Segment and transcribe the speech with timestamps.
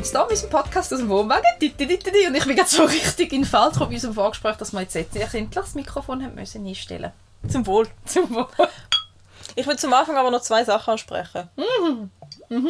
[0.00, 1.44] willkommen im Brainstorm, unserem Podcast aus dem Wohnwagen.
[1.60, 4.80] Und ich bin gerade so richtig in den Fall gekommen bei unserem Vorgespräch, dass wir
[4.80, 7.12] jetzt endlich das Mikrofon haben müssen einstellen
[7.48, 7.86] Zum Wohl.
[8.06, 8.46] Zum Wohl.
[9.56, 11.48] Ich will zum Anfang aber noch zwei Sachen ansprechen.
[12.48, 12.68] Mhm.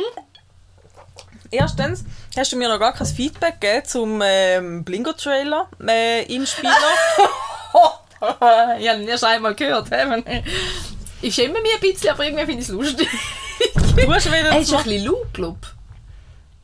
[1.51, 2.05] Erstens
[2.37, 6.73] hast du mir noch gar kein Feedback gegeben zum ähm, Blingo-Trailer äh, im Spieler.
[8.79, 9.89] ich habe ihn erst einmal gehört.
[9.91, 10.43] he?
[11.23, 13.09] Ich schäme mich ein bisschen, aber irgendwie finde ich es lustig.
[13.97, 15.59] du hast wieder Er ist ein bisschen laut, glaube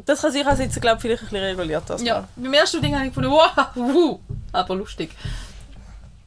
[0.04, 1.84] Das kann sich also jetzt, glaube ich, vielleicht ein bisschen reguliert.
[1.88, 2.02] Das.
[2.02, 4.20] Ja, beim ersten Ding habe ich gefunden, wow, wuh,
[4.52, 5.10] aber lustig.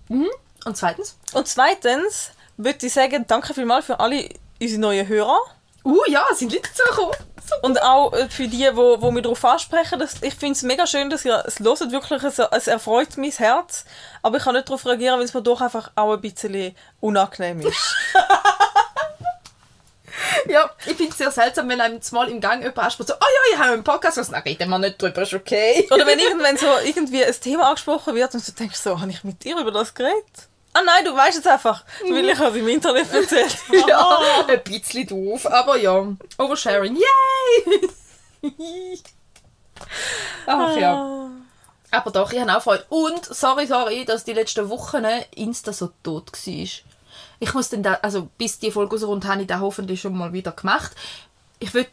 [0.10, 0.28] Mhm.
[0.66, 1.18] Und zweitens?
[1.34, 4.30] Und zweitens würde ich sagen, danke vielmals für alle
[4.62, 5.38] unsere neuen Hörer.
[5.86, 7.16] Uh, ja, es sind Leute dazugekommen.
[7.62, 9.98] Und auch äh, für die, wo, wo mich darauf ansprechen.
[9.98, 11.92] Das, ich finde es mega schön, dass ihr es hört.
[11.92, 13.86] Wirklich, es, es erfreut mein Herz.
[14.22, 17.62] Aber ich kann nicht darauf reagieren, weil es mir doch einfach auch ein bisschen unangenehm
[17.62, 17.96] ist.
[20.48, 23.18] Ja, ich finde es sehr seltsam, wenn einem mal im Gang jemand anspricht, so, oh
[23.20, 25.88] ja, ich habe einen Podcast, was, dann reden wir nicht drüber, ist okay.
[25.92, 29.24] Oder wenn irgendwann so irgendwie ein Thema angesprochen wird und du denkst so, habe ich
[29.24, 30.48] mit dir über das geredet?
[30.74, 33.58] Ah nein, du weißt es einfach, weil ich es im Internet erzählt.
[33.88, 36.06] ja, ein bisschen doof, aber ja.
[36.38, 37.90] Oversharing, yay!
[40.46, 41.30] Ach ja.
[41.92, 42.86] Aber doch, ich habe auch Freude.
[42.90, 45.04] Und, sorry, sorry, dass die letzten Wochen
[45.36, 46.68] Insta so tot war.
[47.40, 50.34] Ich muss dann da, also bis die Folge rauskommt, habe ich das hoffentlich schon mal
[50.34, 50.92] wieder gemacht.
[51.60, 51.88] Ich will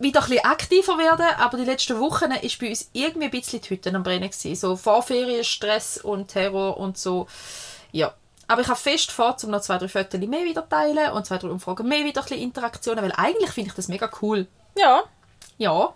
[0.00, 3.60] wieder ein bisschen aktiver werden, aber die letzten Wochen ist bei uns irgendwie ein bisschen
[3.60, 4.56] die Hütte am Brennen gewesen.
[4.56, 7.26] So Vorferienstress und Terror und so.
[7.92, 8.14] Ja.
[8.48, 11.38] Aber ich habe fest vor, um noch zwei, drei Fotos mehr wieder teilen und zwei,
[11.38, 14.48] drei Umfragen mehr wieder ein bisschen Interaktionen, weil eigentlich finde ich das mega cool.
[14.76, 15.04] Ja.
[15.58, 15.94] Ja.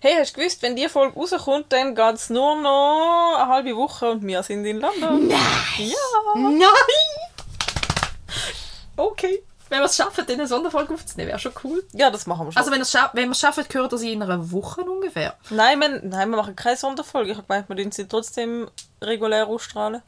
[0.00, 3.76] Hey, hast du gewusst, wenn die Folge rauskommt, dann geht es nur noch eine halbe
[3.76, 5.28] Woche und wir sind in London.
[5.28, 5.38] Nein!
[5.78, 6.34] Ja.
[6.34, 7.35] Nein!
[8.96, 9.42] Okay.
[9.68, 11.82] Wenn wir es schaffen, dann eine Sonderfolge aufzunehmen, wäre schon cool.
[11.92, 12.60] Ja, das machen wir schon.
[12.60, 15.34] Also wenn, scha wenn wir es schaffen, gehört das in einer Woche ungefähr.
[15.50, 17.32] nein, wir, nein, wir machen keine Sonderfolge.
[17.32, 18.70] Ich habe gemeint, wir tun sie trotzdem
[19.02, 20.02] regulär ausstrahlen.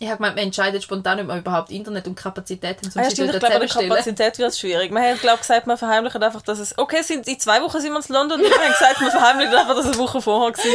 [0.00, 3.04] Ich habe gemeint, wir entscheiden spontan, ob wir überhaupt Internet und Kapazität haben, um Ah,
[3.04, 3.88] ja, stimmt, ich glaube, zusammenstellen.
[3.88, 4.92] Kapazität wird es schwierig.
[4.92, 6.78] Wir haben, glaube gesagt, wir verheimlichen einfach, dass es...
[6.78, 9.54] Okay, sind, in zwei Wochen sind wir in London und wir haben gesagt, wir verheimlichen
[9.54, 10.64] einfach, dass es eine Woche vorher war.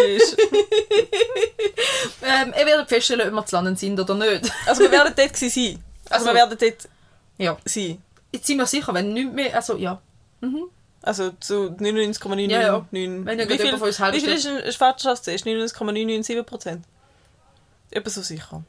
[2.26, 4.52] Ähm, ihr werdet feststellen, ob wir zu landen sind oder nicht.
[4.66, 5.84] Also wir werden dort sein.
[6.14, 6.90] Also, Also- wir werden dort
[7.38, 7.58] Ja.
[7.66, 8.02] sein.
[8.32, 9.56] Jetzt sind wir sicher, wenn nicht mehr...
[9.56, 10.02] Also, ja.
[11.02, 12.52] Also zu 99,999.
[12.52, 12.86] Ja, ja.
[12.92, 15.46] Wie Wenn ja viel, jemand von uns wie viel ist ein Vaterschaftstest?
[15.46, 16.86] 99,997 Prozent.
[17.92, 18.64] Etwa so sicher.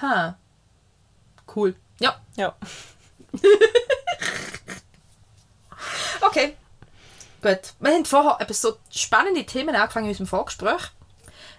[0.00, 0.36] Ha.
[1.54, 1.74] Cool.
[2.00, 2.16] Ja.
[2.36, 2.54] Ja.
[6.20, 6.56] Okay.
[7.42, 7.58] Gut.
[7.80, 10.90] Wir haben vorher eben so spannende Themen angefangen in unserem Vorgespräch,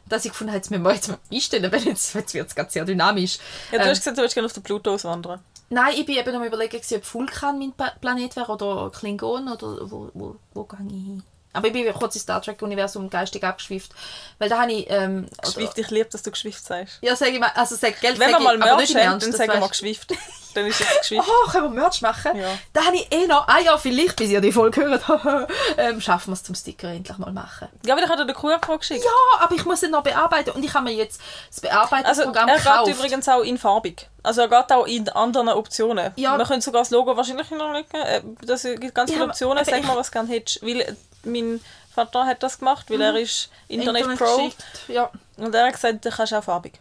[0.08, 2.56] dass ich gefunden habe, jetzt müssen wir jetzt mal einstellen, weil jetzt, jetzt wird es
[2.56, 3.38] gerade sehr dynamisch.
[3.72, 5.40] Ja, du Ähm, hast gesagt, du willst gerne auf den Pluto auswandern.
[5.70, 10.10] Nein, ich bin eben am überlegen, ob Vulkan mein Planet wäre oder Klingon oder wo,
[10.14, 11.24] wo, wo gehe ich hin?
[11.54, 13.92] Aber ich bin kurz im Star Trek-Universum geistig abgeschwifft,
[14.40, 14.90] weil da habe ich...
[14.90, 16.98] Ähm, Geschwift, ich liebe, dass du geschwift sagst.
[17.02, 19.62] Ja, sage ich mal, also sag, Geld Wenn wir mal Merch haben, dann sagen wir
[19.62, 20.14] weisst- geschwift.
[20.56, 21.24] Dann ist es geschwift.
[21.28, 22.38] Oh, können wir Merch machen?
[22.40, 22.48] Ja.
[22.74, 25.50] Da habe ich eh noch, ah ja, vielleicht, bis ihr die Folge hört,
[25.80, 27.70] ähm, schaffen wir es zum Sticker endlich mal machen.
[27.84, 29.04] Ja, aber ich hatte den QR-Code geschickt.
[29.04, 32.50] Ja, aber ich muss ihn noch bearbeiten und ich habe mir jetzt das Also, Bearbeitungsprogramm
[32.50, 32.86] er gekauft.
[32.86, 34.08] geht übrigens auch in farbig.
[34.22, 36.12] Also er geht auch in anderen Optionen.
[36.18, 36.38] Ja.
[36.38, 37.88] Wir können sogar das Logo wahrscheinlich noch legen.
[37.96, 39.66] Äh, Das gibt ganz viele Optionen.
[39.66, 40.62] Sag mal, was du gerne hättest.
[40.62, 41.62] Weil mein
[41.94, 44.12] Vater hat das gemacht, weil er ist Internet, Pro.
[44.12, 45.12] Internetgeschichte, Ja.
[45.38, 46.80] Und er hat gesagt, du kannst auch farbig.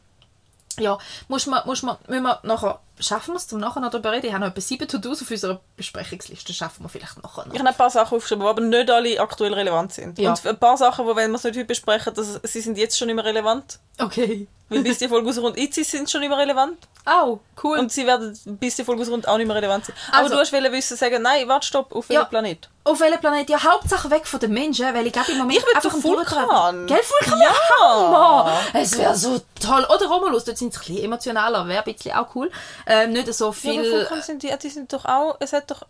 [0.79, 0.99] Ja,
[1.29, 4.27] muss man, muss man, müssen wir nachher, schaffen wir es zum nachher noch darüber reden?
[4.27, 7.53] Ich habe noch etwa sieben To-Dos auf unserer Besprechungsliste, schaffen wir vielleicht nachher noch.
[7.53, 10.19] Ich habe ein paar Sachen aufgeschrieben, die aber nicht alle aktuell relevant sind.
[10.19, 10.31] Ja.
[10.31, 12.97] Und ein paar Sachen, die, wenn wir es nicht heute besprechen, das, sie sind jetzt
[12.99, 13.79] schon nicht mehr relevant.
[13.99, 14.47] Okay.
[14.69, 16.79] Weil bis die Folge rauskommt, jetzt sind sie schon mehr relevant.
[17.05, 17.79] Oh, cool.
[17.79, 19.95] Und sie werden, bis die Folge rauskommt, auch nicht mehr relevant sein.
[20.11, 22.25] Aber Also- du hast wollen wissen, sagen, nein, warte, stopp, auf welchem Ja.
[22.27, 22.69] Planet?
[22.85, 23.49] auf welchem Planet?
[23.49, 26.03] Ja, Hauptsache weg von den Menschen, weil ich glaube im Moment Ich will einfach.
[26.03, 26.87] Vulkan.
[26.89, 27.41] Gell, Vulkan?
[27.41, 27.55] Ja.
[27.81, 28.53] Hammer.
[28.73, 29.85] Es wäre so toll.
[29.95, 32.51] Oder Romulus, dort sind sie ein bisschen emotionaler, wäre ein bisschen auch cool.
[32.93, 34.23] Ähm, nicht so Ja, aber viel...
[34.23, 35.87] Sind die, die sind doch auch, es hat doch...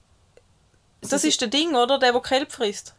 [1.01, 1.99] Das ist der Ding, oder?
[1.99, 2.95] Der, der Kelp frisst.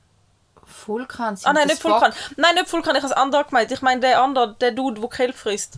[0.86, 2.14] Vulkan sind Ah nein, nicht Vulkan.
[2.36, 3.72] Nein, nicht Vulkan, ich habe es andere gemeint.
[3.72, 5.76] Ich meine der andere, der Dude, der Kelp frisst.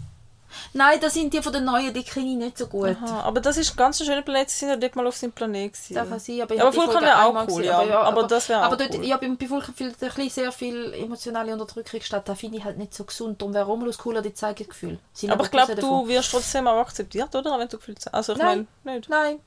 [0.73, 2.97] Nein, das sind die von den neuen, die kenne ich nicht so gut.
[3.03, 5.31] Aha, aber das ist ein ganz schöner Planet, sie sind ja dort mal auf seinem
[5.31, 5.93] Planet gewesen.
[5.95, 8.01] Darf auch sein, aber ich Aber Vulkan wäre auch cool, gesehen, ja.
[8.01, 9.05] Aber das wäre Aber auch dort, cool.
[9.05, 12.27] ja, bei Vulkan findet ein bisschen sehr viel emotionale Unterdrückung statt.
[12.27, 13.41] Da finde ich halt nicht so gesund.
[13.41, 14.99] Darum wäre Romulus cooler, die zeigen Gefühl.
[15.13, 17.57] Sind Aber ich glaube, du wirst trotzdem auch akzeptiert, oder?
[17.57, 19.09] Wenn du Gefühl Also ich meine, nicht.
[19.09, 19.39] Nein.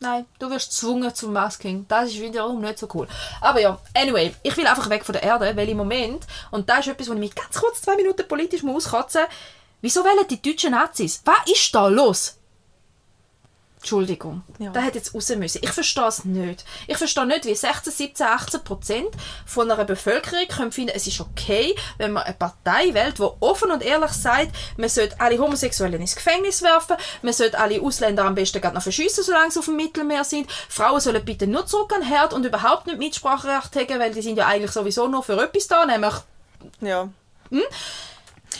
[0.00, 1.84] Nein, du wirst gezwungen zum Masking.
[1.88, 3.08] Das ist wiederum nicht so cool.
[3.40, 6.80] Aber ja, anyway, ich will einfach weg von der Erde, weil im Moment, und das
[6.80, 9.22] ist etwas, wo ich mich ganz kurz zwei Minuten politisch muss auskotzen
[9.80, 11.20] Wieso wählen die deutschen Nazis?
[11.24, 12.34] Was ist da los?
[13.80, 14.72] Entschuldigung, Ja.
[14.72, 15.60] der hat jetzt raus müssen.
[15.62, 16.64] Ich verstehe es nicht.
[16.88, 19.08] Ich verstehe nicht, wie 16, 17, 18 Prozent
[19.46, 23.70] von einer Bevölkerung können finden, es ist okay, wenn man eine Partei wählt, die offen
[23.70, 28.34] und ehrlich sagt, man sollte alle Homosexuellen ins Gefängnis werfen, man sollte alle Ausländer am
[28.34, 30.50] besten gerade noch verschiessen, solange sie auf dem Mittelmeer sind.
[30.68, 34.22] Frauen sollen bitte nur zurück an den Herd und überhaupt nicht Mitspracherecht haben, weil die
[34.22, 36.14] sind ja eigentlich sowieso nur für etwas da, nämlich
[36.80, 37.08] Ja.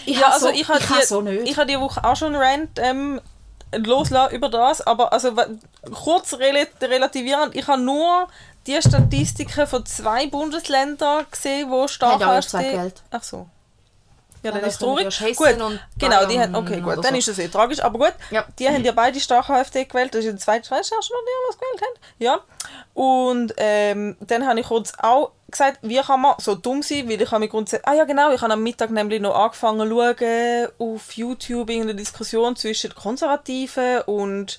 [0.07, 2.35] Ich Ja, habe also so, ich habe die, so ich habe die Woche auch schon
[2.35, 3.21] einen Rant ähm,
[3.77, 5.33] loslassen über das, aber also
[5.93, 8.29] kurz rel relativierend, ich habe nur
[8.67, 13.03] die Statistiken von zwei Bundesländern gesehen, wo stark zwei Geld.
[13.11, 13.47] Ach so.
[14.43, 15.05] Ja, Ja, dann das ist traurig.
[15.05, 17.19] wir Hessen Gut, genau, die haben, okay, gut, dann so.
[17.19, 18.45] ist es eh tragisch, aber gut, Ja.
[18.59, 21.83] die haben ja beide stark AfD gewählt, das ist zweiten Schweiz schon die, was gewählt
[21.83, 22.01] haben.
[22.19, 22.41] Ja,
[22.95, 27.21] und ähm, dann habe ich kurz auch gesagt, wie kann man so dumm sein, weil
[27.21, 29.95] ich habe mich grundsätzlich, ah ja genau, ich habe am Mittag nämlich noch angefangen zu
[29.95, 34.59] schauen auf YouTube irgendeine Diskussion zwischen Konservativen und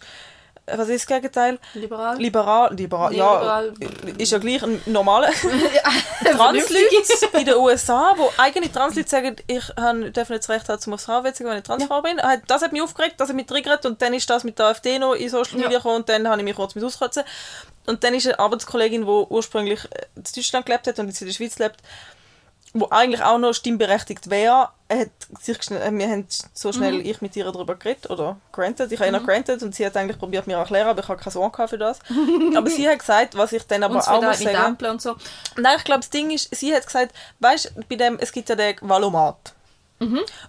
[0.75, 1.59] was ist das Gegenteil?
[1.73, 2.17] Liberal.
[2.17, 3.73] Liberal, liberal, ja, Liberal.
[4.17, 5.29] ist ja gleich ein normaler
[6.23, 10.93] Transleute in den USA, wo eigene Transleute sagen, ich darf nicht das Recht haben, zum
[10.93, 12.19] aufs zu gehen, wenn ich Transfrau bin.
[12.47, 14.99] Das hat mich aufgeregt, das hat mich triggert und dann ist das mit der AfD
[14.99, 15.77] noch in Social Media Ja.
[15.77, 17.23] gekommen und dann habe ich mich kurz mit auskotzen.
[17.85, 21.27] Und dann ist eine Arbeitskollegin, die ursprünglich äh, in Deutschland gelebt hat und jetzt in
[21.27, 21.77] der Schweiz lebt,
[22.73, 25.09] wo eigentlich auch noch stimmberechtigt wäre, hat
[25.41, 27.05] sich äh, wir haben so schnell Mhm.
[27.05, 29.95] ich mit ihr darüber geredet oder granted, ich habe ihr noch granted und sie hat
[29.97, 31.99] eigentlich probiert mir zu erklären, aber ich habe keine gehabt für das.
[32.55, 35.01] aber sie hat gesagt, was ich dann aber und auch muss mit sagen, Ampel und
[35.01, 35.15] so.
[35.57, 38.55] Nein, ich glaube, das Ding ist, sie hat gesagt, weißt bei dem, es gibt ja
[38.55, 39.53] den Valomat.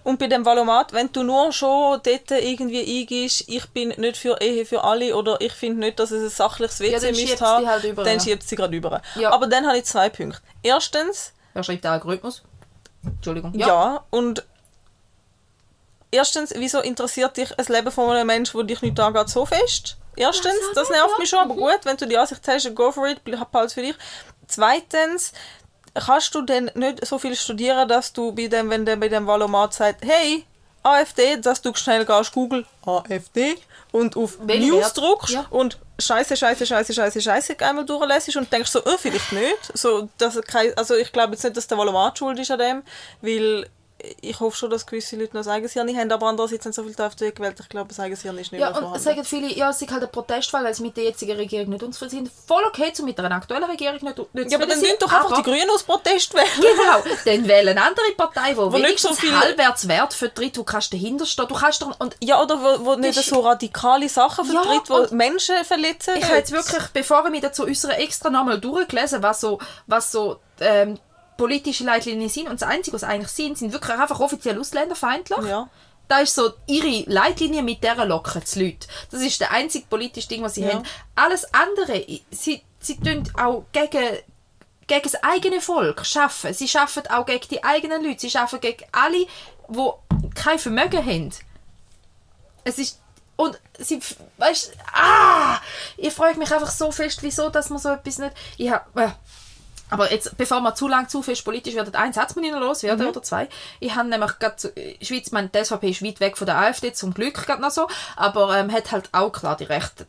[0.03, 4.39] Und bei dem Valomat, wenn du nur schon dort irgendwie eingibst, ich bin nicht für
[4.39, 7.27] Ehe für alle oder ich finde nicht, dass es ein sachliches WC Ja, dann müsste
[7.27, 9.01] schiebt halt dann schiebt sie gerade über.
[9.15, 9.31] Ja.
[9.31, 10.39] Aber dann habe ich zwei Punkte.
[10.63, 12.43] Erstens, Wer schreibt den Algorithmus?
[13.05, 13.53] Entschuldigung.
[13.55, 14.03] ja.
[14.11, 14.43] und
[16.11, 19.97] erstens, wieso interessiert dich ein Leben von einem Menschen, der dich nicht angeht, so fest?
[20.15, 21.19] Erstens, Ja, das ja, nervt ja.
[21.19, 23.95] mich schon, aber gut, wenn du die Ansicht hast, go for it, behalte für dich.
[24.47, 25.31] Zweitens,
[25.93, 29.25] kannst du denn nicht so viel studieren, dass du bei dem, wenn der bei dem
[29.25, 30.45] Valomat sagt, hey,
[30.83, 33.57] AfD, dass du schnell gehst, Google AfD
[33.91, 35.45] und auf News druckst Ja.
[35.49, 39.77] und Scheiße, Scheiße, Scheiße, Scheiße, Scheiße einmal durchlässt und denkst so, oh, vielleicht nicht.
[39.77, 40.39] So, dass
[40.75, 42.83] also ich glaube jetzt nicht, dass der Valomat schuld ist an dem,
[43.21, 43.67] weil
[44.21, 46.73] ich hoffe schon, dass gewisse Leute noch das eigenes Hirn nicht haben, aber andererseits haben
[46.73, 49.03] so viele AfD gewählt, ich glaube, das eigenes Hirn ist nicht Ja, mehr und vorhanden.
[49.03, 51.83] sagen viele, ja, es ist halt eine Protestwahl, weil sie mit der jetzigen Regierung nicht
[51.83, 52.31] unzufrieden sind.
[52.47, 55.37] Voll okay, zu mit einer aktuellen Regierung nicht, nicht ja, aber dann sein, doch einfach
[55.37, 56.45] die Grünen aus Protest wählen.
[56.59, 60.57] Genau, dann wählen andere Partei, die nicht wenigstens so viel- halbwerts Wert vertritt.
[60.57, 61.47] Du kannst dahinter stehen.
[61.47, 65.11] Du kannst doch, und Ja, oder wo, wo nicht so radikale Sachen Ja, vertritt, und-
[65.11, 66.15] die Menschen verletzen.
[66.17, 70.11] ich habe jetzt wirklich, bevor ich mich dazu äußere, extra nochmal durchgelesen, was so, was
[70.11, 70.99] so ähm,
[71.41, 72.47] politische Leitlinien sind.
[72.47, 75.39] Und das Einzige, was sie eigentlich sind, sind wirklich einfach offiziell ausländerfeindlich.
[75.47, 75.67] Ja.
[76.07, 78.87] Da ist so ihre Leitlinie, mit der locken die Leute.
[79.09, 80.73] Das ist der einzige politische Ding, was sie Ja.
[80.73, 80.83] haben.
[81.15, 84.19] Alles andere, sie, sie tun auch gegen,
[84.85, 86.53] gegen das eigene Volk schaffen.
[86.53, 88.19] Sie schaffen auch gegen die eigenen Leute.
[88.19, 89.25] Sie schaffen gegen alle,
[89.67, 91.31] die kein Vermögen haben.
[92.65, 92.99] Es ist
[93.35, 93.99] und sie,
[94.37, 95.57] weißt, ah,
[95.97, 99.09] ich freue mich einfach so fest, wieso, dass man so etwas nicht, ich hab, äh,
[99.91, 102.59] aber jetzt, bevor wir zu lang zu fest politisch werden, einen Satz muss ich noch
[102.59, 103.47] loswerden, oder zwei.
[103.79, 106.47] Ich habe nämlich gerade, zu- die Schweiz, ich meine, die SVP ist weit weg von
[106.47, 110.07] der AfD, zum Glück gerade noch so, aber ähm, hat halt auch klar die rechten,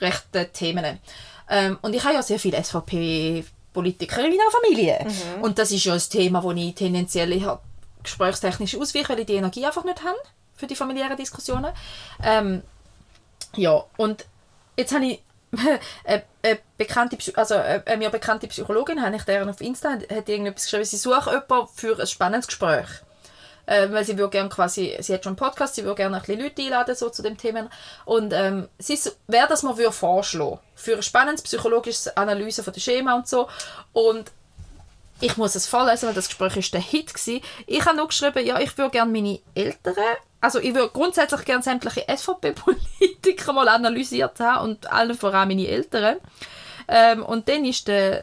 [0.00, 1.00] rechten Themen.
[1.48, 5.06] Ähm, und ich habe ja sehr viele SVP-Politiker in meiner Familie.
[5.42, 7.60] Und das ist ja ein Thema, wo ich tendenziell eher
[8.02, 10.16] gesprächstechnisch ausweiche, weil ich die Energie einfach nicht habe
[10.56, 11.72] für die familiären Diskussionen.
[12.22, 12.62] Ähm,
[13.56, 14.24] ja, und
[14.76, 15.22] jetzt habe ich
[16.04, 20.28] eine, eine bekannte, also eine, eine mir bekannte Psychologin, habe ich deren auf Insta, hat
[20.28, 22.88] irgendetwas geschrieben, sie sucht jemanden für ein spannendes Gespräch.
[23.64, 26.22] Ähm, weil sie würde gerne quasi, sie hat schon einen Podcast, sie würde gerne ein
[26.22, 27.70] bisschen Leute einladen so zu dem Thema.
[28.04, 32.80] Und ähm, sie wäre das mal würde vorschlagen für ein spannendes psychologisches Analyse von der
[32.80, 33.48] Schema und so.
[33.92, 34.32] Und
[35.20, 37.40] ich muss es vorlesen, weil das Gespräch ist der Hit gewesen.
[37.66, 39.94] Ich habe noch geschrieben, ja, ich würde gerne meine Eltern,
[40.42, 46.16] also ich würde grundsätzlich gerne sämtliche SVP-Politiker mal analysiert haben und allen voran meine Eltern.
[46.88, 48.20] Ähm, und dann ist die,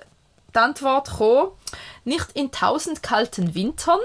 [0.54, 1.52] Antwort gekommen,
[2.04, 4.00] nicht in tausend kalten Wintern.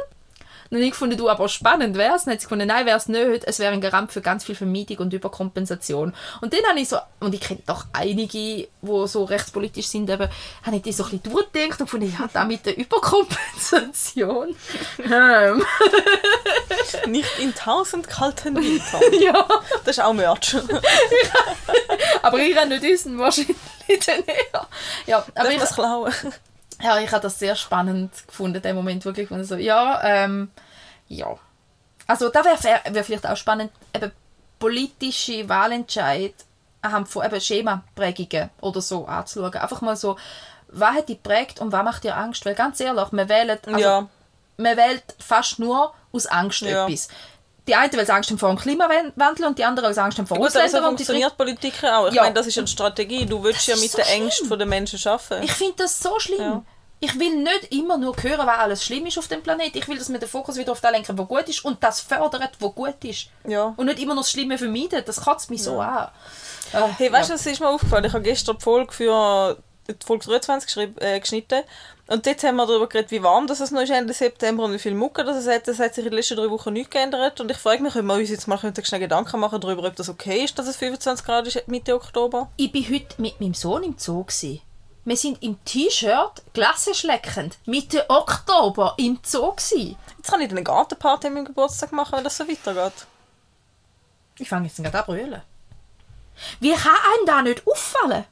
[0.75, 2.25] Dann habe ich gefunden, du, aber spannend wäre es.
[2.25, 3.45] Dann hat sie gefunden, nein, wäre es nicht.
[3.45, 6.13] Es wäre ein Garant für ganz viel Vermeidung und Überkompensation.
[6.41, 10.29] Und dann habe ich so, und ich kenne doch einige, die so rechtspolitisch sind, eben,
[10.65, 14.57] habe ich die so ein bisschen durchgedacht und gefunden, ja, da mit der Überkompensation.
[14.99, 15.65] ähm,
[17.07, 19.01] Nicht in tausend kalten Wintern.
[19.21, 19.47] ja,
[19.85, 20.57] Das ist auch Merch.
[22.23, 23.57] aber ich kann nicht wissen, wahrscheinlich
[24.07, 24.67] dann eher.
[25.07, 26.13] Ja, aber Darf ich, klauen?
[26.83, 29.31] Ja, ich habe das sehr spannend gefunden, den Moment wirklich.
[29.31, 30.51] Und so, ja, ähm,
[31.09, 31.37] ja.
[32.07, 34.13] Also da wäre wär vielleicht auch spannend, eben
[34.59, 36.35] politische Wahlentscheid
[36.83, 39.55] anhand von eben Schemaprägungen oder so anzuschauen.
[39.55, 40.17] Einfach mal so,
[40.69, 42.45] was hat die prägt und was macht dir Angst?
[42.45, 44.09] Weil ganz ehrlich, wir wählen, also, Ja.
[44.59, 46.87] man wählt fast nur aus Angst Ja.
[46.87, 47.09] etwas.
[47.67, 50.19] Die eine weil sie Angst haben vor dem Klimawandel und die andere weil sie Angst
[50.19, 50.85] haben vor Ausländern.
[50.85, 52.09] Und die dritte- funktioniert Politik ja auch.
[52.09, 52.23] Ich Ja.
[52.25, 53.25] meine, das ist eine Strategie.
[53.25, 54.59] Du willst ja mit so den Ängsten schlimm.
[54.59, 55.43] der Menschen arbeiten.
[55.43, 56.41] Ich finde das so schlimm.
[56.41, 56.63] Ja.
[57.05, 59.77] Ich will nicht immer nur hören, was alles schlimm ist auf dem Planeten.
[59.77, 62.01] Ich will, dass wir den Fokus wieder auf das lenken, was gut ist und das
[62.01, 63.29] fördert, was gut ist.
[63.47, 63.75] Ja.
[63.77, 65.03] Und nicht immer nur das Schlimme vermeiden.
[65.05, 66.09] Das kotzt mich so an.
[66.73, 67.39] Äh, Hey, weißt du, ja.
[67.39, 68.07] was ist mir aufgefallen?
[68.07, 71.63] Ich habe gestern die Folge für die Folge 23 geschrieben, äh, geschnitten.
[72.07, 74.73] Und dort haben wir darüber geredet, wie warm das es noch ist Ende September und
[74.73, 75.69] wie viel Mucke das es hat.
[75.69, 77.39] Das hat sich in den letzten drei Wochen nicht geändert.
[77.39, 80.09] Und ich frage mich, ob wir uns jetzt mal schnell Gedanken machen darüber, ob das
[80.09, 82.51] okay ist, dass es 25 Grad ist Mitte Oktober.
[82.57, 84.25] Ich bin heute mit meinem Sohn im Zoo.
[84.25, 84.63] Gewesen.
[85.07, 89.53] Wir sind im T-Shirt, glassenschleckend, Mitte Oktober im Zoo.
[89.53, 89.97] Gewesen.
[90.17, 93.07] Jetzt kann ich eine Gartenparty an meinem Geburtstag machen, wenn das so weitergeht.
[94.39, 95.43] Ich fange jetzt gerade an brüllen.
[96.59, 98.25] Wie kann einem da nicht auffallen?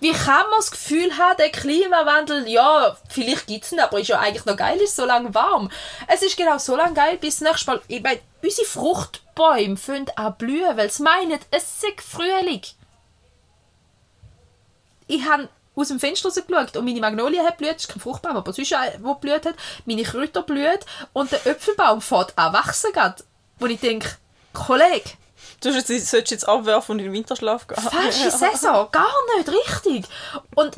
[0.00, 4.08] Wie kann man das Gefühl haben, der Klimawandel, ja, vielleicht gibt es ihn, aber ist
[4.08, 5.70] ja eigentlich noch geil, ist so lange warm.
[6.06, 10.36] Es ist genau so lange geil, bis nächstes Mal, ich meine, unsere Fruchtbäume fangen an
[10.36, 12.62] blühen, weil sie meinen, es sei Frühling.
[15.06, 18.36] Ich habe aus dem Fenster rausgeschaut und meine Magnolie hat blüht, das ist kein Fruchtbaum,
[18.36, 19.54] aber sonst auch, wo blüht hat,
[19.86, 20.78] meine Kräuter blühen
[21.12, 23.24] und der Äpfelbaum fährt an wachsen grad,
[23.58, 24.08] wo ich denke,
[24.52, 25.10] Kollege,
[25.60, 27.80] Du solltest jetzt abwerfen und in den Winterschlaf gehen.
[27.80, 29.06] falsche Saison, gar
[29.36, 30.06] nicht richtig.
[30.54, 30.76] Und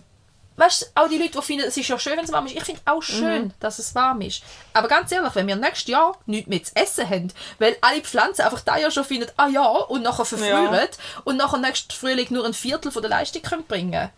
[0.57, 2.57] weißt du, auch die Leute, die finden, es ist ja schön, wenn es warm ist,
[2.57, 4.43] ich finde auch schön, dass es warm ist.
[4.73, 8.43] Aber ganz ehrlich, wenn wir nächstes Jahr nichts mehr zu essen haben, weil alle Pflanzen
[8.43, 10.89] einfach da ja schon finden, ah ja, und nachher verfrühen
[11.25, 14.11] und nachher nächsten Frühling nur ein Viertel von der Leistung können bringen.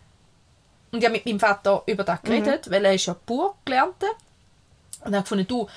[0.92, 4.08] Und ich habe mit meinem Vater über das geredet, weil er ist ja pur Gelernter.
[5.04, 5.68] Und dann gefunden, du,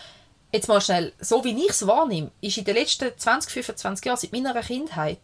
[0.52, 4.18] jetzt mal schnell, so wie ich es wahrnehme, ist in den letzten 20, 25 Jahren,
[4.18, 5.20] seit meiner Kindheit,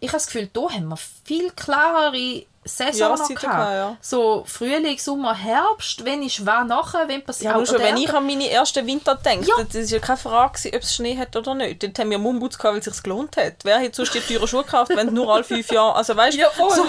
[0.00, 3.54] ich habe das Gefühl, da haben wir viel klarere Saison noch Jahreszeiten gehabt.
[3.56, 3.96] gehabt, ja.
[4.00, 7.54] So Frühling, Sommer, Herbst, wenn ist was nachher, wenn passiert.
[7.54, 9.62] Ja, schon, wenn ich an meine ersten Winter denke, Ja.
[9.64, 11.82] das ist ja keine Frage, ob es Schnee hat oder nicht.
[11.82, 13.54] Dort haben wir Mumbuts gehabt, weil es sich gelohnt hat.
[13.64, 16.50] Wer hat sonst die teuren Schuhe gekauft, wenn nur alle fünf Jahre, also weißt Ja,
[16.50, 16.70] voll.
[16.74, 16.84] so,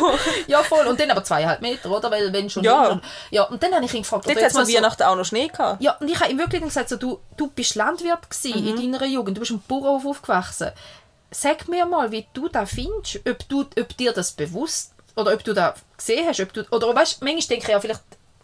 [0.48, 0.88] Ja, voll.
[0.88, 2.10] Und dann aber zweieinhalb Meter, oder?
[2.10, 2.64] Weil wenn schon...
[2.64, 3.00] Ja.
[3.32, 4.26] ja und dann habe ich ihn gefragt...
[4.28, 5.82] dort hat es an mal so- Weihnachten auch noch Schnee gehabt.
[5.82, 8.78] Ja, und ich habe ihm wirklich gesagt, so, du, du bist Landwirt gewesen Mhm.
[8.82, 10.72] in deiner Jugend, du bist im Bauernhof aufgewachsen.
[11.32, 15.44] Sag mir mal, wie du das findest, ob, du, ob dir das bewusst oder ob
[15.44, 18.02] du das gesehen hast, ob du, oder weißt, manchmal denke ich ja, vielleicht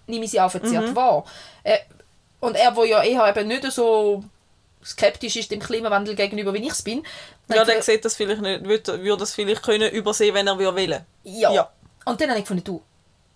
[0.07, 0.95] nehme ich sie auch verzerrt Mhm.
[0.95, 1.25] wahr.
[1.63, 1.77] Äh,
[2.39, 4.23] und er, wo ja eher eben nicht so
[4.83, 7.05] skeptisch ist dem Klimawandel gegenüber, wie ich es bin.
[7.47, 11.01] Ja, der sieht das vielleicht nicht, würde, würde das vielleicht können übersehen, wenn er will
[11.23, 11.51] ja.
[11.51, 11.69] Ja.
[12.05, 12.81] Und dann habe ich gefunden, du,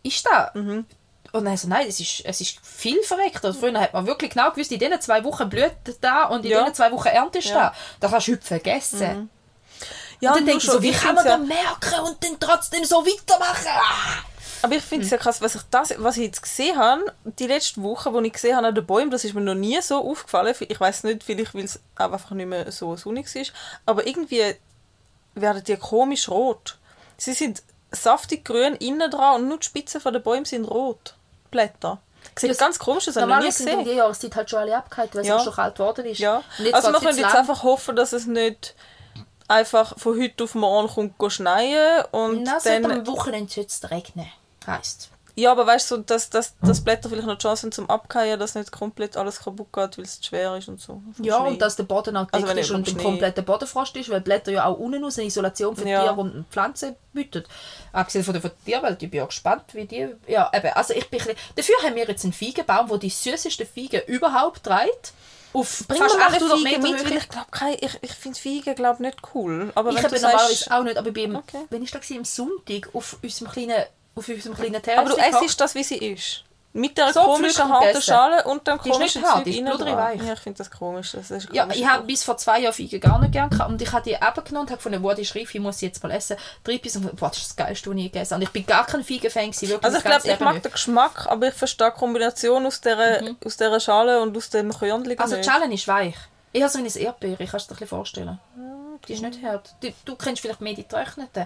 [0.02, 0.56] ist das?
[0.56, 3.54] Und dann so, nein, es ist, es ist viel verreckter.
[3.54, 6.62] Früher hat man wirklich genau gewusst, in diesen zwei Wochen blüht da und in Ja.
[6.62, 7.56] diesen zwei Wochen erntest du Ja.
[7.60, 7.74] da.
[8.00, 9.30] Das hast du heute vergessen.
[10.20, 11.58] Ja, und dann denke ich so, wie ich kann man find's das
[11.92, 13.68] merken und dann trotzdem so weitermachen?
[13.68, 14.24] Ah!
[14.62, 17.46] Aber ich finde es ja krass, was ich, das, was ich jetzt gesehen habe, die
[17.46, 19.98] letzten Wochen, wo ich gesehen habe an den Bäumen, das ist mir noch nie so
[20.10, 20.56] aufgefallen.
[20.60, 23.54] Ich weiß nicht, vielleicht weil es einfach nicht mehr so sonnig ist,
[23.86, 24.56] aber irgendwie
[25.36, 26.78] werden die komisch rot.
[27.18, 31.14] Sie sind saftig grün innen dran und nur die Spitzen von den Bäumen sind rot.
[31.52, 32.00] Blätter.
[32.36, 33.86] Sieht Ja, ganz komisch aus, habe ich noch nie Normalerweise sind gesehen.
[33.86, 35.40] die Jahreszeit halt schon alle abgehalten, weil es Ja.
[35.42, 36.18] schon kalt geworden ist.
[36.18, 36.42] Ja.
[36.74, 38.74] Also wir können jetzt einfach hoffen, dass es nicht
[39.48, 42.92] einfach von heute auf morgen kommt go schneien und Na, dann...
[42.92, 44.28] am Wochenende soll es regnen,
[44.66, 47.72] heisst Ja, aber weißt du, so, dass, dass, dass Blätter vielleicht noch die Chance haben
[47.72, 51.02] zum Abkehren, dass nicht komplett alles kaputt geht, weil es schwer ist und so.
[51.22, 51.50] Ja, Schnee.
[51.50, 53.04] und dass der Boden auch Also dicht wenn ist und Schnee.
[53.04, 56.04] kompletter Bodenfrost ist, weil Blätter ja auch unten aus eine Isolation für Ja.
[56.04, 57.44] Tiere und Pflanzen bieten.
[57.92, 60.08] Abgesehen von der, von der Tierwelt, ich bin ja gespannt, wie die...
[60.28, 63.68] Ja, eben, also ich bin bisschen, Dafür haben wir jetzt einen Feigenbaum, der die süßesten
[63.68, 65.14] Feigen überhaupt trägt.
[65.56, 67.18] Auf Bring fast mir mal eine 800 Fiege Meter mit, weil Höhe.
[67.18, 69.72] ich glaube, ich, ich finde Feigen glaub, nicht cool.
[69.76, 71.66] Aber Ich habe normalerweise auch nicht, aber beim, Okay.
[71.70, 73.84] wenn ich da war, am Sonntag auf unserem kleinen,
[74.16, 76.44] auf unserem kleinen aber du essst das, wie sie ist.
[76.78, 78.02] Mit der So komischen harten.
[78.02, 79.96] Schale und dem Die komischen hart, Zeug die innen dran.
[79.96, 80.22] weich.
[80.22, 81.14] Ja, ich finde das komisch.
[81.14, 81.78] Das ist Ja, komisch.
[81.78, 84.18] ich habe bis vor zwei Jahren Feigen gar nicht gern gehabt und ich habe die
[84.22, 86.36] abgenommen und habe gefunden, wo die reif, ich muss sie jetzt mal essen.
[86.66, 88.36] Drei bis und boah, das ist das Geilste, was ich gegessen habe.
[88.42, 89.86] Und ich bin gar kein Feigen-Fan gewesen, wirklich.
[89.86, 90.66] Also ich glaube, ich mag nicht.
[90.66, 94.74] den Geschmack, aber ich verstehe die Kombination aus dieser, aus dieser Schale und aus dem
[94.78, 95.44] Körnchen Also die.
[95.46, 96.16] Schale ist weich.
[96.52, 98.40] Ich habe so eine Erdbeere, kannst du dir das ein bisschen vorstellen.
[99.08, 99.76] Die ist nicht hart.
[99.82, 101.46] Die, du kennst vielleicht mehr die getrockneten.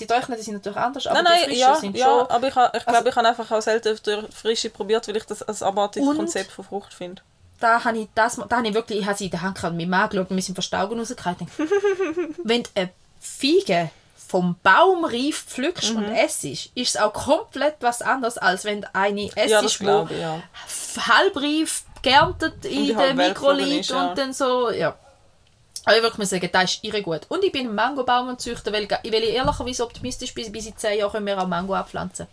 [0.00, 2.26] Die getrockneten sind natürlich anders, aber Nein, die nein, frischen ja, sind ja schon...
[2.30, 5.16] aber ich, ha- ich glaube, Also- ich habe einfach auch selten der Frische probiert, weil
[5.16, 7.22] ich das ein abartiges Und- Konzept von Frucht finde.
[7.60, 9.72] da habe ich das, da habe ich wirklich, ich habe sie in der Hand gehabt
[9.72, 11.46] und meinen Mann geschaut und wir sind von Staugen rausgekommen.
[12.44, 12.90] Wenn du eine
[13.20, 13.90] Feige
[14.28, 15.96] vom Baum reif pflückst Mhm.
[16.04, 20.14] und essst, ist es auch komplett was anderes, als wenn eine essst, Ja, wo glaube
[20.14, 20.40] ich, ja.
[21.08, 24.08] halbreif geerntet die in halb der welk Mikro worden liegt ist, ja.
[24.08, 24.96] und dann so, ja.
[25.90, 27.22] Aber ich würde mal sagen, das ist irre gut.
[27.28, 30.76] Und ich bin ein Mangobaum und züchter, weil, weil ich ehrlicherweise optimistisch bin, bis in
[30.76, 32.28] 10 Jahren können wir auch Mango abpflanzen.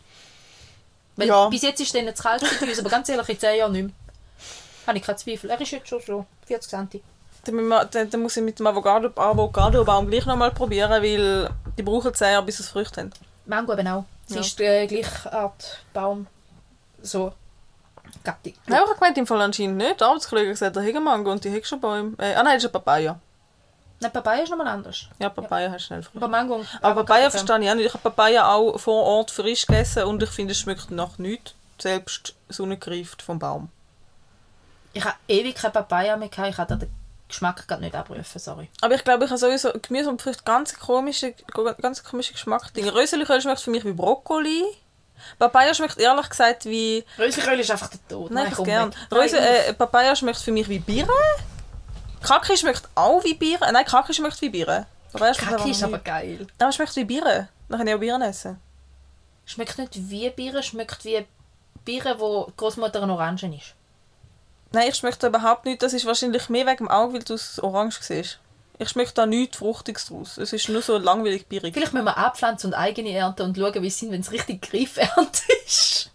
[1.15, 1.49] Weil Ja.
[1.49, 3.85] bis jetzt ist es zu kalt für uns, aber ganz ehrlich, in 10 Jahren nicht
[3.85, 3.93] mehr.
[4.85, 5.49] Habe ich keine Zweifel.
[5.49, 7.01] Er ist jetzt schon so 40 cm.
[7.45, 12.13] Dann, dann, dann muss ich mit dem Avocado- Avocado-Baum gleich nochmal probieren, weil die brauchen
[12.13, 13.11] 10 Jahre, bis sie Früchte haben.
[13.47, 14.05] Mango eben auch.
[14.27, 14.41] Sie Ja.
[14.41, 16.27] ist äh, gleiche Art Baum.
[17.01, 17.33] So.
[18.23, 18.53] Gattung.
[18.67, 19.99] Nein, ich habe gemeint, im Fall anscheinend nicht.
[19.99, 22.13] Der Arbeitskollege hat gesagt, der hat Mango und die hat schon Bäume.
[22.19, 23.19] Äh, ah nein, das ist eine Papaya.
[23.99, 25.07] Nein, Papaya ist nochmal anders.
[25.17, 26.17] Ja, Papaya hast du schnell Früchte.
[26.19, 27.85] Aber Mango Aber Papaya verstehe ich auch nicht.
[27.87, 31.55] Ich habe Papaya auch vor Ort frisch gegessen und ich finde, es schmeckt nach nichts.
[31.79, 33.69] Selbst sonnengreift vom Baum.
[34.93, 36.49] Ich habe ewig keine Papaya mehr gehabt.
[36.49, 36.89] Ich habe den
[37.27, 38.69] Geschmack gerade nicht abrufen, sorry.
[38.81, 41.33] Aber ich glaube, ich habe sowieso Gemüse und Früchte ganz komische,
[41.81, 42.71] ganz komische Geschmack.
[42.75, 44.63] Röseliköl schmeckt für mich wie Brokkoli.
[45.39, 47.03] Papaya schmeckt ehrlich gesagt wie...
[47.17, 48.31] Rösliköl ist einfach der Tod.
[48.31, 48.93] Nein, ich komm gern.
[49.11, 51.11] Röse, Nein, äh, Papaya schmeckt für mich wie Birne.
[52.21, 53.71] Kaki schmeckt auch wie Birne.
[53.71, 54.50] Nein, Kaki schmeckt wie
[55.38, 56.47] Kaki einfach ist aber geil.
[56.57, 57.50] Aber schmeckt wie Birne.
[57.69, 58.59] Dann kann ich auch Birnen essen.
[59.45, 61.25] Schmeckt nicht wie Bier, schmeckt wie
[61.86, 63.74] Bier, wo Großmutter ein Orangen ist.
[64.71, 65.81] Nein, ich schmecke da überhaupt nicht.
[65.81, 68.39] Das ist wahrscheinlich mehr wegen dem Auge, weil du es orange siehst.
[68.79, 70.38] Ich schmecke da nichts Fruchtiges draus.
[70.38, 71.74] Es ist nur so langweilig bierig.
[71.74, 74.62] Vielleicht müssen wir abpflanzen und eigene ernten und schauen, wie es sind, wenn es richtig
[74.62, 76.12] Greifernte ist.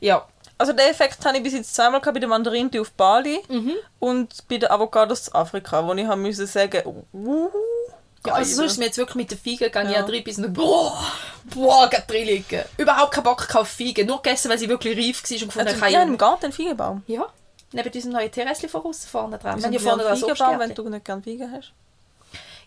[0.00, 0.26] ja,
[0.62, 3.72] Also den Effekt habe ich bis jetzt zweimal gehabt bei der Mandarinte auf Bali Mhm.
[3.98, 7.48] und bei den Avocados in Afrika, wo ich haben müssen sagen, uh,
[8.24, 9.92] ja also so ist es mir jetzt wirklich mit den Feigen gegangen.
[9.92, 10.08] Ja.
[10.08, 10.96] Ich bis und boah,
[11.46, 12.62] boah, geht drin liegen.
[12.78, 14.06] Überhaupt keinen Bock auf Feigen.
[14.06, 16.52] Nur gegessen, weil sie wirklich reif war und gefunden also, habe, ja, im Garten einen
[16.52, 17.02] Feigenbaum.
[17.08, 17.26] Ja,
[17.72, 19.58] neben diesem neuen Terrasse von außen vorne dran.
[19.58, 21.72] Wir haben ja vorne einen Feigenbaum, wenn du nicht gerne Feigen hast?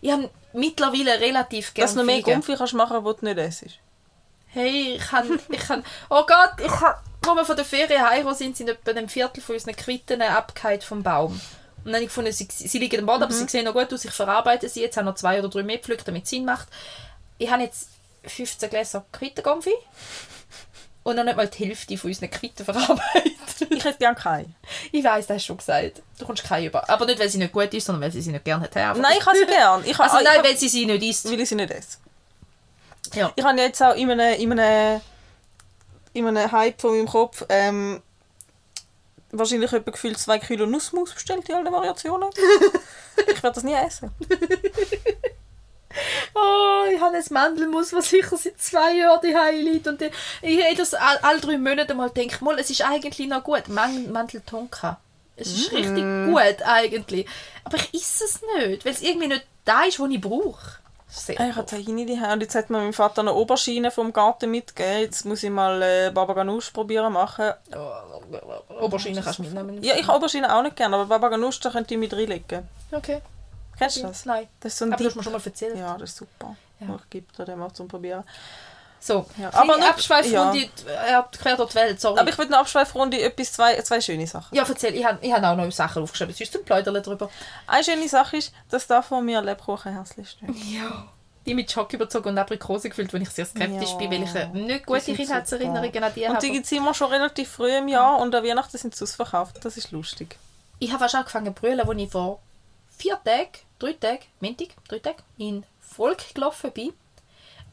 [0.02, 2.20] Ich habe mittlerweile relativ gerne Dass du noch mehr.
[2.20, 3.78] Gumpfi kannst machen, wo du nicht isst.
[4.46, 8.56] Hey, ich kann, ich kann, oh Gott, ich kann, wir von der Ferien heim sind,
[8.56, 11.32] sind etwa ein Viertel von unseren Quitten abgehakt vom Baum.
[11.32, 13.92] Und dann habe ich gefunden, sie, sie liegen am Boden, aber sie sehen noch gut
[13.92, 16.44] aus, ich verarbeite sie jetzt, habe noch zwei oder drei mehr gepflückt, damit es Sinn
[16.44, 16.68] macht.
[17.38, 17.90] Ich habe jetzt
[18.24, 19.74] 15 Gläser Quittengumpfi
[21.02, 23.32] und noch nicht mal die Hälfte von unseren Quitten verarbeitet.
[23.70, 24.54] Ich hätte gerne keine.
[24.92, 26.02] ich weiss, das hast du schon gesagt.
[26.18, 26.88] Du kommst keine über.
[26.90, 28.74] Aber nicht, weil sie nicht gut ist, sondern weil sie sie nicht gerne hat.
[28.74, 29.86] Nein, ich habe sie gerne.
[29.86, 31.30] Ich Also nein, ich weil sie sie nicht isst.
[31.30, 32.00] will ich sie nicht essen.
[33.14, 33.32] Ja.
[33.36, 35.00] Ich habe jetzt auch in einem, in einem,
[36.12, 38.02] in einem Hype von meinem Kopf ähm,
[39.30, 42.30] wahrscheinlich etwa gefühlt 2 Kilo Nussmus bestellt, in allen Variationen.
[43.16, 44.10] ich werde das nie essen.
[46.34, 49.88] Oh, ich habe jetzt Mandelmus, was sicher seit zwei Jahren die liegt.
[49.88, 53.26] Und ich, ich habe das all, alle drei Monate mal gedacht, mal, es ist eigentlich
[53.28, 53.68] noch gut.
[53.68, 55.00] Man Mandeltonka.
[55.36, 57.26] Es ist richtig gut eigentlich.
[57.64, 60.78] Aber ich esse es nicht, weil es irgendwie nicht da ist, was ich brauche.
[61.16, 64.50] Sehr Ich habe Tahini daheim und jetzt hat mir mein Vater eine Oberschiene vom Garten
[64.50, 65.00] mitgegeben.
[65.00, 67.52] Jetzt muss ich mal äh, Baba Ganoush probieren machen.
[67.74, 69.82] Oh, Oberschiene kannst du mitnehmen.
[69.82, 72.68] Ja, ich habe Oberschiene auch nicht gerne, aber Baba Ganoush, da könnte ich mit reinlegen.
[72.92, 73.22] Okay.
[73.78, 74.26] Kennst du das?
[74.26, 74.46] Nein.
[74.60, 75.16] Das ist so ein Aber du hast Dip.
[75.16, 75.78] mir schon mal erzählt.
[75.78, 76.56] Ja, das ist super.
[76.80, 76.96] Ja.
[76.96, 78.22] Ich gebe dir den mal zum Probieren.
[78.98, 82.18] So, Ja, aber nicht- Abschweifrunde äh, quer durch die Welt, sorry.
[82.18, 84.54] Aber ich will eine Abschweifrunde, etwas, zwei, zwei schöne Sachen.
[84.56, 87.30] ja, erzähl, ich habe ich hab auch noch Sachen aufgeschrieben, sonst zum Pläudern drüber.
[87.66, 90.48] Eine schöne Sache ist, dass da von mir Lebkuchen herzlich steht.
[90.72, 91.06] Ja.
[91.44, 94.32] Die mit Schock überzogen und Aprikose gefüllt, wo ich sehr skeptisch Ja, bin, weil ich
[94.52, 96.38] nicht die gute Kindheitserinnerungen an die Und habe.
[96.44, 99.64] die gibt es immer schon relativ früh im Jahr und an Weihnachten sind sie ausverkauft.
[99.64, 100.36] Das ist lustig.
[100.80, 102.40] Ich habe fast angefangen zu brüllen, als ich vor
[102.98, 106.92] vier Tagen, drei Tagen, Montag, drei Tagen, in Volk gelaufen bin.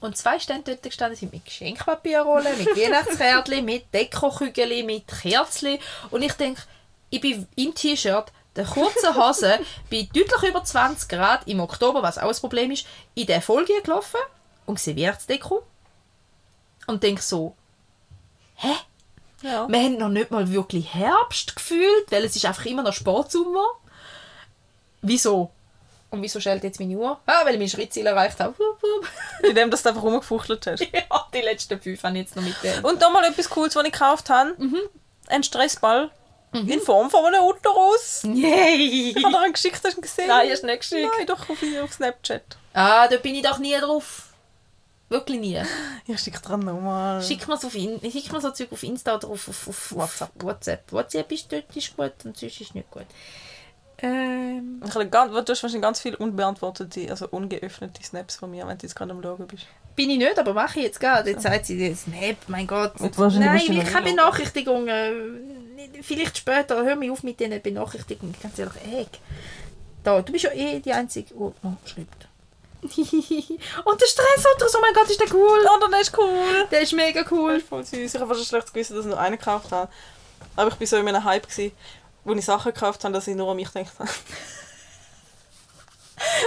[0.04, 5.80] Und zwei Stände dort gestanden sind mit Geschenkpapierrollen, mit Weihnachtskärtchen, mit Dekokügeln, mit Kerzen.
[6.12, 6.62] Und ich denke,
[7.10, 8.26] ich bin im T-Shirt,
[8.58, 12.86] der kurzen Hose, bei deutlich über 20 Grad im Oktober, was auch ein Problem ist,
[13.16, 14.20] in der Folge gelaufen
[14.66, 15.63] und sehe Weihnachtsdeko.
[16.86, 17.56] Und denke so,
[18.56, 18.74] hä?
[19.42, 19.70] Ja.
[19.70, 23.68] Wir haben noch nicht mal wirklich Herbst gefühlt, weil es ist einfach immer noch Sportsommer.
[25.02, 25.52] Wieso?
[26.13, 27.19] Und wieso schellt jetzt meine Uhr?
[27.26, 28.54] Ah, weil ich mein Schrittziel erreicht habe.
[29.41, 30.82] Indem dass du einfach rumgefuchtelt hast.
[30.93, 32.86] ja, die letzten fünf habe ich jetzt noch mit dem.
[32.86, 34.56] Und nochmal etwas Cooles, was ich gekauft habe.
[35.28, 36.12] Ein Stressball.
[36.52, 38.21] In Form von einem Uterus.
[38.26, 39.12] Yay!
[39.17, 40.28] Ich habe dir einen geschickt, hast du ihn gesehen?
[40.28, 41.12] Nein, hast du nicht geschickt.
[41.17, 42.43] Nein, doch auf, auf Snapchat.
[42.73, 44.28] Ah, da bin ich doch nie drauf.
[45.10, 45.60] Wirklich nie.
[46.06, 47.23] Ich schicke dir nochmal.
[47.23, 50.43] Schick mir so, In schick mir so Zeug auf Insta oder auf, auf, auf WhatsApp.
[50.43, 50.91] WhatsApp.
[50.91, 53.08] WhatsApp ist dort ist gut und sonst ist nicht gut.
[54.04, 58.68] Ähm, Ich habe ganz, du hast wahrscheinlich ganz viele unbeantwortete, also ungeöffnete Snaps von mir,
[58.68, 59.66] wenn du jetzt gerade am Schauen bist.
[59.96, 61.30] bin ich nicht, aber mache ich jetzt gerade.
[61.32, 62.94] Jetzt sagt sie, Snap, mein Gott.
[63.00, 65.70] Nein, ich nie Benachrichtigungen.
[66.02, 66.84] Vielleicht später.
[66.84, 68.36] Hör mir auf mit diesen Benachrichtigungen.
[68.44, 69.08] Ganz ehrlich, ey.
[70.04, 72.28] Da, du bist ja eh die Einzige, die noch schreibt.
[72.84, 75.66] Und der Stressautos, oh mein Gott, ist der cool.
[75.66, 76.68] Oh, dann ist cool.
[76.70, 77.54] Der ist mega cool.
[77.54, 78.13] ist voll süß.
[78.13, 79.89] Ich habe fast ein schlechtes Gewissen, dass ich nur einen gekauft habe.
[80.58, 81.72] Aber ich war so in einem Hype, gewesen,
[82.24, 84.10] wo ich Sachen gekauft habe, dass ich nur an mich gedacht habe.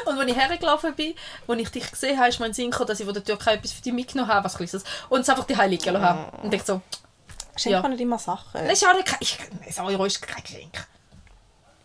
[0.06, 1.14] Und als ich hergelaufen bin,
[1.48, 3.72] als ich dich gesehen habe, ist mein Sinn gekommen, dass ich von der Türkei etwas
[3.72, 4.84] für dich mitgenommen habe, was Kleines.
[5.08, 6.36] Und es einfach die Heilige lassen habe.
[6.42, 6.80] Und ich so,
[7.56, 7.82] Schenkt Ja.
[7.82, 8.66] man nicht immer Sachen.
[8.92, 10.86] nicht kein, ich, das Euro ist kein Geschenk.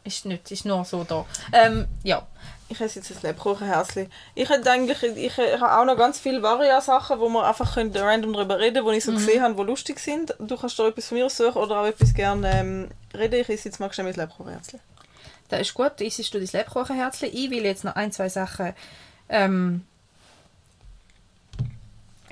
[0.04, 1.26] Ist nicht, ist nur so da.
[1.54, 2.28] Ähm, ja.
[2.72, 4.08] Ich esse jetzt ein Lebkuchenherzli.
[4.34, 7.94] Ich hätte eigentlich, ich, ich habe auch noch ganz viele Varia-Sachen, wo wir einfach können
[7.94, 10.34] random darüber reden können, die ich so gesehen habe, die lustig sind.
[10.40, 13.42] Du kannst da etwas von mir aussuchen oder auch etwas gerne ähm, reden.
[13.42, 14.80] Ich esse jetzt mal schnell mit Lebkuchenherzli.
[15.50, 17.28] Das ist gut, du isst du dein Lebkuchenherzchen.
[17.34, 18.74] Ich will jetzt noch ein, zwei Sachen.
[19.28, 19.86] Ähm,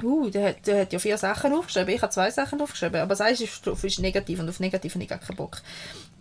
[0.02, 1.94] uh, der hat, der hat ja vier Sachen aufgeschrieben.
[1.94, 3.02] Ich habe zwei Sachen aufgeschrieben.
[3.02, 5.58] Aber das eine ist, ist negativ und auf negativ habe ich gar keinen Bock.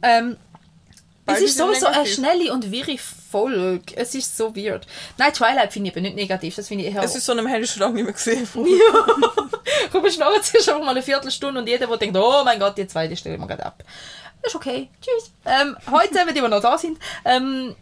[0.03, 0.37] Ähm,
[1.29, 2.15] es ist sowieso eine negativ.
[2.15, 2.97] schnelle und wirre
[3.31, 3.97] Folge.
[3.97, 4.87] Es ist so weird.
[5.17, 6.57] Nein, Twilight finde ich aber nicht negativ.
[6.57, 7.03] Das finde ich eher...
[7.03, 8.49] Es ist so einem ich schon lange nicht mehr gesehen.
[9.93, 12.77] Du bist nachher zuerst einfach mal eine Viertelstunde und jeder, der denkt, oh mein Gott,
[12.79, 13.85] die zweite stellen wir gerade ab.
[14.43, 14.89] Das ist okay.
[15.01, 15.31] Tschüss.
[15.45, 16.99] Ähm, heute, wenn die noch da sind.
[17.25, 17.75] Ähm,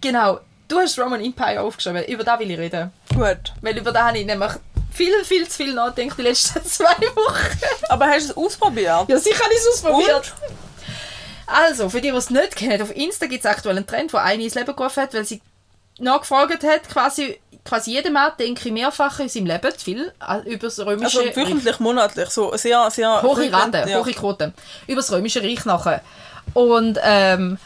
[0.00, 0.40] genau.
[0.68, 2.04] Du hast Roman Empire aufgeschrieben.
[2.04, 2.92] Über das will ich reden.
[3.14, 3.52] Gut.
[3.60, 4.52] Weil über das habe ich nämlich
[4.92, 7.58] viel, viel zu viel nachgedacht die letzten zwei Wochen.
[7.88, 9.08] Aber hast du es ausprobiert?
[9.08, 10.34] Ja, sicher habe ich es ausprobiert.
[10.48, 10.71] Und?
[11.46, 14.18] Also, für die, die es nicht kennen, auf Insta gibt es aktuell einen Trend, wo
[14.18, 15.40] eine ins Leben gerufen hat, weil sie
[15.98, 20.38] nachgefragt hat, quasi, quasi jeder Mann denke ich mehrfach in seinem Leben zu viel äh,
[20.48, 22.28] über das römische Also wöchentlich, monatlich.
[22.30, 23.22] So sehr, sehr...
[23.22, 23.98] hohe Rate, ja.
[24.04, 24.52] hohe Quote.
[24.86, 26.02] Über das Römische Reich nachher.
[26.54, 27.58] Und, ähm,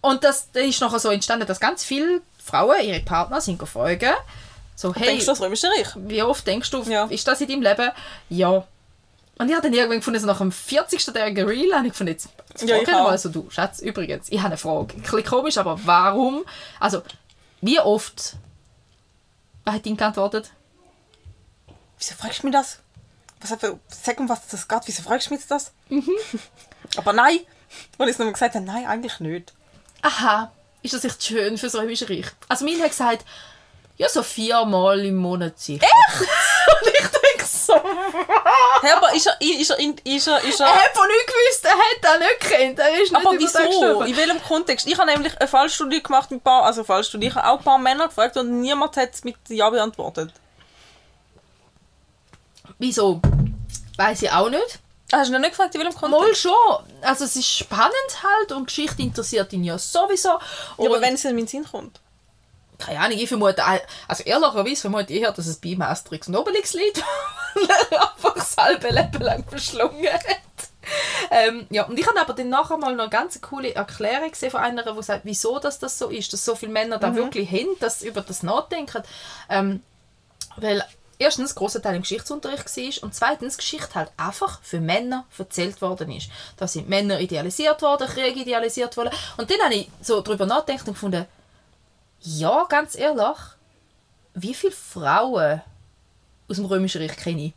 [0.00, 4.04] und das, das ist nachher so entstanden, dass ganz viele Frauen ihre Partner sind gefragt,
[4.74, 5.88] so, hey, Denkst du das Römische Reich?
[5.96, 7.04] wie oft denkst du, Ja.
[7.06, 7.90] ist das in deinem Leben?
[8.30, 8.64] Ja.
[9.38, 11.04] Und ich habe dann irgendwann gefunden, so nach dem 40.
[11.06, 14.38] Tage Reel, habe ich gefunden, jetzt, jetzt Ja, ich mal, also du, Schatz, übrigens, ich
[14.38, 14.94] habe eine Frage.
[14.94, 16.44] Ein bisschen komisch, aber warum?
[16.80, 17.02] Also,
[17.60, 18.34] wie oft,
[19.64, 20.50] was hat ihn geantwortet?
[21.98, 22.78] Wieso fragst du mich das?
[23.40, 24.80] Was, für- sag um was das geht.
[24.86, 25.72] Wieso fragst du mich das?
[26.96, 27.38] Aber nein.
[27.96, 29.52] Und ich noch gesagt habe, nein, eigentlich nicht.
[30.02, 30.50] aha,
[30.82, 32.26] ist das echt schön für das Römische Reich?
[32.48, 33.24] Also mein hat gesagt,
[33.96, 35.84] ja, so viermal im Monat sicher.
[35.84, 36.28] Echt?
[37.68, 37.74] So,
[38.80, 40.74] Hey, aber ist er, ist er, ist er, ist er er...
[40.74, 44.00] hat von nichts gewusst, er hat das nicht gekannt, er ist nicht Aber das wieso?
[44.02, 44.86] In welchem Kontext?
[44.86, 47.64] Ich habe nämlich eine Fallstudie gemacht mit ein paar, also Fallstudie, ich habe auch ein
[47.64, 50.32] paar Männer gefragt und niemand hat es mit Ja beantwortet.
[52.78, 53.20] Wieso?
[53.98, 54.78] Weiß ich auch nicht.
[55.12, 56.24] Hast du noch nicht gefragt, in welchem Kontext?
[56.24, 56.84] Mal schon.
[57.02, 60.30] Also es ist spannend halt und Geschichte interessiert ihn ja sowieso.
[60.30, 60.38] Ja,
[60.78, 62.00] aber wenn es in meinen Sinn kommt.
[62.78, 63.62] Keine Ahnung, ich vermute,
[64.06, 66.98] also ehrlicherweise vermute ich eher, dass es bei Asterix und Obelix liegt,
[67.54, 70.68] weil er einfach das halbe Leben lang verschlungen hat.
[71.30, 74.50] Ähm, ja, und ich habe aber dann nachher mal noch eine ganz coole Erklärung gesehen
[74.50, 77.50] von einer, die sagt, wieso das, das so ist, dass so viele Männer da wirklich
[77.50, 79.02] haben, dass sie über das nachdenken.
[79.50, 79.82] Ähm,
[80.56, 80.82] weil
[81.18, 86.10] erstens großer Teil im Geschichtsunterricht war und zweitens Geschichte halt einfach für Männer erzählt worden
[86.12, 86.30] ist.
[86.56, 89.10] Da sind Männer idealisiert worden, Krieg idealisiert worden.
[89.36, 91.26] Und dann habe ich so darüber nachgedacht und gefunden,
[92.20, 93.38] ja, ganz ehrlich,
[94.34, 95.62] wie viele Frauen
[96.48, 97.54] aus dem Römischen Reich kenne ich?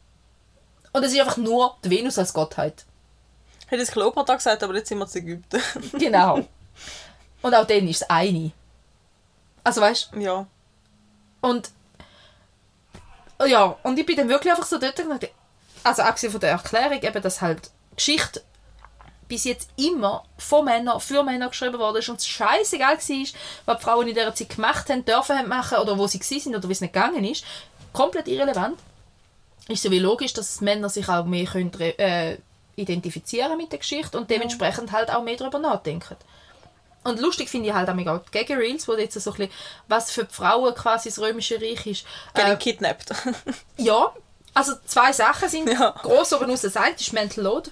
[0.94, 2.86] Und es ist einfach nur die Venus als Gottheit.
[3.68, 5.62] Hätte es Kleopatra gesagt, aber jetzt sind wir zu Ägypten.
[5.94, 6.46] Genau.
[7.42, 8.52] Und auch dann ist es eine.
[9.64, 10.46] Also weißt ja.
[11.40, 11.72] Und
[13.46, 15.02] ja, und ich bin dann wirklich einfach so dort
[15.84, 18.44] also abgesehen von der Erklärung, eben, dass halt Geschichte
[19.32, 23.26] bis jetzt immer von Männern, für Männer geschrieben worden ist und es scheißegal war,
[23.66, 26.56] was die Frauen in dieser Zeit gemacht haben, dürfen haben machen oder wo sie waren
[26.58, 27.46] oder wie es nicht gegangen ist,
[27.94, 28.78] komplett irrelevant.
[29.70, 32.40] Ist so wie logisch, dass Männer sich auch mehr können, äh,
[32.76, 36.18] identifizieren mit der Geschichte und dementsprechend halt auch mehr darüber nachdenken.
[37.06, 39.54] Und lustig finde ich halt auch mega die Gag-Reels, wo jetzt so ein bisschen,
[39.88, 42.06] was für die Frauen quasi das Römische Reich ist.
[42.34, 43.12] Äh, kidnapped.
[43.78, 44.14] ja,
[44.54, 45.96] also zwei Sachen sind Ja.
[46.02, 46.62] gross oben raus.
[46.62, 47.72] Das eine ist Mental Load.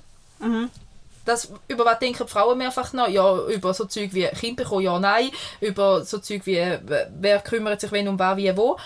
[1.29, 3.07] Das, über was denken die Frauen mehrfach noch?
[3.07, 5.29] Ja, über so Zeug wie Kind bekommen, ja, nein.
[5.61, 6.79] Über so Zeug wie, äh,
[7.19, 8.77] wer kümmert sich wenn um was, wie, wo.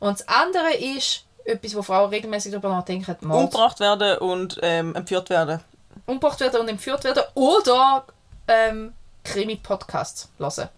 [0.00, 3.16] Und das andere ist etwas, wo Frauen regelmäßig darüber nachdenken.
[3.20, 3.44] Mord.
[3.44, 5.60] Umgebracht werden und ähm, entführt werden.
[6.06, 7.22] umgebracht werden und entführt werden.
[7.34, 8.04] Oder
[8.48, 8.92] ähm,
[9.24, 10.68] Krimi-Podcasts hören.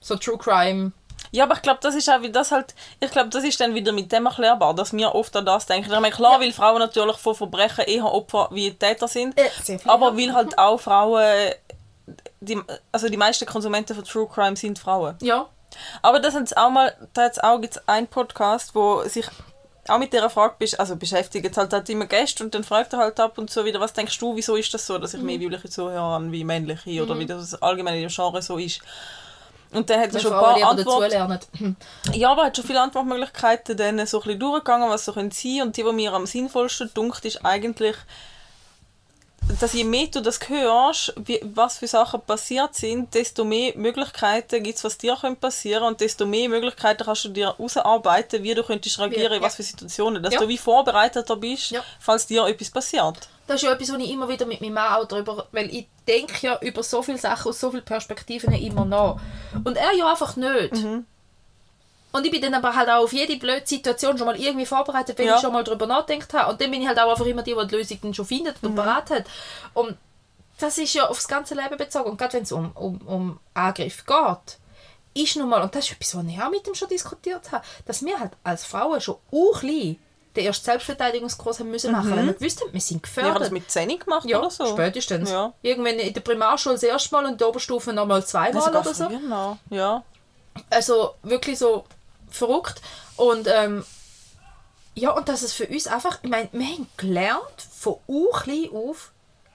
[0.00, 0.92] So True Crime.
[1.32, 3.74] Ja, aber ich glaube, das ist auch wie das halt, ich glaube, das ist dann
[3.74, 5.90] wieder mit dem erklärbar, dass wir oft an das denken.
[5.92, 6.40] Ich meine, klar, Ja.
[6.40, 10.16] weil Frauen natürlich von Verbrechen eher Opfer wie Täter sind, viel, aber ja.
[10.16, 11.52] weil halt auch Frauen,
[12.40, 15.16] die, also die meisten Konsumenten von True Crime sind Frauen.
[15.20, 15.46] Ja.
[16.02, 19.26] Aber das hat's auch mal, da hat's auch gibt's einen Podcast, wo sich
[19.88, 21.44] auch mit dieser Frage besch also beschäftigt.
[21.44, 23.92] Jetzt halt hat immer Gäste und dann fragt er halt ab und zu wieder, was
[23.92, 27.18] denkst du, wieso ist das so, dass ich mehr weibliche Zuhörer habe wie männliche oder
[27.18, 28.80] wie das allgemein in dem Genre so ist.
[29.72, 31.10] Und dann hat er schon ein paar Antworten.
[31.10, 31.76] dazulernen.
[32.12, 35.30] Ja, aber er hat schon viele Antwortmöglichkeiten dann so ein bisschen durchgegangen, was so können
[35.30, 37.96] sein und die, die mir am sinnvollsten dunkt, ist eigentlich
[39.60, 44.62] dass je mehr du das hörst, wie, was für Sachen passiert sind, desto mehr Möglichkeiten
[44.62, 48.54] gibt es, was dir können passieren und desto mehr Möglichkeiten kannst du dir herausarbeiten, wie
[48.54, 49.46] du könntest reagieren, in Ja.
[49.46, 50.40] was für Situationen, dass Ja.
[50.40, 51.82] du wie vorbereiteter bist, Ja.
[51.98, 53.28] falls dir etwas passiert.
[53.50, 55.88] Das ist ja etwas, wo ich immer wieder mit meinem Mann auch drüber, weil ich
[56.06, 59.16] denke ja über so viele Sachen aus so vielen Perspektiven immer nach.
[59.64, 60.72] Und er ja einfach nicht.
[60.74, 61.04] Mhm.
[62.12, 65.18] Und ich bin dann aber halt auch auf jede blöde Situation schon mal irgendwie vorbereitet,
[65.18, 65.34] wenn Ja.
[65.34, 66.52] ich schon mal drüber nachgedacht habe.
[66.52, 68.62] Und dann bin ich halt auch einfach immer die, die die Lösung dann schon findet
[68.62, 68.68] Mhm.
[68.68, 69.24] und parat hat.
[69.74, 69.96] Und
[70.60, 72.08] das ist ja aufs ganze Leben bezogen.
[72.10, 74.58] Und gerade wenn es um, um, um Angriff geht,
[75.24, 77.64] ist nun mal, und das ist etwas, was ich auch mit ihm schon diskutiert habe,
[77.84, 79.96] dass wir halt als Frauen schon auch klein
[80.36, 83.42] den ersten Selbstverteidigungskurs haben müssen machen, weil wir gewusst haben, wir sind Ich habe gefördert.
[83.42, 84.64] das mit 10 gemacht Ja, oder so.
[84.66, 85.30] spätestens.
[85.30, 85.52] Ja.
[85.62, 89.08] Irgendwann in der Primarschule das erste Mal und in der Oberstufe nochmal zweimal oder so.
[89.08, 89.58] noch.
[89.70, 90.04] Ja.
[90.70, 91.84] Also wirklich so
[92.30, 92.80] verrückt.
[93.16, 93.84] Und ähm,
[94.94, 98.68] ja, und dass es für uns einfach, ich meine, wir haben gelernt, von u klein
[98.72, 99.12] auf,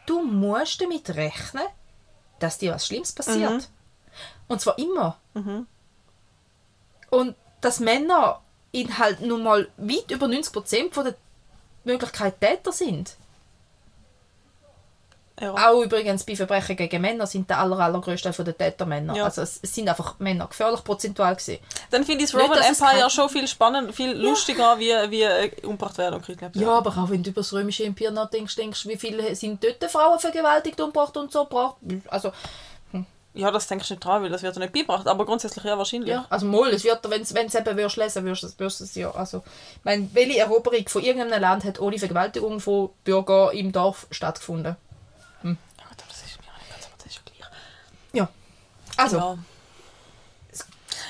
[0.08, 1.64] du musst damit rechnen,
[2.40, 3.50] dass dir was Schlimmes passiert.
[3.52, 3.64] Mhm.
[4.48, 5.18] Und zwar immer.
[7.10, 8.42] Und dass Männer
[8.76, 11.16] in halt nun mal weit über 90% von der
[11.86, 13.16] Möglichkeit Täter sind.
[15.40, 15.54] ja.
[15.54, 19.16] Auch übrigens bei Verbrechen gegen Männer sind der aller, allergrößte Teil von den Täter Männer.
[19.16, 19.24] Ja.
[19.24, 21.60] Also es, sind einfach Männer gefährlich prozentual gewesen.
[21.90, 25.22] Dann finde ich das Nicht, Roman es Empire schon viel spannender, viel lustiger, wie, wie
[25.22, 28.56] äh, umgebracht werden und gekidnappt Ja, aber auch wenn du über das römische Empire nachdenkst,
[28.58, 31.76] denkst wie viele sind dort Frauen vergewaltigt, umgebracht und so gebracht.
[32.08, 32.34] Also,
[33.36, 35.08] Ja, das denkst du nicht dran, weil das wird ja nicht beigebracht.
[35.08, 36.10] Aber grundsätzlich ja, wahrscheinlich.
[36.10, 38.84] ja, also mal, es wird, wenn es eben würdest lesen, würdest du es- würdest du
[38.86, 39.12] es ja.
[39.12, 39.44] Also,
[39.78, 44.76] ich meine, welche Eroberung von irgendeinem Land hat ohne Vergewaltigung von Bürgern im Dorf stattgefunden?
[45.44, 47.50] Ja, gut, aber das ist mir nicht ganz, aber das ist ja gleich.
[48.14, 48.30] Ja.
[48.98, 49.38] Also, ja.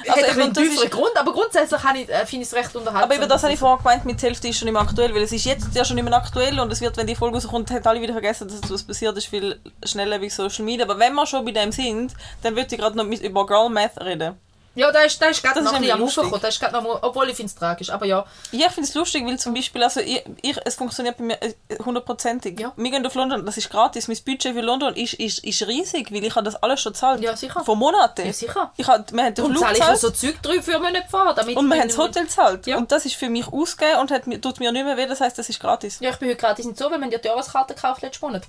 [0.09, 3.03] Also hat einen tieferen Grund, aber grundsätzlich habe ich, äh, finde ich es recht unterhaltsam.
[3.03, 5.13] Aber eben das habe ich vorher gemeint, mit der Hälfte ist schon nicht mehr aktuell,
[5.13, 7.71] weil es ist jetzt ja schon mehr aktuell und es wird, wenn die Folge rauskommt,
[7.71, 10.85] hat alle wieder vergessen, dass etwas passiert ist, viel schneller wie Social Media.
[10.85, 12.13] Aber wenn wir schon bei dem sind,
[12.43, 14.35] dann würde ich gerade noch mit, über Girl Math reden.
[14.75, 16.41] Ja, da ist, da ist gerade Das noch ein bisschen am nämlich Aufkommen.
[16.41, 17.89] Da ist gerade noch, obwohl ich finde es tragisch.
[17.89, 21.17] Aber ja, Ja, ich finde es lustig, weil zum Beispiel, also ich, ich, es funktioniert
[21.17, 22.59] bei mir äh, hundertprozentig.
[22.59, 22.73] Ja.
[22.75, 24.07] Wir gehen auf London, das ist gratis.
[24.07, 27.21] Mein Budget für London ist, ist, ist riesig, weil ich habe das alles schon gezahlt.
[27.21, 27.63] Ja, sicher.
[27.63, 28.25] Vor Monaten.
[28.25, 28.71] Ja, sicher.
[28.77, 31.33] Ich hab, wir haben den Flug zahle ich so Zeug drüber für mich nicht fahren.
[31.35, 32.67] Damit und wir haben das Hotel gezahlt.
[32.67, 32.77] Ja.
[32.77, 35.21] Und das ist für mich ausgegeben und hat, mir- tut mir nicht mehr weh, das
[35.21, 35.99] heisst, das ist gratis.
[36.01, 38.25] Ja, ich bin heute gratis in Zoo, weil wir haben ja die Jahreskarte gekauft letzten
[38.25, 38.43] Monat.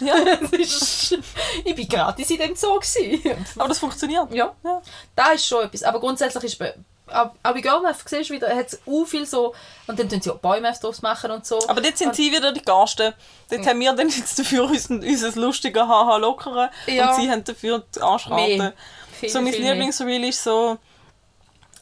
[0.00, 0.14] Ja.
[0.40, 1.18] Das ist,
[1.64, 2.78] ich bin gratis in dem Zoo.
[2.78, 3.46] Gewesen.
[3.58, 4.32] Aber das funktioniert.
[4.32, 4.52] Ja.
[4.64, 4.82] ja.
[5.14, 5.82] Da ist schon etwas.
[5.82, 6.62] Aber grundsätzlich ist
[7.08, 9.54] auch bei Girlmath, siehst du wieder, hat es auch viel so,
[9.86, 11.58] und dann tun sie auch Boymath draus machen und so.
[11.68, 13.14] Aber dort sind sie wieder die Garsten.
[13.48, 17.10] Dort haben wir dann jetzt dafür unser, unser lustige Haha lockere Ja.
[17.10, 18.72] und sie haben dafür die.
[19.20, 19.52] Viel, So mein.
[19.52, 20.78] Lieblingsreel ist so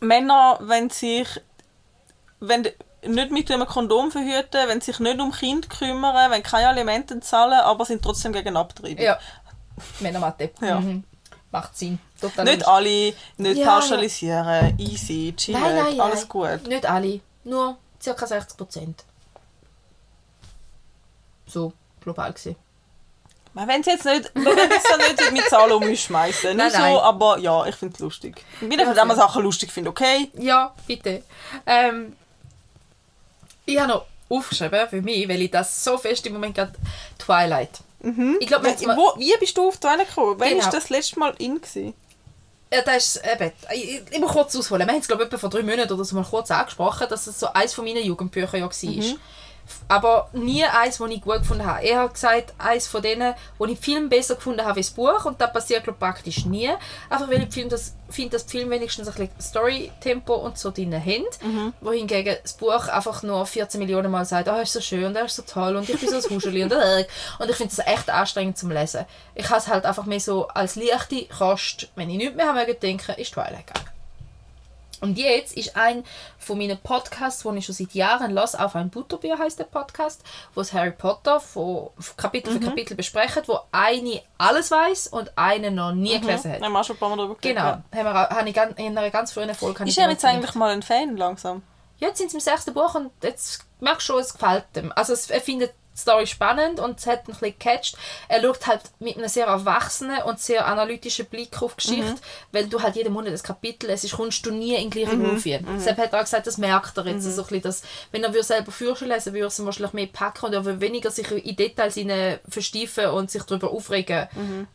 [0.00, 1.26] Männer, wenn sich
[2.40, 2.68] wenn
[3.06, 7.60] nicht mit einem Kondom verhüten, wenn sich nicht um Kind kümmern, wenn keine Alimente zahlen,
[7.60, 9.02] aber sind trotzdem gegen Abtreibung.
[9.04, 9.18] Ja.
[10.00, 10.50] Männermatte.
[10.60, 10.80] Ja.
[10.80, 11.04] Mhm.
[11.54, 12.00] Macht Sinn.
[12.20, 16.28] Total Nicht alle, nicht Ja, pauschalisieren, easy, chillig, Nein, nein, alles nein.
[16.28, 16.66] gut.
[16.66, 17.20] Nicht alle.
[17.44, 18.26] Nur ca.
[18.26, 19.04] 60 Prozent.
[21.46, 22.56] So, global gesehen.
[23.52, 26.56] Man wenn es jetzt nicht, wir wollen jetzt ja nicht mit Zahlen um uns schmeißen,
[26.56, 28.44] Nein, nicht so, aber ja, ich finde es lustig.
[28.60, 29.26] Ja, einfach, wenn man fair.
[29.28, 30.32] Sachen lustig finde, okay?
[30.36, 31.22] Ja, bitte.
[31.66, 32.16] Ähm,
[33.64, 36.72] ich habe noch aufgeschrieben für mich, weil ich das so fest im Moment gerade
[37.16, 37.78] Twilight.
[38.40, 40.34] Ich glaube, Wo, wie bist du auf die Welle gekommen?
[40.38, 40.64] Wann Genau.
[40.64, 41.60] war das letzte Mal in?
[41.60, 41.94] Gewesen?
[42.72, 44.86] ja, das ist eben, ich, ich muss kurz ausholen.
[44.86, 47.26] Wir haben es glaube ich etwa vor drei Monaten oder so mal kurz angesprochen, dass
[47.26, 49.16] es so eines von meinen Jugendbüchern ja war.
[49.88, 51.84] Aber nie eins, das ich gut gefunden habe.
[51.84, 55.24] Er hat gesagt, eins von denen, wo ich Film besser gefunden habe als das Buch.
[55.24, 56.70] Und das passiert glaube ich, praktisch nie.
[57.10, 60.94] Einfach weil ich Film das, finde, dass Film wenigstens ein bisschen Story-Tempo und so drin
[60.94, 61.24] haben.
[61.80, 65.16] Wohingegen das Buch einfach nur 14 Millionen Mal sagt, oh, er ist so schön und
[65.16, 67.06] er ist so toll und ich bin so ein Huscheli und äh.
[67.38, 69.04] Und ich finde das echt anstrengend zum Lesen.
[69.34, 72.60] Ich habe es halt einfach mehr so als leichte Kost, wenn ich nichts mehr habe
[72.60, 73.93] mögen denken, ist Twilight gegangen.
[75.04, 76.04] Und jetzt ist ein
[76.38, 80.22] von meinen Podcasts, den ich schon seit Jahren los, auf ein Butterbier heißt der Podcast,
[80.54, 85.70] wo es Harry Potter von Kapitel für Kapitel besprechen, wo eine alles weiß und eine
[85.70, 86.62] noch nie gelesen hat.
[86.62, 88.78] Haben wir auch schon ein paar Mal drüber Genau, haben wir, auch- habe ich ganz-
[88.78, 89.84] in einer ganz frühen Folge.
[89.84, 91.62] Ist er jetzt eigentlich mal ein Fan langsam?
[91.98, 94.92] jetzt sind sie im sechsten Buch und jetzt merkst du schon, es gefällt ihm.
[94.94, 97.96] Also es, er findet die Story spannend und es hat ein bisschen gecatcht.
[98.28, 102.16] Er schaut halt mit einem sehr erwachsenen und sehr analytischen Blick auf die Geschichte,
[102.52, 105.42] weil du halt jeden Monat das Kapitel lesest, kommst du nie in den gleichen Groove
[105.42, 105.66] hin.
[105.76, 107.24] Deshalb hat er auch gesagt, das merkt er jetzt.
[107.24, 110.06] So ein bisschen, dass, wenn er würde selber Fürsche lesen würde, er es wahrscheinlich mehr
[110.06, 114.28] packen und er würde weniger sich in Details hinein versteifen und sich darüber aufregen,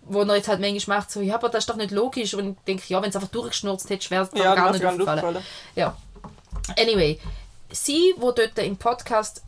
[0.03, 2.33] wo er jetzt halt manchmal macht, so, ja, aber das ist doch nicht logisch.
[2.33, 5.19] Und ich denke, ja, wenn es einfach durchgeschnurzt hätte, wäre es Ja, gar nicht aufgefallen.
[5.19, 5.45] aufgefallen.
[5.75, 5.97] Ja.
[6.79, 7.19] Anyway,
[7.71, 9.43] sie, wo dort im Podcast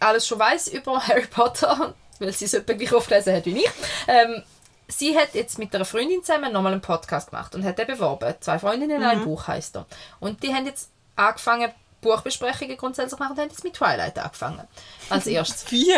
[0.00, 3.58] alles schon weiß über Harry Potter, weil sie es etwa gleich oft gelesen hat wie
[3.64, 3.70] ich.
[4.06, 4.42] Ähm,
[4.88, 8.34] sie hat jetzt mit einer Freundin zusammen nochmal einen Podcast gemacht und hat den beworben.
[8.40, 9.86] Zwei Freundinnen in einem Buch heisst er.
[10.20, 14.66] Und die haben jetzt angefangen, Buchbesprechungen grundsätzlich zu machen und haben jetzt mit Twilight angefangen.
[15.10, 15.70] Als erstes.
[15.70, 15.92] Wie?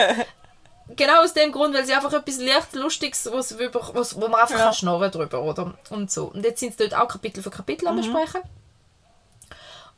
[0.96, 4.64] genau aus dem Grund, weil sie einfach etwas leicht Lustiges, was, wo man einfach Ja.
[4.64, 6.24] kann schnurren drüber oder und so.
[6.34, 8.40] Und jetzt sind sie dort auch Kapitel für Kapitel am besprechen.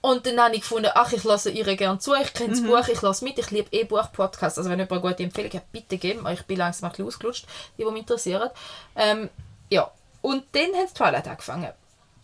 [0.02, 2.86] Und dann habe ich gefunden, ach, ich lasse ihr gerne zu, ich kenne das Buch,
[2.88, 4.58] ich lasse mit, ich liebe eh Buch-Podcasts.
[4.58, 6.26] Also wenn jemand eine gute Empfehlung hat, bitte geben.
[6.26, 7.46] Ich bin langsam ein bisschen ausgelutscht,
[7.78, 8.50] die, die mich interessieren.
[8.96, 9.30] Ähm,
[9.70, 11.70] ja, und dann hat Twilight angefangen.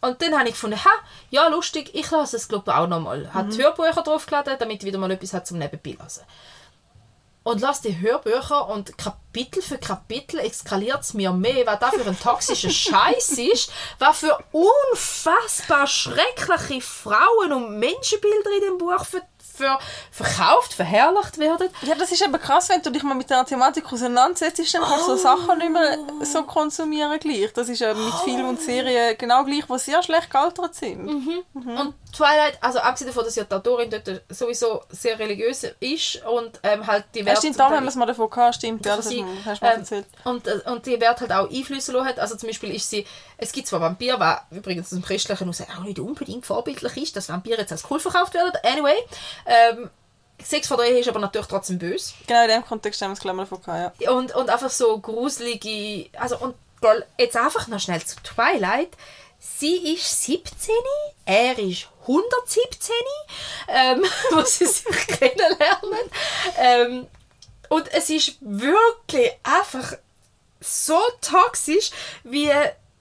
[0.00, 0.90] Und dann habe ich gefunden, ha,
[1.30, 3.32] ja, lustig, ich lasse es glaube ich auch nochmal.
[3.32, 6.24] Hat Hörbücher draufgeladen, damit wieder mal etwas hat zum Nebenbei lesen
[7.48, 12.06] und lass die Hörbücher und Kapitel für Kapitel eskaliert es mir mehr, was da für
[12.06, 19.22] ein toxischer Scheiß ist, was für unfassbar schreckliche Frauen- und Menschenbilder in dem Buch für,
[19.38, 19.78] für
[20.10, 21.70] verkauft, verherrlicht werden.
[21.80, 25.08] Ja, das ist eben krass, wenn du dich mal mit der Thematik auseinandersetzt, dann kannst
[25.08, 27.50] du so Sachen nicht mehr so konsumieren gleich.
[27.54, 31.08] Das ist ja mit Film und Serien genau gleich, die sehr schlecht gealtert sind.
[31.54, 36.58] Und Twilight, also abgesehen davon, dass ja die Autorin dort sowieso sehr religiös ist und
[36.62, 38.54] ähm, halt die Ja, Werte stimmt, zum da Teil- haben wir es mal davon gehabt,
[38.56, 38.84] stimmt.
[38.86, 40.06] Ja, das sie, hast du mal ähm, erzählt.
[40.24, 42.18] und, äh, und die Wert halt auch Einflüsse hat.
[42.18, 45.82] Also zum Beispiel ist sie, es gibt zwar Vampir, was übrigens dem Christlichen aus auch
[45.84, 48.52] nicht unbedingt vorbildlich ist, dass Vampire jetzt als cool verkauft werden.
[48.64, 48.96] Anyway,
[49.46, 49.90] ähm,
[50.42, 52.14] Sex vor Ehe ist aber natürlich trotzdem böse.
[52.26, 54.10] Genau in dem Kontext haben wir es gleich mal davon gehabt, ja.
[54.12, 56.54] Und, und einfach so gruselige, also und
[57.18, 58.90] jetzt einfach noch schnell zu Twilight.
[59.38, 60.74] Sie ist 17,
[61.24, 62.94] er ist 117,
[63.68, 66.10] ähm, wo sie sich kennenlernen.
[66.56, 67.06] Ähm,
[67.68, 69.94] und es ist wirklich einfach
[70.60, 71.90] so toxisch,
[72.24, 72.50] wie,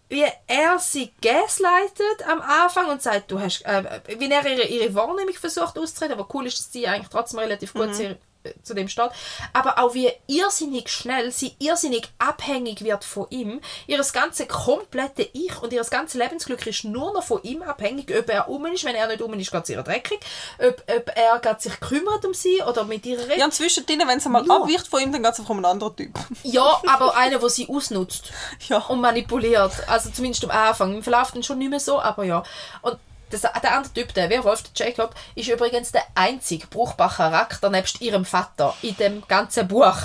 [0.10, 4.94] wie er sie gaslightet am Anfang und sagt, du hast, äh, wie er ihre, ihre
[4.94, 8.16] Wahrnehmung versucht auszureden, aber cool ist, dass sie eigentlich trotzdem relativ gut äh,
[8.64, 9.10] zu dem steht,
[9.54, 13.62] aber auch wie irrsinnig schnell sie irrsinnig abhängig wird von ihm.
[13.88, 18.30] Ihres ganze komplette Ich und ihres ganze Lebensglück ist nur noch von ihm abhängig, ob
[18.30, 20.20] er um ist, wenn er nicht um ist, geht es ihr dreckig,
[20.60, 23.38] ob, ob er grad sich kümmert um sie oder mit ihr redet.
[23.38, 24.56] Ja, und zwischendrin, wenn es mal Ja.
[24.58, 26.14] abweicht von ihm, dann geht es einfach um einen anderen Typ.
[26.44, 28.32] Ja, aber einer, der sie ausnutzt
[28.68, 28.78] Ja.
[28.80, 29.72] und manipuliert.
[29.88, 30.94] Also zumindest am Anfang.
[30.96, 32.44] Im Verlauf dann schon nicht mehr so, aber ja.
[32.82, 32.98] Und
[33.30, 38.02] das, der andere Typ, der Werwolf, der Jacob, ist übrigens der einzige brauchbare Charakter nebst
[38.02, 39.98] ihrem Vater in dem ganzen Buch.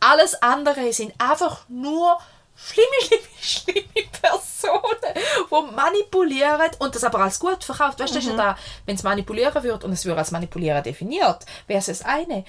[0.00, 2.18] Alles andere sind einfach nur
[2.54, 2.86] schlimme,
[3.40, 8.00] schlimme, schlimme Personen, die manipulieren und das aber als gut verkauft.
[8.00, 11.78] Weißt du, ja da, wenn es manipulieren wird und es wird als manipulieren definiert, wäre
[11.78, 12.44] es das eine.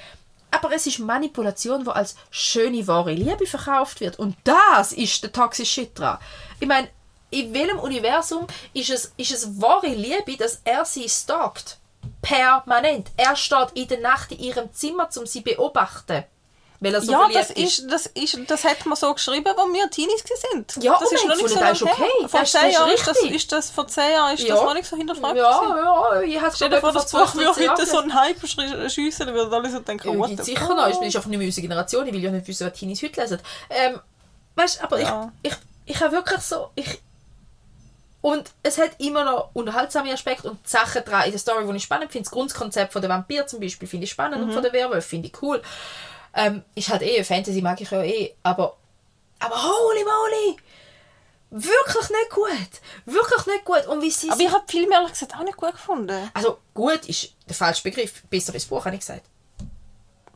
[0.51, 4.19] Aber es ist Manipulation, die als schöne, wahre Liebe verkauft wird.
[4.19, 6.19] Und das ist der toxische Shit dran.
[6.59, 6.89] Ich meine,
[7.33, 11.77] in welchem Universum ist es, ist es wahre Liebe, dass er sie stalkt?
[12.21, 13.09] Permanent.
[13.17, 16.23] Er steht in der Nacht in ihrem Zimmer, um sie zu beobachten.
[16.79, 19.89] Weil er so ja, das ist, das ist, das hat man so geschrieben, als wir
[19.89, 20.83] Teenies sind.
[20.83, 21.93] Ja, das und ist noch nicht so lange ist okay.
[22.19, 22.27] her.
[22.27, 24.55] Vor Das- zehn ist Jahren ist das, ist das, vor zehn Jahren ist Ja.
[24.55, 25.37] das noch nicht so hinterfragt.
[25.37, 25.77] Ja, gewesen.
[25.77, 29.27] ja, ich habe Stell dir vor, das Buch würde heute so einen Hype sch- schiessen,
[29.27, 30.87] dann würden alle so denken, Ja, what sicher noch.
[30.89, 32.05] Ich bin einfach nicht mehr unsere Generation.
[32.07, 33.39] Ich will ja nicht wissen, was Teenies heute lesen.
[33.69, 34.01] Ähm,
[34.55, 35.31] weißt du, aber Ja.
[35.41, 35.57] ich, ich,
[35.95, 36.69] ich habe wirklich so...
[36.75, 36.99] Ich,
[38.23, 41.83] und es hat immer noch unterhaltsame Aspekte und Sachen dran in der Story, die ich
[41.83, 42.23] spannend finde.
[42.23, 45.27] Das Grundkonzept von der Vampir zum Beispiel finde ich spannend und von der Werwolf finde
[45.27, 45.61] ich cool.
[46.33, 48.77] Ähm, ist halt eh, Fantasy mag ich ja eh, aber...
[49.39, 50.57] Aber holy moly!
[51.49, 53.13] Wirklich nicht gut.
[53.13, 53.87] Wirklich nicht gut.
[53.87, 56.31] Und wie sie Aber ich habe Film ehrlich gesagt auch nicht gut gefunden.
[56.33, 58.23] Also gut ist der falsche Begriff.
[58.29, 59.25] Besser als Buch, habe ich gesagt.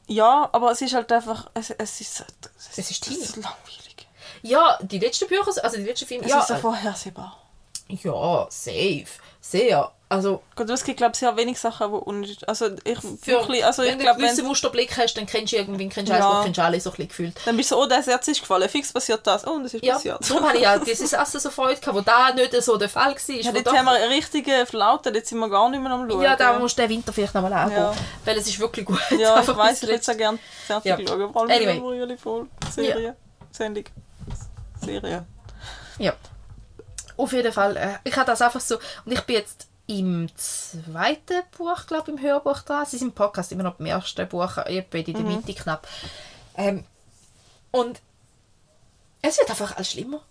[0.08, 2.26] Ja, aber es ist halt einfach, es, es ist,
[2.58, 4.08] es Es ist es ist langweilig.
[4.42, 7.47] Ja, die letzten Bücher, also die letzten Filme, Es ja, ist so vorhersehbar.
[7.90, 9.06] Ja, safe,
[9.42, 9.92] sehr.
[10.10, 13.66] Also Gut, es gibt glaube ich sehr wenig Sachen, die unnötig Also ich für, wirklich,
[13.66, 16.16] also ich wenn du glaube, einen gewissen Musterblick hast, dann kennst du irgendwie, kennst du
[16.16, 16.40] Ja.
[16.46, 17.36] kennst du alles so ein bisschen gefühlt.
[17.44, 19.74] dann bist du so, oh, das Herz ist gefallen, fix passiert das, oh, und es
[19.74, 20.20] ist Ja, passiert.
[20.30, 23.16] darum habe ich ja dieses Essen so Freude gehabt, wo da nicht so der Fall
[23.16, 23.36] war.
[23.36, 26.22] Ja, jetzt haben wir einen richtigen Flauten, jetzt sind wir gar nicht mehr am Schauen.
[26.22, 27.94] ja, da musst du den Winter vielleicht nochmal angehen, Ja.
[28.24, 29.02] weil es ist wirklich gut.
[29.20, 30.06] Ja, ich bis ich würde zuletzt.
[30.06, 30.98] sehr gerne fertig Ja.
[31.06, 31.34] schauen.
[31.34, 31.82] Vor allem Anyway.
[32.74, 33.18] Serie.
[33.52, 33.84] Sendung.
[34.86, 35.26] Serie.
[36.00, 36.14] Ja.
[37.18, 37.76] Auf jeden Fall.
[37.78, 38.78] Äh, ich habe das einfach so.
[39.06, 42.86] Und ich bin jetzt im zweiten Buch, glaube ich, im Hörbuch dran.
[42.86, 45.28] Sie sind im Podcast immer noch im ersten Buch, etwa in der Mhm.
[45.28, 45.88] Mitte knapp.
[46.56, 46.84] Ähm,
[47.72, 48.02] und
[49.22, 50.22] es wird einfach alles schlimmer.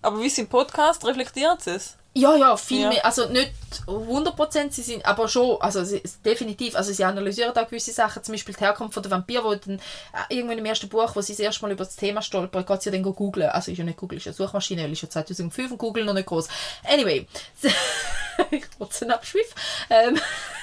[0.00, 1.96] Aber wie es im Podcast reflektiert es?
[2.14, 2.88] Ja, ja, viel Ja.
[2.90, 3.06] mehr.
[3.06, 3.52] Also nicht
[3.86, 6.76] 100% sie sind, aber schon, also sie, definitiv.
[6.76, 9.78] Also sie analysieren da gewisse Sachen, zum Beispiel die Herkunft von der Vampir, wo dann
[9.78, 12.82] äh, irgendwann im ersten Buch, wo sie das erste Mal über das Thema stolpern, geht
[12.82, 13.48] sie dann go googlen.
[13.48, 16.12] Also ist ja nicht Google, ist ja Suchmaschine, weil ist ja 2005 und Google noch
[16.12, 16.48] nicht groß.
[16.84, 17.26] Anyway,
[18.78, 19.54] kurzen Abschwiff.
[19.88, 20.18] Ähm,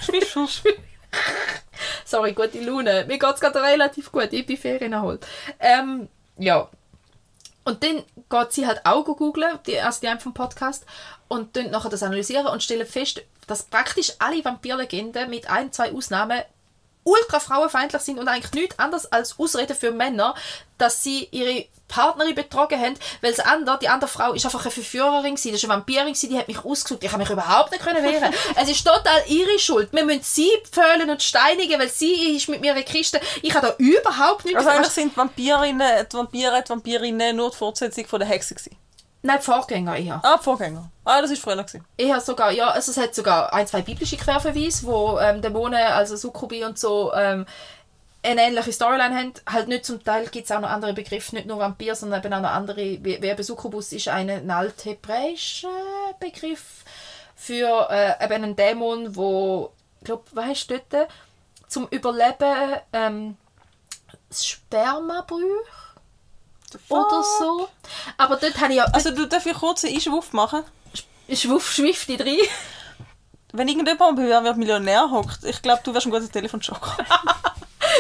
[2.06, 3.06] Sorry, gute Laune.
[3.08, 4.30] Mir geht es gerade relativ gut.
[4.32, 5.26] Ich bin Ferien erholt.
[5.60, 6.70] Ähm, ja.
[7.66, 10.86] Und dann geht sie halt auch googlen, die, also die einem vom Podcast,
[11.30, 15.94] und dann nachher das analysieren und stellen fest, dass praktisch alle Vampirlegenden mit ein, zwei
[15.94, 16.42] Ausnahmen
[17.04, 20.36] ultra frauenfeindlich sind und eigentlich nichts anderes als Ausrede für Männer,
[20.78, 24.72] dass sie ihre Partnerin betrogen haben, weil das andere, die andere Frau ist einfach eine
[24.72, 27.72] Verführerin gewesen, das ist eine Vampirin gewesen, die hat mich ausgesucht, ich habe mich überhaupt
[27.72, 28.32] nicht können wehren.
[28.56, 29.92] es ist total ihre Schuld.
[29.92, 33.20] Wir müssen sie pfählen und steinigen, weil sie ist mit mir eine Kiste.
[33.42, 37.50] Ich habe da überhaupt nichts Also eigentlich sind die Vampirinnen, die Vampire, die Vampirinnen nur
[37.50, 38.78] die Fortsetzung von der Hexe gewesen.
[39.22, 40.22] Nein, Vorgänger eher.
[40.24, 40.90] Ah, Vorgänger.
[41.04, 41.86] Ah, das ist früher gewesen.
[41.98, 46.16] Eher sogar, ja, also es hat sogar ein, zwei biblische Querverweise, wo ähm, Dämonen, also
[46.16, 47.46] Sukkubi und so, ähm,
[48.24, 49.34] eine ähnliche Storyline haben.
[49.50, 52.34] Halt nicht zum Teil gibt es auch noch andere Begriffe, nicht nur Vampir, sondern eben
[52.34, 52.78] auch noch andere.
[52.78, 55.70] Wie, wie eben Succubus ist ein, ein althebräischer
[56.20, 56.84] Begriff
[57.36, 61.10] für äh, eben einen Dämon, wo, ich glaube, was dort?
[61.68, 63.38] Zum Überleben ähm,
[64.30, 65.89] das Sperma braucht
[66.90, 67.70] oder so.
[68.18, 68.86] Aber dort habe ich ja...
[68.86, 70.64] Also du darf ich kurz einen Einschwuff machen?
[71.32, 72.40] Schwuff, schwifti drin.
[73.52, 76.98] Wenn irgendjemand bei Wer wird Millionär hockt, ich glaube, du wärst ein guter Telefonjoker.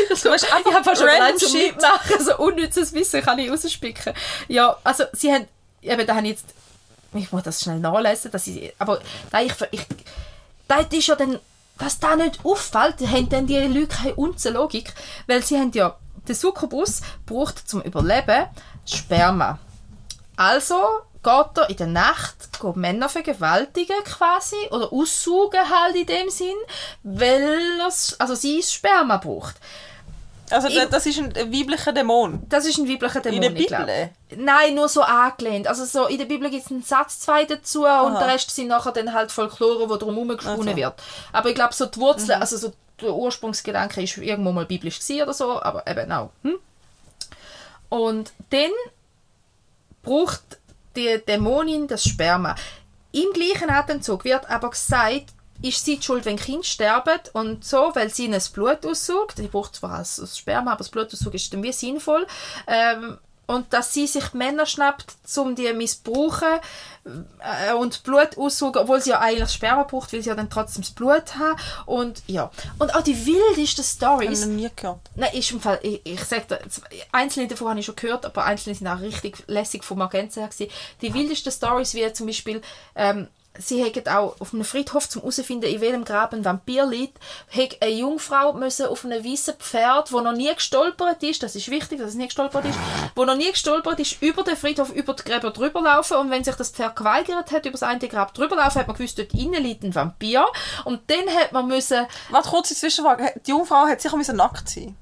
[0.09, 1.75] Du weißt, einfach ich habe schon random shit.
[1.75, 4.13] Mitmachen, so unnützes Wissen kann ich rausspicken.
[4.47, 5.47] Ja, also sie haben,
[5.81, 6.45] eben, da habe ich jetzt,
[7.13, 9.01] ich muss das schnell nachlesen, dass ich, aber
[9.31, 9.85] da ich, ich,
[10.67, 11.39] da ist ja dann,
[11.77, 14.93] dass da nicht auffällt, haben dann die Leute keine Unze Logik,
[15.27, 15.95] weil sie haben ja,
[16.29, 18.45] der Succubus braucht zum Überleben
[18.85, 19.59] Sperma.
[20.37, 20.75] Also
[21.21, 26.55] geht er in der Nacht geht Männer vergewaltigen quasi oder aussaugen halt in dem Sinn,
[27.03, 29.55] weil er, also sie Sperma braucht.
[30.51, 32.41] Also Ich- das ist ein weiblicher Dämon.
[32.49, 33.43] Das ist ein weiblicher Dämon.
[33.43, 33.77] In der.
[33.77, 34.09] Bibel?
[34.37, 35.67] Nein, nur so angelehnt.
[35.67, 38.67] Also so, in der Bibel gibt es einen Satz zwei dazu und der Rest sind
[38.69, 40.77] nachher dann halt Folklore, wo drum herumgesponnen Also.
[40.77, 40.93] wird.
[41.33, 42.71] Aber ich glaube, so die Wurzeln, also so
[43.01, 46.31] der Ursprungsgedanke ist irgendwo mal biblisch oder so, aber eben auch.
[46.43, 46.59] Hm?
[47.89, 48.71] Und dann
[50.03, 50.59] braucht
[50.95, 52.55] die Dämonin das Sperma.
[53.11, 57.91] Im gleichen Atemzug wird aber gesagt, ist sie die schuld, wenn Kinder sterben und so,
[57.93, 59.37] weil sie ihnen das Blut aussaugt.
[59.37, 62.25] Sie braucht zwar das Sperma, aber das Blutaussaugen ist dann wie sinnvoll.
[62.67, 63.17] Ähm,
[63.49, 66.59] und dass sie sich Männer schnappt, um die missbrauchen
[67.03, 70.83] äh, und Blut aussaugen, obwohl sie ja eigentlich Sperma braucht, weil sie ja dann trotzdem
[70.83, 71.59] das Blut haben.
[71.87, 72.51] Und ja.
[72.77, 74.45] Und auch die wildesten Stories.
[74.45, 74.99] noch nie gehört.
[75.15, 76.59] Nein, ist im Fall, ich, ich sag dir,
[77.11, 80.49] einzelne davon habe ich schon gehört, aber einzelne sind auch richtig lässig vom Agenzen her
[80.49, 80.71] gewesen.
[81.01, 82.61] Die wildesten Stories wie zum Beispiel,
[82.93, 87.17] ähm, sie hätten auch auf einem Friedhof zum herausfinden, in welchem Grab ein Vampir liegt,
[87.47, 91.69] hätte eine Jungfrau müssen auf einem weißen Pferd, wo noch nie gestolpert ist, das ist
[91.69, 92.77] wichtig, dass es nie gestolpert ist,
[93.15, 96.43] wo noch nie gestolpert ist, über den Friedhof, über die Gräber drüber laufen und wenn
[96.43, 99.33] sich das Pferd geweigert hat, über das eine Grab drüber laufen, hat man gewusst, dort
[99.33, 100.45] innen liegt ein Vampir
[100.85, 103.33] und dann hat man müssen Warte, kurze Zwischenfrage.
[103.45, 104.95] Die Jungfrau hat sicher müssen nackt sein.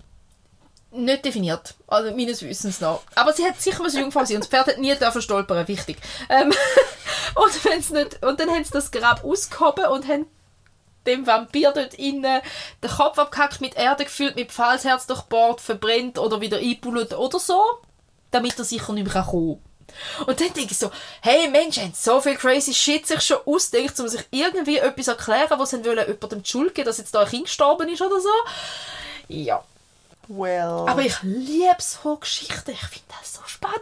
[0.91, 2.99] Nicht definiert, also meines Wissens nach.
[3.15, 5.97] Aber sie hat sicher was Jungfrau sein und das Pferd hat nie dürfen stolpern, wichtig.
[6.29, 6.53] Ähm,
[7.35, 10.27] und, wenn's nicht, und dann haben sie das Grab ausgehoben und haben
[11.05, 12.41] dem Vampir dort innen
[12.83, 17.61] den Kopf abgehackt, mit Erde gefüllt, mit Pfalzherz durchbohrt, verbrennt oder wieder einpullt oder so,
[18.31, 20.27] damit er sicher nicht mehr kommen kann.
[20.27, 23.99] Und dann denke ich so, hey Mensch, haben so viel crazy Shit sich schon ausgedacht,
[23.99, 27.29] um sich irgendwie etwas erklären, was sie jemandem die Schuld geben, dass jetzt da ein
[27.29, 28.29] Kind gestorben ist oder so.
[29.29, 29.63] Ja,
[30.28, 30.86] Well.
[30.88, 32.71] aber ich liebe so Geschichten.
[32.71, 33.78] Ich finde das so spannend.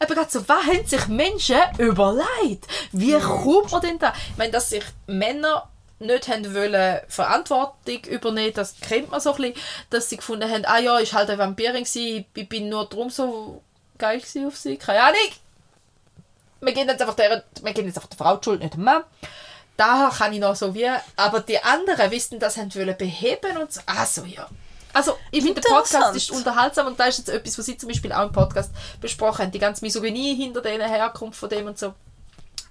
[0.00, 2.66] Aber gerade so, was haben sich Menschen überlegt?
[2.92, 4.12] Wie kommt man denn da?
[4.30, 5.68] Ich meine, dass sich Männer
[5.98, 9.54] nicht haben wollen Verantwortung übernehmen, das kennt man so ein bisschen,
[9.90, 13.08] dass sie gefunden haben, ah ja, ich halt eine Vampirin gewesen, ich bin nur drum
[13.08, 13.62] so
[13.96, 15.18] geil auf sie, keine Ahnung.
[16.60, 18.84] Wir geben jetzt einfach der, wir geben jetzt einfach der Frau die Schuld, nicht dem
[18.84, 19.04] Mann.
[19.76, 23.72] Daher kann ich noch so wie, aber die anderen wissen, das haben wollen beheben und
[23.72, 24.48] so, ah so, ja.
[24.96, 27.90] Also, ich finde, der Podcast ist unterhaltsam und da ist jetzt etwas, was Sie zum
[27.90, 31.78] Beispiel auch im Podcast besprochen haben, die ganze Misogynie hinter denen Herkunft von dem und
[31.78, 31.92] so.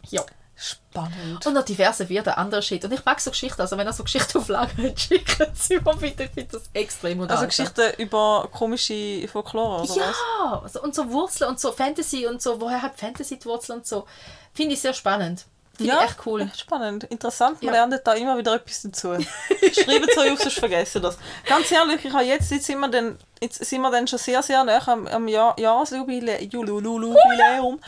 [0.09, 0.23] Ja.
[0.57, 1.45] Spannend.
[1.45, 2.84] Und noch diverse wieder andere Shit.
[2.86, 6.23] Und ich mag so Geschichten, also wenn ihr so Geschichtsauflagen habt, schicken Sie mir bitte,
[6.23, 7.65] ich finde das extrem Also unterhaltsam.
[7.65, 9.97] Geschichten über komische Folklore, oder was?
[9.97, 13.80] Ja, also, und so Wurzeln und so Fantasy und so, woher hat Fantasy die Wurzeln
[13.80, 14.07] und so.
[14.53, 15.45] Finde ich sehr spannend.
[15.78, 16.41] Finde ich echt cool.
[16.41, 17.03] echt spannend.
[17.05, 17.86] Interessant, man Ja.
[17.86, 19.13] lernt da immer wieder etwas dazu.
[19.13, 21.17] Schreibt es euch auf, sonst vergessen das.
[21.45, 24.41] Ganz ehrlich, ich habe jetzt, jetzt, sind wir dann, jetzt sind wir dann schon sehr,
[24.41, 26.49] sehr nah am, am Jahr, Jahresjubiläum.
[26.49, 27.80] Jubiläum.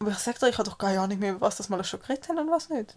[0.00, 2.00] Aber ich sag dir, ich habe doch keine Ahnung mehr, über was das mal schon
[2.02, 2.94] geredet haben und was nicht.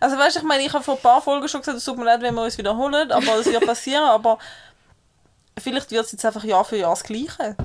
[0.00, 1.98] Also weißt du, ich meine, ich habe vor ein paar Folgen schon gesagt, es tut
[1.98, 4.38] mir leid, wenn wir uns wiederholen, aber es wird passieren, aber
[5.58, 7.56] vielleicht wird es jetzt einfach Jahr für Jahr das Gleiche.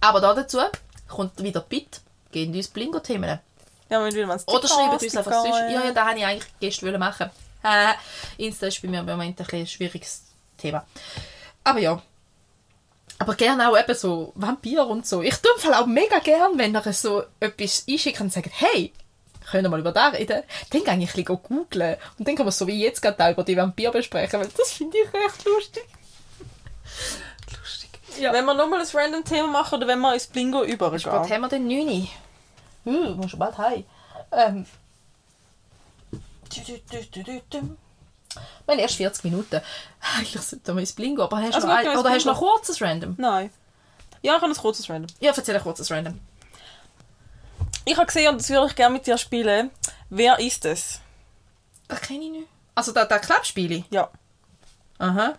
[0.00, 0.58] Aber da dazu
[1.08, 2.00] kommt wieder Bit.
[2.30, 3.40] Gehen uns Blingo-Themen.
[3.90, 5.56] Ja, wenn wir Oder schreibt uns einfach sonst.
[5.56, 7.30] Ja, ja, das wollte ich eigentlich gestern machen.
[7.62, 7.94] Äh,
[8.36, 10.24] Insta ist bei mir im Moment ein, ein schwieriges
[10.56, 10.84] Thema.
[11.64, 12.00] Aber ja.
[13.18, 15.22] Aber gerne auch eben so Vampir und so.
[15.22, 18.92] Ich tue im Fall auch mega gern, wenn ihr so etwas einschickt und sagt, hey,
[19.50, 20.42] können wir mal über das reden?
[20.70, 21.96] Dann gehe ich ein bisschen googeln.
[22.18, 24.72] Und dann kann man so wie jetzt gerade auch über die Vampir besprechen, weil das
[24.72, 25.84] finde ich echt lustig.
[27.58, 27.90] lustig.
[28.20, 28.32] Ja.
[28.32, 31.04] Wenn wir nochmal ein random Thema machen oder wenn wir ins Blingo übergehen?
[31.04, 32.08] Was haben wir denn 9?
[32.84, 33.84] Uh, muss schon bald heim.
[34.32, 34.66] Ähm.
[38.66, 39.60] Wir haben erst 40 Minuten.
[40.16, 42.40] Eigentlich sollten wir ins Blingo, aber hast, also, noch, ein, oder hast du noch ein
[42.40, 43.14] kurzes Random?
[43.18, 43.50] Nein.
[44.22, 45.08] Ja, ich habe ein kurzes Random.
[45.20, 46.18] Ja, erzähl ein kurzes Random.
[47.90, 49.70] Ich habe gesehen, und das würde ich gerne mit dir spielen.
[50.10, 51.00] Wer ist es?
[51.88, 52.48] Das kenne ich nicht.
[52.74, 53.84] Also der, der Klappspiele?
[53.88, 54.10] Ja.
[54.98, 55.34] Aha.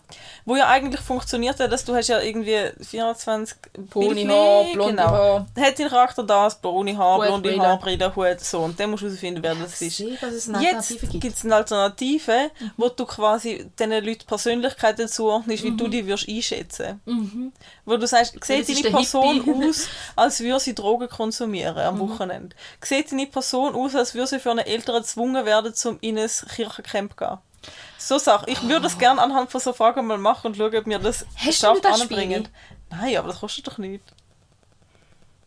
[0.45, 3.57] Wo ja eigentlich funktioniert, dass du hast ja irgendwie 24
[3.89, 5.09] braune Haar, blonde genau.
[5.09, 5.47] Haar.
[5.59, 8.59] Hat dein Charakter das, braune Haar, blonde Haar, Brille, Hut, so.
[8.59, 9.99] Und dann musst du herausfinden, wer das ist.
[9.99, 12.71] Ich dass es eine Alternative Jetzt gibt es eine Alternative, mhm.
[12.77, 15.77] wo du quasi diesen Leuten Persönlichkeiten zuordnest, wie mhm.
[15.77, 17.51] du die wirst einschätzen mhm.
[17.83, 22.09] Wo du sagst, sieht deine Person aus, als würde sie Drogen konsumieren am mhm.
[22.09, 22.55] Wochenende?
[22.81, 26.29] Sieht deine Person aus, als würde sie für einen Älteren gezwungen werden, um in ein
[26.55, 27.37] Kirchencamp zu gehen?
[27.99, 28.49] So Sachen.
[28.49, 31.25] Ich würde das gerne anhand von so Fragen mal machen und schauen, ob mir das
[31.35, 32.47] Hast schafft das anbringen.
[32.89, 34.03] Nein, aber das kostet doch nicht.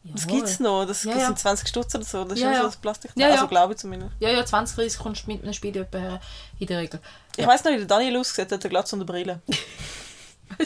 [0.05, 0.15] Jawohl.
[0.15, 0.85] Das gibt es noch.
[0.85, 2.25] Das, ja, das sind 20 Stutz oder so.
[2.25, 2.59] Das ist ja, ja.
[2.59, 3.13] so das Plastik.
[3.15, 4.13] Ja, also glaube ich zumindest.
[4.21, 7.01] Ja, ja, 20, 30 kommst du mit einem Spiel in der Regel.
[7.37, 9.41] Ich weiß noch, wie der Daniel aussieht, hat Glatz und eine Brille.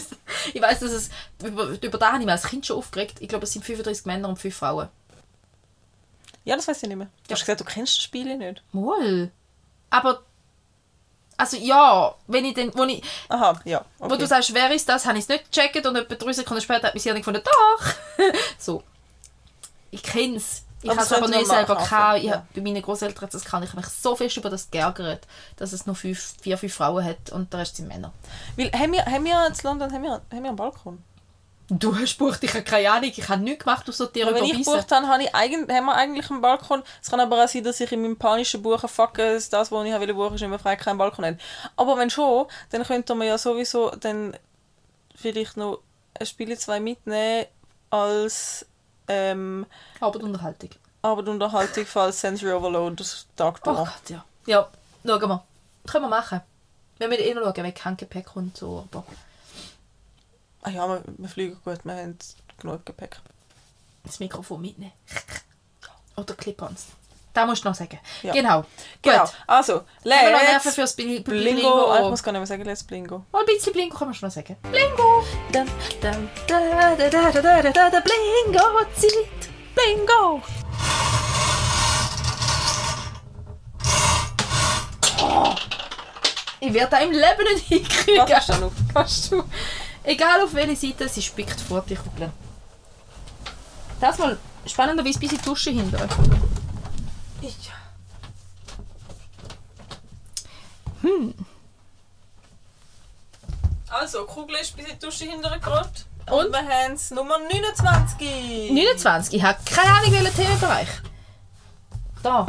[0.55, 1.11] ich weiß, dass es
[1.45, 3.19] über, über da habe ich mich als Kind schon aufgeregt.
[3.21, 4.89] Ich glaube, es sind 35 Männer und 5 Frauen.
[6.45, 7.09] Ja, das weiß ich nicht mehr.
[7.29, 8.63] Du hast gesagt, du kennst das Spiel nicht.
[8.73, 9.31] Wohl.
[9.91, 10.23] Aber
[11.37, 13.85] also ja, wenn ich dann, wo ich, Aha, ja.
[13.99, 14.11] Okay.
[14.11, 16.63] Wo du sagst, wer ist das, habe ich es nicht gecheckt und etwa drei Sekunden
[16.63, 17.87] später hat mich jemand gefunden, doch!
[18.59, 18.83] so.
[19.91, 20.63] Ich kenne es.
[20.83, 22.23] Ich habe es aber nicht selber gehabt.
[22.23, 22.47] Ja.
[22.55, 23.63] Bei meinen Großeltern hat es kann.
[23.63, 25.27] Ich habe mich so fest über das geärgert,
[25.57, 28.13] dass es nur fünf, vier, fünf Frauen hat und der Rest sind Männer.
[28.57, 31.03] Weil, haben wir, haben wir in London haben wir, haben wir einen Balkon?
[31.69, 34.59] Du hast gebucht, ich habe keine Ahnung, ich habe nichts gemacht, außer dir Wenn ich
[34.59, 36.85] gebucht habe, habe ich eigentlich, haben wir eigentlich einen Balkon.
[37.03, 39.73] Es kann aber auch sein, dass ich in meinem panischen Buchen fuck, das, was ich
[39.73, 41.39] wollte buchen, ist immer frei, keinen Balkon hat.
[41.75, 44.37] Aber wenn schon, dann könnte man ja sowieso dann
[45.17, 45.81] vielleicht noch
[46.19, 47.47] ein Spiel zwei mitnehmen
[47.91, 48.65] als
[49.09, 49.67] ähm,
[49.99, 50.71] Abendunterhaltung.
[51.03, 53.03] Abendunterhaltung, falls Sensory Overload
[53.35, 54.25] Tag Oh Gott, ja.
[54.47, 54.69] Ja,
[55.05, 55.45] schauen wir.
[55.87, 56.41] Können wir machen.
[56.99, 59.05] Wenn wir eh noch schauen, wenn kein Gepäck und so, aber...
[60.67, 62.19] Ah ja, wir, wir fliegen gut, wir haben
[62.59, 63.21] genug Gepäck.
[64.03, 64.91] Das Mikrofon mitnehmen.
[66.17, 66.87] Oder Clip-ons.
[67.33, 68.01] Da musst du noch sagen.
[68.25, 68.33] Ja.
[68.33, 68.65] Genau.
[69.01, 69.25] Genau.
[69.25, 69.33] Gut.
[69.47, 71.23] Also, let's fürs Blingo.
[71.23, 71.93] Blingo.
[71.93, 73.25] Ah, ich muss gar nicht mehr sagen, let's Blingo.
[73.33, 74.57] Oh, ein bisschen Blingo kann man schon noch sagen.
[74.63, 75.25] Blingo.
[75.53, 75.65] Da,
[76.01, 76.11] da,
[76.49, 79.51] da, da, da, da, da, da, da, Blingo-Zeit.
[79.73, 80.43] Blingo.
[85.23, 85.55] Oh.
[86.59, 88.61] Ich werde da im Leben nicht hinkriegen.
[88.61, 88.73] Noch?
[88.93, 89.45] Kannst du?
[90.07, 92.31] Egal auf welche Seite, sie spickt vor die Kugel.
[94.01, 96.09] Das mal spannenderweise bis in die Dusche hinter.
[97.43, 97.73] Ich.
[101.03, 101.35] Hm.
[103.89, 105.91] Also, Kugel ist bis in die Dusche hinter gerade.
[106.31, 106.45] Und?
[106.47, 108.71] Und wir haben es Nummer 29.
[108.71, 109.35] 29?
[109.35, 110.89] Ich habe keine Ahnung, welchen Themenbereich.
[112.23, 112.47] Da.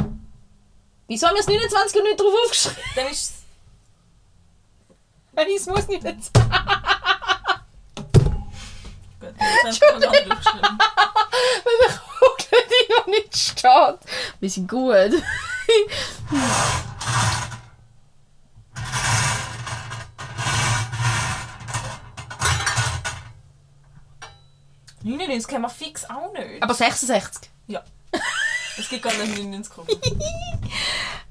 [1.08, 2.82] Wieso haben wir das 29 und nicht drauf aufgeschrieben?
[2.94, 3.32] Dann ist es.
[5.40, 6.04] Ich muss nicht
[9.48, 9.66] sagen.
[9.66, 10.12] Entschuldigung.
[11.64, 13.98] Weil der Kugel die noch nicht steht.
[14.40, 15.22] Wir sind gut.
[25.02, 26.62] Neunundneunzig kennen wir fix auch nicht.
[26.62, 27.50] Aber 66?
[27.66, 27.82] Ja.
[28.76, 29.72] Es gibt gar nicht 99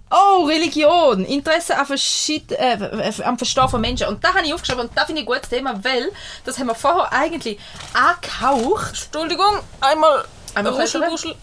[0.09, 1.25] Oh, Religion.
[1.25, 2.77] Interesse an, Verschied äh,
[3.23, 4.07] am Verstehen von Menschen.
[4.07, 6.11] Und da habe ich aufgeschrieben und da finde ich ein gutes Thema, weil
[6.45, 7.59] das haben wir vorher eigentlich
[7.93, 8.89] angehaucht.
[8.89, 11.35] Entschuldigung, einmal, einmal Wuschel,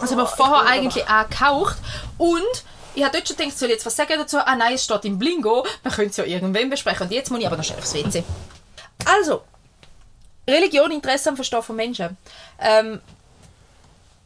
[0.00, 1.76] Das haben wir vorher eigentlich angehaucht.
[2.18, 2.42] Und
[2.94, 4.38] ich habe dort schon gedacht, soll ich jetzt was sagen dazu?
[4.38, 5.64] Ah nein, es steht im Blingo.
[5.82, 7.06] Wir können es ja irgendwann besprechen.
[7.06, 8.22] Und jetzt muss ich aber noch schnell aufs WC.
[9.06, 9.42] Also,
[10.46, 12.16] Religion, Interesse am Verstehen von Menschen.
[12.58, 13.00] Ähm,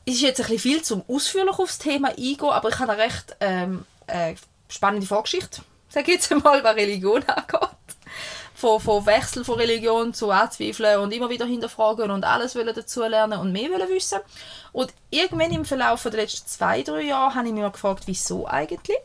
[0.04, 3.02] es ist jetzt ein bisschen viel zum ausführlich aufs Thema eingehen, aber ich habe eine
[3.02, 4.34] recht ähm, äh,
[4.68, 7.68] spannende Vorgeschichte, sage ich jetzt einmal, was Religion angeht.
[8.54, 13.40] Von, von Wechsel von Religion zu Anzweifeln und immer wieder hinterfragen und alles dazu lernen
[13.40, 14.20] und mehr wissen.
[14.70, 18.98] Und irgendwann im Verlauf der letzten zwei, drei Jahre habe ich mich gefragt, wieso eigentlich?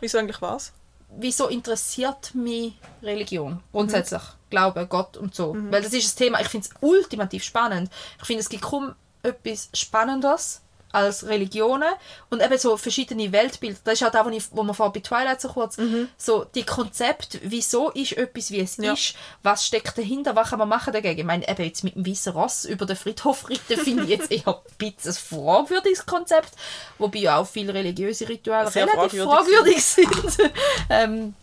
[0.00, 0.72] Wieso eigentlich was?
[1.08, 3.60] Wieso interessiert mich Religion?
[3.72, 4.20] Grundsätzlich.
[4.20, 4.50] Mhm.
[4.50, 5.54] Glaube, Gott und so.
[5.54, 5.72] Mhm.
[5.72, 7.90] Weil das ist ein Thema, ich finde es ultimativ spannend.
[8.18, 8.94] Ich finde, es gibt kaum
[9.24, 10.60] etwas Spannendes
[10.92, 11.92] als Religionen
[12.30, 13.80] und eben so verschiedene Weltbilder.
[13.82, 15.76] Das ist halt auch, wo, ich, wo wir vorhin bei Twilight so kurz,
[16.16, 18.92] so die Konzepte, wieso ist etwas, wie es Ja.
[18.92, 21.18] ist, was steckt dahinter, was kann man machen dagegen.
[21.18, 24.30] Ich meine, eben jetzt mit dem weißen Ross über den Friedhof reiten, finde ich jetzt
[24.30, 26.52] eher ein bisschen fragwürdiges Konzept,
[26.98, 30.52] wobei ja auch viele religiöse Rituale Sehr relativ fragwürdig fragwürdig sind.
[30.90, 31.34] ähm,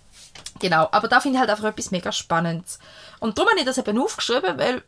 [0.60, 2.78] Genau, aber da finde ich halt einfach etwas mega Spannendes.
[3.20, 4.84] Und darum habe ich das eben aufgeschrieben, weil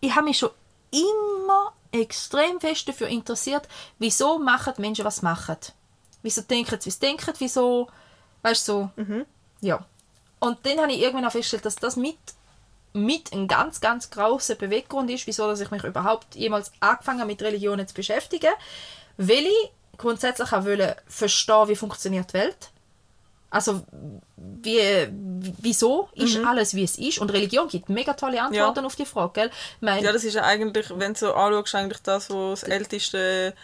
[0.00, 0.50] ich habe mich schon
[0.90, 3.68] immer extrem fest dafür interessiert,
[3.98, 5.56] wieso machen die Menschen, was sie machen.
[6.22, 7.88] Wieso denken sie, wie sie denken, wieso,
[8.42, 8.90] weißt du, so.
[9.60, 9.84] Ja.
[10.38, 12.18] Und dann habe ich irgendwann auch festgestellt, dass das mit,
[12.92, 17.30] mit ein ganz, ganz grosser Beweggrund ist, wieso dass ich mich überhaupt jemals angefangen habe,
[17.30, 18.52] mit Religionen zu beschäftigen,
[19.16, 22.70] weil ich grundsätzlich auch wollte verstehen, wie funktioniert die Welt.
[23.50, 23.82] Also,
[24.36, 24.80] wie,
[25.60, 27.18] wieso ist alles, wie es ist?
[27.18, 29.50] Und Religion gibt mega tolle Antworten auf die Frage, gell?
[29.76, 32.68] Ich meine, Ja, das ist ja eigentlich, wenn du so anschaust, eigentlich das, was das
[32.68, 33.54] älteste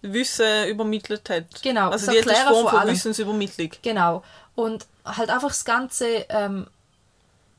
[0.00, 1.62] Wissen übermittelt hat.
[1.62, 2.88] Genau, Also das die älteste Form von.
[2.88, 3.70] Wissensübermittlung.
[3.82, 4.22] Genau.
[4.54, 6.66] Und halt einfach das Ganze, ähm,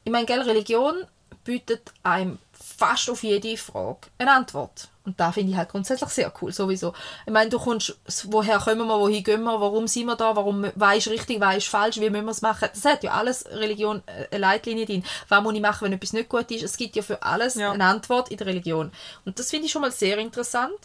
[0.04, 1.06] ich meine, gell, Religion
[1.44, 4.90] bietet einem fast auf jede Frage eine Antwort.
[5.08, 6.94] Und da finde ich halt grundsätzlich sehr cool, sowieso.
[7.26, 10.70] Ich meine, du kommst, woher kommen wir, wohin gehen wir, warum sind wir da, warum,
[10.76, 12.68] was ist richtig, was ist falsch, wie müssen wir es machen.
[12.74, 15.04] Das hat ja alles Religion äh, eine Leitlinie drin.
[15.30, 16.64] Was muss ich machen, wenn etwas nicht gut ist?
[16.64, 17.72] Es gibt ja für alles Ja.
[17.72, 18.92] eine Antwort in der Religion.
[19.26, 20.76] Und das finde ich schon mal sehr interessant.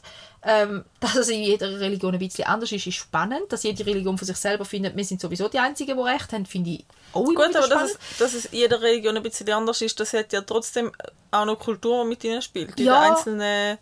[0.45, 3.43] Ähm, dass es in jeder Religion ein bisschen anders ist, ist spannend.
[3.51, 6.47] Dass jede Religion von sich selber findet, wir sind sowieso die Einzigen, die Recht haben,
[6.47, 7.91] finde ich auch immer Gut, aber spannend.
[7.91, 10.91] dass es, dass es in jeder Religion ein bisschen anders ist, das hat ja trotzdem
[11.31, 12.79] auch noch Kultur mit ihnen spielt.
[12.79, 13.01] In Ja.
[13.01, 13.79] den einzelnen,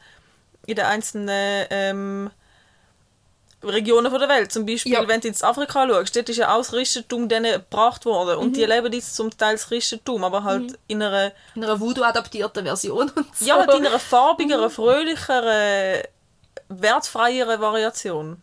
[0.71, 2.31] in den einzelnen ähm,
[3.63, 4.51] Regionen von der Welt.
[4.51, 5.07] Zum Beispiel, Ja.
[5.07, 8.39] wenn du ins Afrika schaust, dort ist ja auch das Christentum denen gebracht worden.
[8.39, 8.53] Und Mhm.
[8.55, 13.11] die leben jetzt zum Teil das Christentum, aber halt in einer, in einer Voodoo-adaptierten Version
[13.15, 13.45] und so.
[13.45, 14.71] ja, halt in einer farbigeren, Mhm.
[14.71, 16.03] fröhlicheren,
[16.71, 18.43] wertfreieren Variation.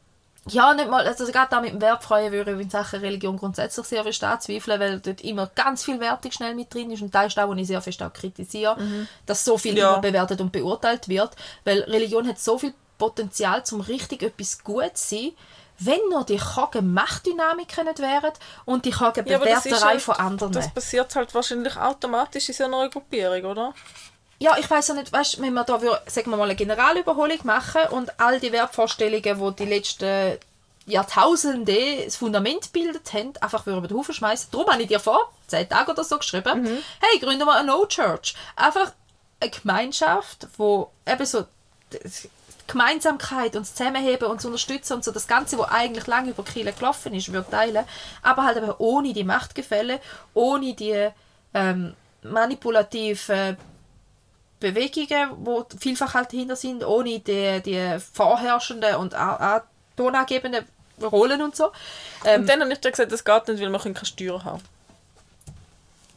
[0.50, 3.86] Ja, nicht mal, also gerade da mit dem Wertfreien würde ich in Sachen Religion grundsätzlich
[3.86, 7.24] sehr fest anzweifeln, weil dort immer ganz viel Wertung schnell mit drin ist und da
[7.24, 8.78] ist das, wo ich sehr fest auch kritisiere,
[9.26, 9.92] dass so viel Ja.
[9.94, 11.32] immer bewertet und beurteilt wird,
[11.66, 15.32] weil Religion hat so viel Potenzial, zum richtig etwas Gutes zu sein,
[15.80, 18.32] wenn nur die kargen Machtdynamiken nicht wären
[18.66, 20.52] und die karge Ja, Bewerterei halt- von anderen.
[20.54, 23.74] Das passiert halt wahrscheinlich automatisch in so einer Gruppierung, oder?
[24.40, 27.82] Ja, ich weiß ja nicht, weißt, wenn wir da sagen wir mal eine Generalüberholung machen
[27.90, 30.38] und all die Wertvorstellungen, die die letzten
[30.86, 34.50] Jahrtausende das Fundament bildet haben, einfach über den Haufen schmeißen.
[34.52, 36.66] Darum habe ich dir vor zehn Tagen oder so geschrieben,
[37.00, 38.36] hey, gründen wir eine No-Church.
[38.56, 38.94] Einfach
[39.40, 41.46] eine Gemeinschaft, wo eben so
[41.92, 42.30] die
[42.68, 46.44] Gemeinsamkeit und das Zusammenheben und das Unterstützen und so das Ganze, was eigentlich lange über
[46.44, 47.86] Kiel gelaufen ist, würde teilen,
[48.22, 50.00] aber halt eben ohne die Machtgefälle,
[50.34, 51.10] ohne die
[51.54, 53.58] ähm, manipulativen
[54.60, 59.16] Bewegungen, wo vielfach halt dahinter sind, ohne die, die vorherrschenden und
[59.96, 60.66] tonangebenden
[61.02, 61.72] Rollen und so.
[62.26, 64.64] Ähm, Und dann habe ich dir gesagt, das geht nicht, weil wir keine Steuern haben.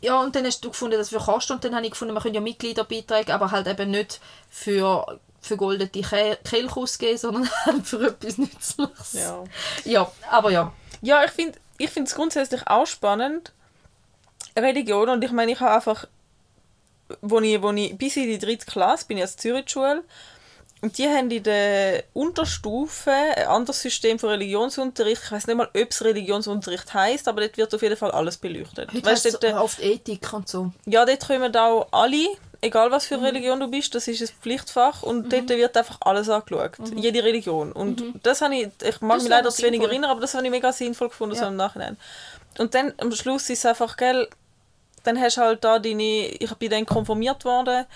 [0.00, 2.20] ja, und dann hast du gefunden, dass wir kosten und dann habe ich gefunden, wir
[2.22, 8.06] können ja Mitgliederbeiträge, aber halt eben nicht für vergoldete Ke- Kelch ausgeben, sondern halt für
[8.08, 9.12] etwas Nützliches.
[9.12, 9.44] Ja.
[9.84, 10.72] ja, aber ja.
[11.02, 13.52] Ja, ich finde ich es grundsätzlich auch spannend,
[14.56, 15.08] Religion.
[15.08, 16.06] Und ich meine, ich habe einfach,
[17.20, 20.02] wo ich, wo ich bis in die dritte Klasse bin, ich als Zürich-Schule,
[20.82, 25.22] und die haben in der Unterstufe ein anderes System von Religionsunterricht.
[25.26, 28.38] Ich weiß nicht mal, ob es Religionsunterricht heißt, aber dort wird auf jeden Fall alles
[28.38, 28.90] beleuchtet.
[28.90, 30.72] Heute Weißt, dort, äh, oft Ethik und so.
[30.86, 32.28] ja, dort kommen auch alle,
[32.62, 36.30] egal was für Religion du bist, das ist ein Pflichtfach und dort wird einfach alles
[36.30, 36.72] angeschaut.
[36.96, 37.72] Jede Religion.
[37.72, 40.46] Und das habe ich, ich mag Das mich leider zu wenig erinnern, aber das habe
[40.46, 41.48] ich mega sinnvoll gefunden, so Ja.
[41.48, 41.98] im Nachhinein.
[42.56, 44.28] Und dann am Schluss ist es einfach, gell,
[45.02, 47.86] dann hast du halt da deine, ich bin dann konformiert worden,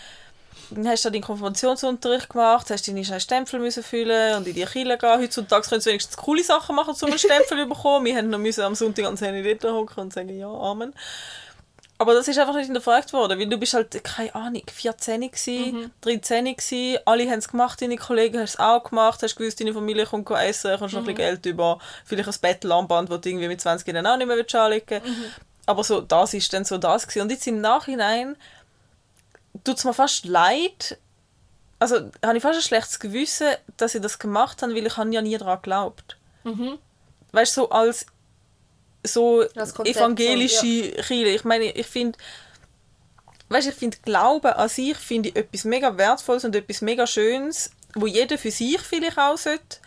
[0.70, 4.64] dann hast du deinen Konfirmationsunterricht gemacht, hast deine scheiß Stempel müssen füllen und in die
[4.64, 5.20] Kirche gehen.
[5.20, 8.06] Heutzutage können sie wenigstens coole Sachen machen, um einen Stempel zu bekommen.
[8.06, 10.94] Wir haben noch müssen am Sonntag ans Handy dort hocken und sagen, ja, Amen.
[11.96, 15.90] Aber das ist einfach nicht hinterfragt worden, weil du bist halt, keine Ahnung, 14 gsi,
[16.00, 19.72] 13 gsi, alle haben es gemacht, deine Kollegen haben es auch gemacht, hast gewusst, deine
[19.72, 23.46] Familie kommt essen, kommst noch ein bisschen Geld über, vielleicht ein Bettelarmband, das du irgendwie
[23.46, 25.00] mit 20 dann auch nicht mehr willst anlegen
[25.66, 27.22] Aber so, das ist dann so das gewesen.
[27.22, 28.36] Und jetzt im Nachhinein
[29.64, 30.98] tut es mir fast leid,
[31.78, 35.10] also habe ich fast ein schlechtes Gewissen, dass ich das gemacht habe, weil ich habe
[35.10, 36.16] ja nie daran geglaubt.
[37.32, 38.06] Weißt du, so als
[39.06, 41.28] so Konzept evangelische Kirche.
[41.28, 42.18] Ich meine, ich finde,
[43.48, 47.70] weißt, ich finde Glauben an sich finde ich etwas mega wertvolles und etwas mega schönes,
[47.94, 49.78] wo jeder für sich vielleicht auch sollte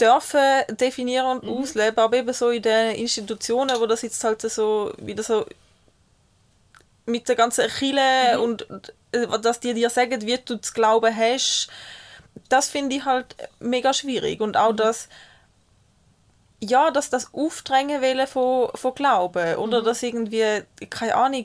[0.00, 4.92] dürfen definieren und ausleben, aber eben so in den Institutionen, wo das jetzt halt so
[4.98, 5.46] wieder so
[7.06, 11.68] mit der ganzen Kirche und, und dass die dir sagen, wie du zu glauben hast,
[12.48, 14.40] das finde ich halt mega schwierig.
[14.40, 15.08] Und auch das,
[16.60, 19.56] ja, dass das Aufdrängen wollen von, von Glauben.
[19.56, 21.44] Oder dass irgendwie, keine Ahnung,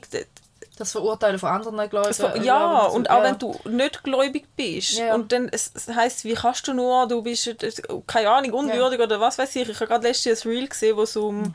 [0.78, 2.14] Das Verurteilen von anderen Gläubigen.
[2.22, 3.22] äh, ja, Glauben und auch ja.
[3.24, 4.98] wenn du nicht gläubig bist.
[4.98, 5.14] Ja.
[5.14, 7.72] Und dann, es, es heisst, wie kannst du nur, du bist, äh,
[8.06, 9.68] keine Ahnung, unwürdig oder was weiß ich.
[9.68, 11.54] Ich habe gerade letztens ein Reel gesehen, wo es um,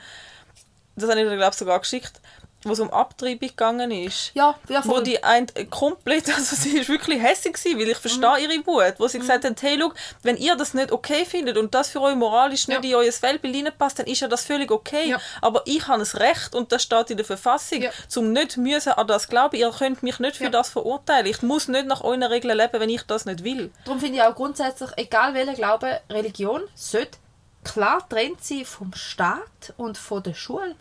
[0.95, 2.19] das habe ich dir, glaube ich, sogar geschickt,
[2.66, 4.32] wo es um Abtreibung gegangen ist.
[4.34, 5.03] Ja, ja, wo voll.
[5.03, 9.07] die ein komplett, also sie ist wirklich hässlich gewesen, weil ich verstehe ihre Wut, wo
[9.07, 9.91] sie gesagt hat, hey, schau,
[10.24, 13.55] wenn ihr das nicht okay findet und das für euch moralisch nicht in euer Weltbild
[13.66, 15.09] reinpasst, dann ist ja das völlig okay.
[15.09, 15.20] Ja.
[15.41, 17.91] Aber ich habe das Recht und das steht in der Verfassung, Ja.
[18.07, 19.55] zum nicht müssen an das glauben.
[19.55, 20.49] Ihr könnt mich nicht für Ja.
[20.49, 21.26] das verurteilen.
[21.28, 23.72] Ich muss nicht nach euren Regeln leben, wenn ich das nicht will.
[23.86, 27.18] Darum finde ich auch grundsätzlich, egal welcher Glaube, Religion sollte
[27.64, 30.76] klar getrennt sein vom Staat und von der Schule.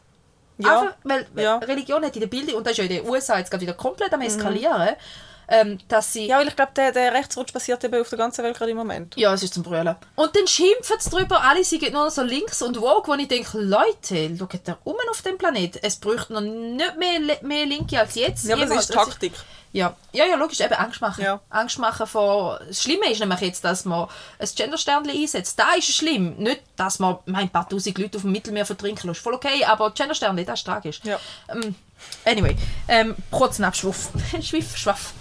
[0.63, 0.81] Ja.
[0.81, 1.59] Einfach, weil Ja.
[1.59, 3.75] Religion hat in der Bildung, und das ist ja in den USA jetzt gerade wieder
[3.75, 4.97] komplett am eskalieren,
[5.53, 6.27] ähm, dass sie...
[6.27, 8.79] Ja, weil ich glaube, der, der Rechtsrutsch passiert eben auf der ganzen Welt gerade im
[8.79, 9.15] Moment.
[9.17, 9.95] Ja, es ist zum Brüllen.
[10.17, 13.29] Und dann schimpfen sie drüber, alle sind nur noch so links und woke, wo ich
[13.29, 15.79] denke, Leute, schaut da um auf dem Planeten.
[15.83, 18.47] Es bräuchte noch nicht mehr, mehr Linke als jetzt.
[18.47, 18.89] Ja, aber es Jemals.
[18.89, 19.33] ist Taktik.
[19.73, 21.23] Ja, ja, ja logisch, eben Angst machen.
[21.23, 21.41] Ja.
[21.51, 22.61] Angst machen vor...
[22.67, 25.59] Das Schlimme ist nämlich jetzt, dass man ein Gendersternchen einsetzt.
[25.59, 26.35] Da ist es schlimm.
[26.37, 29.21] Nicht, dass man mein paar tausend Leute auf dem Mittelmeer vertrinken lässt.
[29.21, 31.01] Voll okay, aber Gendersternchen, das ist tragisch.
[31.05, 31.19] Ja.
[31.49, 31.75] Ähm,
[32.25, 32.57] anyway,
[32.89, 34.11] ähm, Protzenabschwuff.
[34.43, 35.13] Schwiff, schwaff.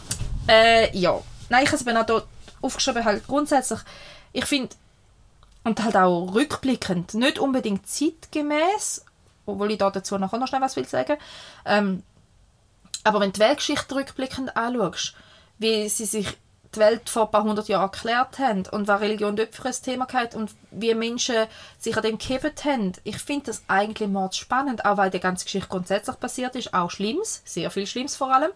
[0.47, 1.19] Äh, ja.
[1.49, 2.23] Nein, ich habe es eben auch hier
[2.61, 3.79] aufgeschrieben, halt grundsätzlich,
[4.33, 4.75] ich finde,
[5.63, 9.05] und halt auch rückblickend, nicht unbedingt zeitgemäß,
[9.45, 11.17] obwohl ich da dazu nachher noch schnell was will sagen,
[11.65, 12.03] ähm,
[13.03, 15.15] aber wenn du die Weltgeschichte rückblickend anschaust,
[15.57, 16.37] wie sie sich
[16.73, 19.75] die Welt vor ein paar hundert Jahren erklärt haben und was Religion dort für ein
[19.83, 21.47] Thema hat und wie Menschen
[21.79, 25.45] sich an dem gehebt haben, ich finde das eigentlich mord spannend, auch weil die ganze
[25.45, 28.51] Geschichte grundsätzlich passiert ist, auch Schlimmes, sehr viel Schlimmes vor allem,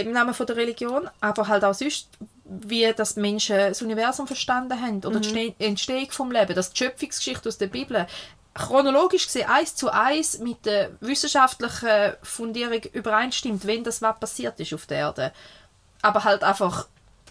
[0.00, 2.08] im Namen von der Religion, aber halt auch sonst,
[2.44, 6.78] wie das Menschen das Universum verstanden haben oder die Ste- Entstehung vom Leben, das die
[6.78, 8.06] Schöpfungsgeschichte aus der Bibel
[8.54, 14.74] chronologisch gesehen eins zu eins mit der wissenschaftlichen Fundierung übereinstimmt, wenn das was passiert ist
[14.74, 15.32] auf der Erde.
[16.02, 16.86] Aber halt einfach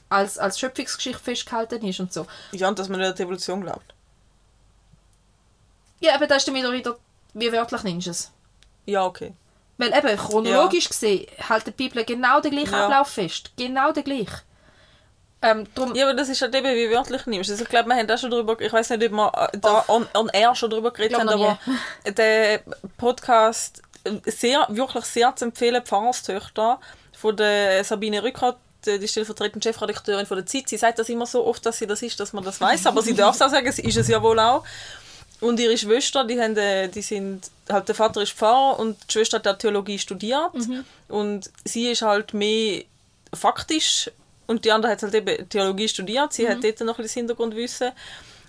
[0.10, 2.26] als, als Schöpfungsgeschichte festgehalten ist und so.
[2.52, 3.94] Ja, und dass man nicht an die Evolution glaubt.
[6.00, 6.98] Ja, aber da ist dann wieder, wieder
[7.34, 8.32] wie wörtlich nimmst du es.
[8.86, 9.34] Ja, okay.
[9.82, 12.86] Weil eben, chronologisch gesehen hält die Bibel genau den gleichen Ja.
[12.86, 13.52] Ablauf fest.
[13.58, 14.42] Genau den gleichen.
[15.44, 17.50] Ähm, drum, Ja, aber das ist halt eben, wie wörtlich nimmst.
[17.50, 19.84] Also ich glaube, wir haben da schon drüber, ich weiß nicht, ob wir äh, da
[19.88, 21.58] on, on air schon drüber geredet haben, aber
[22.06, 22.62] der
[22.98, 26.80] Podcast äh, sehr, wirklich sehr zu empfehlen, Pfarrerstöchter
[27.18, 30.70] von der Sabine Rückert, die die stellvertretende Chefredakteurin von der Zeit.
[30.70, 33.02] Sie sagt das immer so oft, dass sie das ist, dass man das weiß, aber
[33.02, 34.64] sie darf es auch sagen, sie ist es ja wohl auch.
[35.40, 39.14] Und ihre Schwester, die, haben, äh, die sind, halt der Vater ist Pfarrer und die
[39.14, 40.52] Schwester hat Theologie studiert.
[41.08, 42.84] Und sie ist halt mehr
[43.34, 44.10] faktisch
[44.48, 46.34] und die andere hat halt eben Theologie studiert.
[46.34, 47.92] Sie hat dort noch ein bisschen Hintergrundwissen.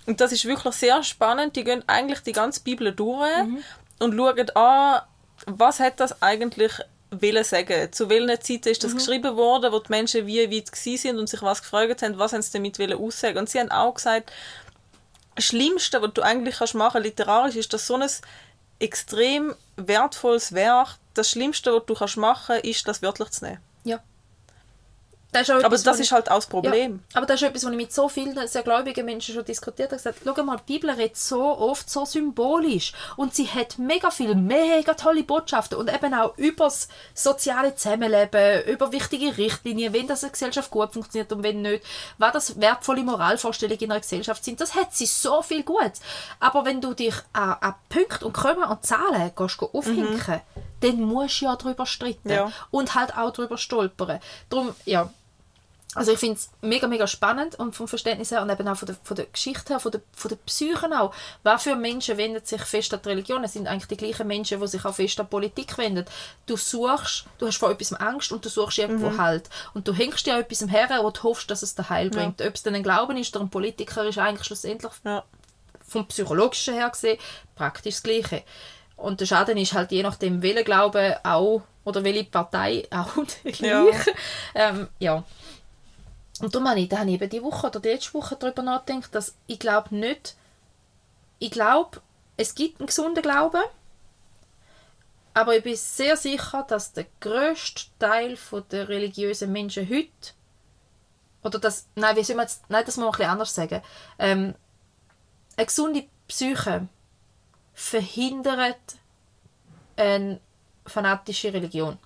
[0.05, 1.55] Und das ist wirklich sehr spannend.
[1.55, 3.29] Die gehen eigentlich die ganze Bibel durch
[3.99, 5.01] und schauen an,
[5.45, 6.73] was hat das eigentlich
[7.09, 7.91] wollen sagen.
[7.91, 11.41] Zu welchen Zeiten ist das geschrieben worden, wo die Menschen wie weit sind und sich
[11.41, 13.37] was gefragt haben, was haben sie damit aussagen.
[13.37, 14.31] Und sie haben auch gesagt,
[15.35, 18.09] das Schlimmste, was du eigentlich kannst machen literarisch, ist, dass so ein
[18.83, 23.59] extrem wertvolles Werk, das Schlimmste, was du kannst machen ist, das wörtlich zu nehmen.
[23.83, 23.99] ja.
[25.33, 27.01] Das Aber etwas, das ist halt auch das Problem.
[27.11, 29.91] Ja, aber das ist etwas, was ich mit so vielen sehr gläubigen Menschen schon diskutiert
[29.91, 29.97] habe.
[29.97, 34.35] gesagt, schau mal, die Bibel redet so oft so symbolisch und sie hat mega viele,
[34.35, 40.23] mega tolle Botschaften und eben auch über das soziale Zusammenleben, über wichtige Richtlinien, wenn das
[40.23, 41.83] eine Gesellschaft gut funktioniert und wenn nicht,
[42.17, 44.61] was das wertvolle Moralvorstellungen in einer Gesellschaft sind.
[44.61, 45.93] Das hat sie so viel gut.
[46.39, 50.41] Aber wenn du dich an, an Punkte und Krümmer und Zahlen gehst, gehst aufhinken,
[50.81, 52.51] dann musst du ja darüber streiten Ja.
[52.71, 54.19] und halt auch darüber stolpern.
[54.49, 55.09] Darum, ja,
[55.95, 58.85] also ich finde es mega, mega spannend und vom Verständnis her und eben auch von
[58.87, 61.13] der, von der Geschichte her, von der, von der Psyche auch.
[61.43, 63.43] Was für Menschen wenden sich fest an die Religion?
[63.43, 66.05] Es sind eigentlich die gleichen Menschen, die sich auch fest an Politik wenden.
[66.45, 69.17] Du suchst, du hast vor etwas Angst und du suchst irgendwo Mhm.
[69.21, 69.49] Halt.
[69.73, 72.41] Und du hängst dir an etwas her, du hoffst, dass es dir Heil bringt.
[72.41, 75.23] Ob es dann ein Glauben ist oder ein Politiker, ist eigentlich schlussendlich Ja.
[75.87, 77.19] vom psychologischen her gesehen
[77.55, 78.43] praktisch das Gleiche.
[78.95, 83.09] Und der Schaden ist halt je nachdem, welcher Glaube auch oder welche Partei auch
[83.43, 83.83] der Ja.
[83.83, 84.11] gleiche.
[84.55, 85.23] Ähm, ja.
[86.39, 88.63] Und darum habe ich, da habe ich eben die Woche oder die letzte Woche darüber
[88.63, 90.35] nachgedacht, dass ich glaube nicht,
[91.39, 92.01] ich glaube,
[92.37, 93.61] es gibt einen gesunden Glauben,
[95.35, 98.37] aber ich bin sehr sicher, dass der grösste Teil
[98.71, 100.33] der religiösen Menschen heute
[101.43, 103.81] oder das, nein, wie soll man jetzt, nein, das muss man ein bisschen anders sagen.
[104.17, 104.55] Ähm,
[105.57, 106.87] eine gesunde Psyche
[107.73, 108.77] verhindert
[109.95, 110.39] eine
[110.85, 111.97] fanatische Religion.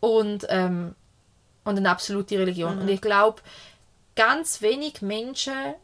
[0.00, 0.94] Und, ähm,
[1.66, 2.78] und eine absolute Religion.
[2.78, 3.42] Und ich glaube,
[4.14, 5.74] ganz wenig Menschen,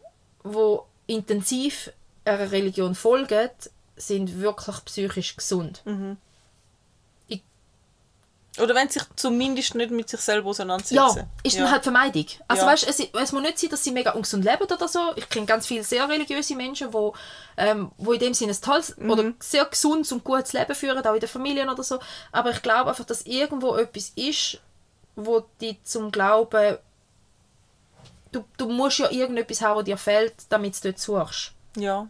[0.45, 0.77] die
[1.07, 1.91] intensiv
[2.25, 3.51] einer Religion folgen,
[3.97, 5.83] sind wirklich psychisch gesund.
[8.61, 10.95] Oder wenn sie sich zumindest nicht mit sich selber auseinandersetzen.
[10.95, 12.27] Ja, ist dann halt Vermeidung.
[12.47, 12.71] Also Ja.
[12.73, 14.99] weißt, es, es muss nicht sein, dass sie mega ungesund leben oder so.
[15.17, 17.11] Ich kenne ganz viele sehr religiöse Menschen, die
[17.57, 19.11] ähm, wo in dem Sinne ein tolles Mhm.
[19.11, 21.99] oder sehr gesundes und gutes Leben führen, auch in den Familien oder so.
[22.31, 24.59] Aber ich glaube einfach, dass irgendwo etwas ist,
[25.17, 26.79] wo die zum Glauben...
[28.31, 31.53] Du, du musst ja irgendetwas haben, was dir fehlt, damit du dort suchst.
[31.77, 32.09] Ja.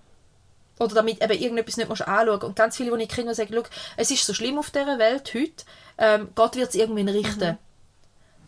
[0.78, 3.62] Oder damit eben irgendetwas nicht musst anschauen Und ganz viele, die ich kenne, sagen, «Schau,
[3.96, 5.64] es ist so schlimm auf dieser Welt heute,
[5.98, 7.58] ähm, Gott wird es irgendwann richten.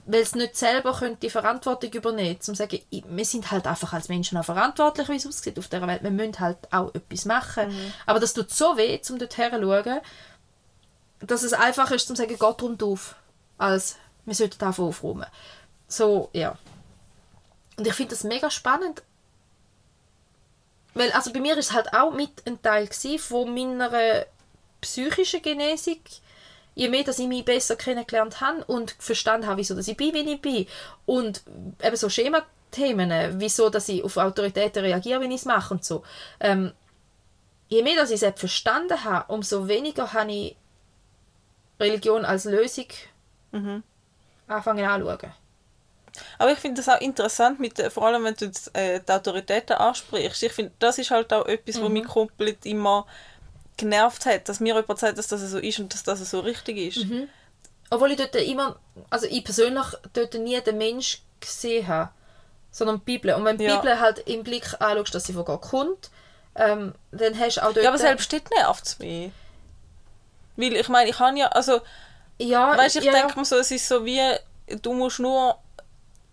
[0.07, 4.09] Weil es nicht selber können die Verantwortung übernehmen zum sagen, wir sind halt einfach als
[4.09, 6.03] Menschen auch verantwortlich, wie es aussieht auf dieser Welt.
[6.03, 7.75] Wir müssen halt auch etwas machen.
[8.05, 10.01] Aber das tut so weh, um dort her zu schauen,
[11.21, 13.17] dass es einfach ist, zum sagen, Gott räumt auf,
[13.57, 13.97] als
[14.27, 15.27] wir sollten davon aufräumen.
[15.89, 16.59] So, ja.
[17.77, 19.03] Und ich finde das mega spannend,
[20.95, 24.27] weil, also bei mir ist es halt auch mit ein Teil von meiner
[24.81, 25.99] psychischen Genesung.
[26.77, 30.15] Je mehr, dass ich mich besser kennengelernt habe und verstanden habe, wieso dass ich bin,
[30.15, 30.67] wie ich bin.
[31.07, 31.43] Und
[31.83, 36.03] eben so Schemathemen, wieso dass ich auf Autoritäten reagiere, wenn ich es mache und so.
[36.41, 36.73] Ähm,
[37.69, 40.57] je mehr, dass ich es verstanden habe, umso weniger habe ich
[41.79, 42.87] Religion als Lösung
[44.57, 45.33] anfangen anzuschauen.
[46.39, 49.13] Aber ich finde das auch interessant, mit, der- vor allem wenn du jetzt, äh, die
[49.13, 50.43] Autoritäten ansprichst.
[50.45, 53.07] Ich finde, das ist halt auch etwas, was mich komplett immer
[53.77, 56.77] genervt hat, dass mir jemand sagt, dass das so ist und dass das so richtig
[56.97, 57.07] ist.
[57.91, 58.77] Obwohl ich dort immer,
[59.11, 62.11] also ich persönlich dort nie den Mensch gesehen habe,
[62.71, 63.35] sondern die Bibel.
[63.35, 63.77] Und wenn die Ja.
[63.77, 66.11] Bibel halt im Blick anschaust, dass sie von Gott kommt,
[66.55, 67.83] ähm, dann hast du auch dort...
[67.83, 69.33] Ja, aber selbst dort nervt es mich.
[70.57, 71.81] Weil ich meine, ich kann ja, also,
[72.39, 74.21] ja, weißt, ich ja, denke mir so, es ist so wie,
[74.83, 75.57] du musst nur,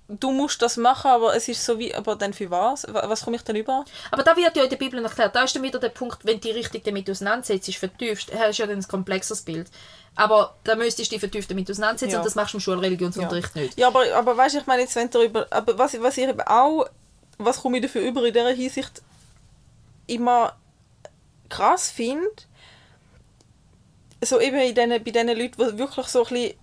[0.08, 2.86] du musst das machen, aber es ist so wie, aber dann für was?
[2.94, 3.86] Wa- Was komme ich denn über?
[4.12, 5.36] Aber da wird ja in der Bibel erklärt.
[5.36, 8.64] Da ist dann wieder der Punkt, wenn du dich richtig damit auseinandersetzt, vertiefst, hast du
[8.64, 9.68] ja dann ein komplexes Bild.
[10.16, 12.18] Aber da müsstest du dich vertieft damit auseinandersetzen Ja.
[12.20, 13.78] und das machst du im Schulreligionsunterricht nicht.
[13.80, 16.28] Ja, aber, aber weißt du, ich meine jetzt, wenn du darüber, aber was, was ich
[16.28, 16.86] eben auch,
[17.38, 19.02] was komme ich dafür über in dieser Hinsicht
[20.08, 20.58] immer
[21.48, 22.28] krass finde,
[24.24, 26.54] so eben in den, bei diesen Leuten, die wirklich so ein bisschen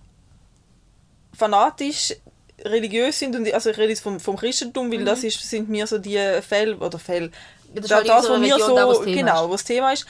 [1.33, 2.15] fanatisch
[2.63, 5.87] religiös sind, und also ich rede jetzt vom, vom Christentum, weil das ist, sind mir
[5.87, 7.31] so die Fälle, oder Fälle,
[7.73, 9.51] Das ist da, halt das, in was mir so, da, genau, ist.
[9.51, 10.05] was Thema ist,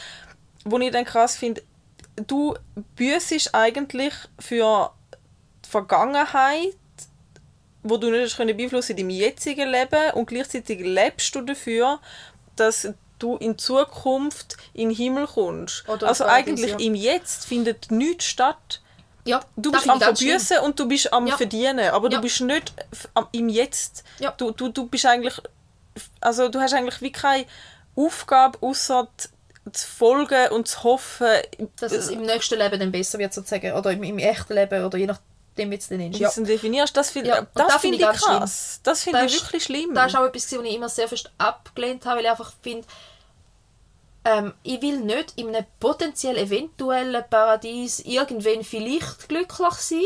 [0.65, 1.61] wo ich dann krass finde,
[2.27, 2.55] du
[2.95, 4.91] büßest eigentlich für
[5.63, 6.75] die Vergangenheit,
[7.83, 11.99] wo du nicht beeinflussen in deinem jetzigen Leben und gleichzeitig lebst du dafür,
[12.55, 15.87] dass du in Zukunft in den Himmel kommst.
[15.87, 16.77] Oder also eigentlich ja.
[16.79, 18.81] im Jetzt findet nichts statt.
[19.25, 20.15] Ja, Du das bist am schlimm.
[20.15, 21.37] Verbüßen und du bist am Ja.
[21.37, 22.73] Verdienen, aber du bist nicht
[23.33, 24.03] im Jetzt.
[24.37, 25.35] Du, du, du bist eigentlich,
[26.21, 27.45] also du hast eigentlich wie keine
[27.95, 29.07] Aufgabe, außer
[29.71, 31.27] zu folgen und zu hoffen,
[31.79, 33.73] Dass es im nächsten Leben dann besser wird, sozusagen.
[33.73, 36.17] Oder im, im echten Leben, oder je nachdem, wie es dann ist.
[36.19, 36.31] Ja.
[36.33, 36.95] du es definierst.
[36.97, 38.79] Das, find, Ja, das da finde ich krass.
[38.83, 39.93] Das finde Das ich ist- wirklich schlimm.
[39.93, 42.87] Das ist auch etwas, was ich immer sehr fest abgelehnt habe, weil ich einfach finde,
[44.25, 50.03] ähm, ich will nicht in einem potenziell eventuellen Paradies irgendwann vielleicht glücklich sein.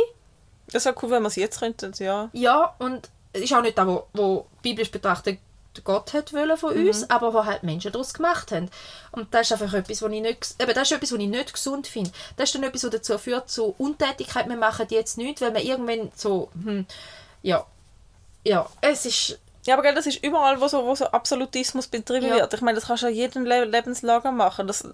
[0.71, 2.29] Das wäre cool, wenn wir es jetzt könnten, ja.
[2.33, 5.39] Ja, und es ist auch nicht das, wo, wo biblisch betrachtet
[5.83, 6.87] Gott hat wollen von Mhm.
[6.87, 8.69] uns, aber wo halt Menschen daraus gemacht haben.
[9.11, 11.53] Und das ist einfach etwas, was ich nicht, eben, das ist etwas, was ich nicht
[11.53, 12.11] gesund finde.
[12.37, 15.63] Das ist dann etwas, was dazu führt, zu Untätigkeit, wir machen jetzt nichts, weil wir
[15.63, 16.85] irgendwann so, hm,
[17.41, 17.65] ja,
[18.45, 22.27] ja, es ist, Ja, aber gell, das ist überall, wo so, wo so Absolutismus betrieben
[22.27, 22.35] Ja.
[22.35, 22.53] wird.
[22.53, 24.67] Ich meine, das kannst du an jedem Le Lebenslager machen.
[24.67, 24.87] Das,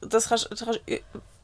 [0.00, 1.00] das kannst das kannst du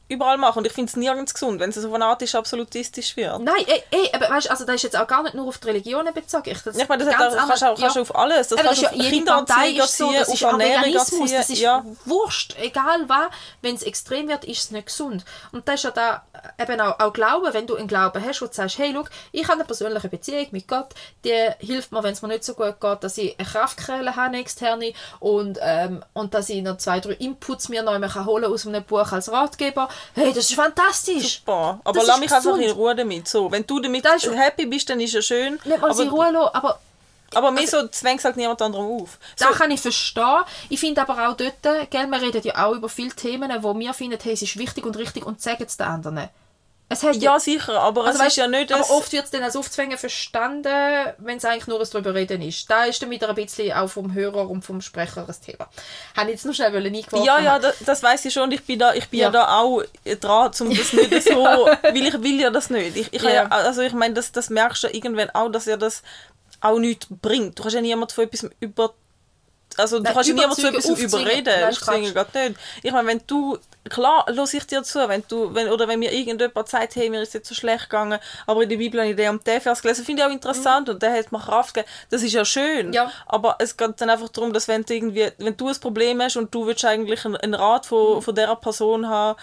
[0.09, 0.59] überall machen.
[0.59, 3.41] Und ich finde es nirgends gesund, wenn es so fanatisch absolutistisch wird.
[3.41, 5.67] nein, ey, ey, aber weißt, also das ist jetzt auch gar nicht nur auf die
[5.67, 6.49] Religionen bezogen.
[6.49, 8.01] Ich, das Ich meine, das, ganz das kannst du auch, kannst ja.
[8.01, 8.47] auf alles.
[8.49, 11.31] Das Eben, kannst ist auf ja, Kindererziehung so, das auf ist Ernährung erziehen.
[11.31, 11.85] das ist ja.
[12.05, 13.27] wurscht, egal was.
[13.61, 15.25] Wenn es extrem wird, ist es nicht gesund.
[15.51, 16.23] Und das ist ja da
[16.59, 19.43] eben auch, auch Glauben, wenn du einen Glauben hast, wo du sagst, hey, schau, ich
[19.43, 20.89] habe eine persönliche Beziehung mit Gott,
[21.23, 24.27] die hilft mir, wenn es mir nicht so gut geht, dass ich eine Kraftquelle habe,
[24.27, 28.67] eine externe, und, ähm, und dass ich noch zwei, drei Inputs mir noch holen aus
[28.67, 29.89] einem Buch als Ratgeber.
[30.15, 31.39] Hey, das ist fantastisch!
[31.39, 31.79] Super.
[31.83, 32.63] Aber Das lass mich einfach gesund.
[32.63, 33.27] in Ruhe damit.
[33.27, 35.59] So, wenn du damit Das ist- happy bist, dann ist ja schön.
[35.65, 36.79] Nicht mal in aber, Ruhe lassen, aber
[37.35, 39.17] aber mir so zwängst halt niemand anderem auf.
[39.35, 40.41] So, Da kann ich verstehen.
[40.69, 43.91] Ich finde aber auch dort, gell, wir reden ja auch über viele Themen, wo wir
[43.95, 46.29] finden, hey, es ist wichtig und richtig und sagen es den anderen.
[46.93, 48.71] Es hat ja, sicher, aber also es weißt, ist ja nicht...
[48.71, 52.41] aber oft wird es dann als Aufzwängen verstanden, wenn es eigentlich nur ein drüber reden
[52.41, 52.69] ist.
[52.69, 55.69] Da ist dann wieder ein bisschen auch vom Hörer und vom Sprecher ein Thema.
[56.15, 57.25] Habe ich jetzt noch schnell eingeworfen.
[57.25, 58.51] Ja, ja, das, das weiß ich schon.
[58.51, 59.27] Ich bin da, ich bin ja.
[59.27, 59.31] Ja.
[59.31, 59.83] da auch
[60.19, 62.95] dran, um das nicht so, weil ich will ja das nicht.
[62.95, 63.31] Ich, ich Ja.
[63.31, 63.47] ja.
[63.47, 66.03] also ich meine, das, das merkst du ja irgendwann auch, dass ja das
[66.61, 67.57] auch nichts bringt.
[67.57, 68.93] Du kannst ja niemanden von etwas über
[69.77, 71.53] also du Nein, kannst niemanden zu etwas überreden.
[71.87, 72.59] Nein, nicht.
[72.83, 73.57] Ich meine, wenn du,
[73.89, 77.21] klar, los ich dir zu, wenn du, wenn, oder wenn mir irgendjemand sagt, hey, mir
[77.21, 79.81] ist jetzt so schlecht gegangen, aber in der Bibel habe ich den und den Vers
[79.81, 81.91] gelesen, finde ich auch interessant und der hat mir Kraft gegeben.
[82.09, 82.87] Das ist ja schön.
[82.87, 82.93] Mhm.
[82.93, 83.11] Ja.
[83.25, 86.37] Aber es geht dann einfach darum, dass wenn du irgendwie, wenn du ein Problem hast
[86.37, 88.21] und du willst eigentlich einen, einen Rat von, Mhm.
[88.21, 89.39] von dieser Person haben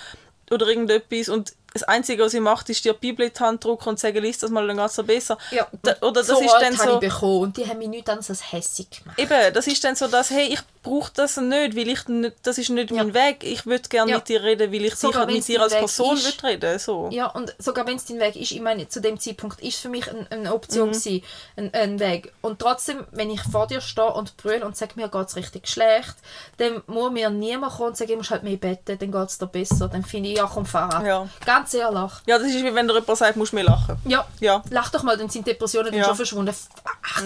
[0.51, 3.65] oder irgendetwas und das Einzige, was sie macht, ist dir die Bibel in die Hand
[3.65, 5.39] drücken und sagen, liest das mal, dann geht es besser.
[5.53, 5.69] Ja.
[5.83, 6.95] Da, oder das so ist dann habe so...
[6.95, 9.19] ich bekommen und die haben mich nichts anderes als hässig gemacht.
[9.19, 12.57] Eben, das ist dann so, dass, hey, ich brauche das nicht, weil ich nicht, das
[12.59, 13.05] ist nicht Ja.
[13.05, 13.45] mein Weg.
[13.45, 14.17] Ich würde gerne Ja.
[14.19, 16.43] mit dir reden, weil ich Sogar wenn's mit dir als Weg Person ist.
[16.43, 16.79] reden.
[16.79, 17.09] So.
[17.13, 19.89] Ja, und sogar wenn es dein Weg ist, ich meine, zu dem Zeitpunkt ist für
[19.89, 20.93] mich ein, eine Option Mhm.
[20.93, 21.23] gewesen,
[21.57, 22.33] ein, ein Weg.
[22.41, 25.69] Und trotzdem, wenn ich vor dir stehe und brülle und sage, mir geht es richtig
[25.69, 26.15] schlecht,
[26.57, 29.39] dann muss mir niemand kommen und sagen, ich muss halt mehr beten, dann geht es
[29.39, 29.89] dir besser.
[29.89, 31.05] Dann finde ich, ja, komm, fahr ab.
[31.07, 31.29] Ja.
[31.45, 32.13] Ganz ehrlich.
[32.27, 33.97] Ja, das ist wie wenn dir jemand sagt, musst du mehr lachen.
[34.07, 34.27] Ja.
[34.41, 34.63] Ja.
[34.71, 36.55] Lach doch mal, dann sind Depressionen dann schon verschwunden.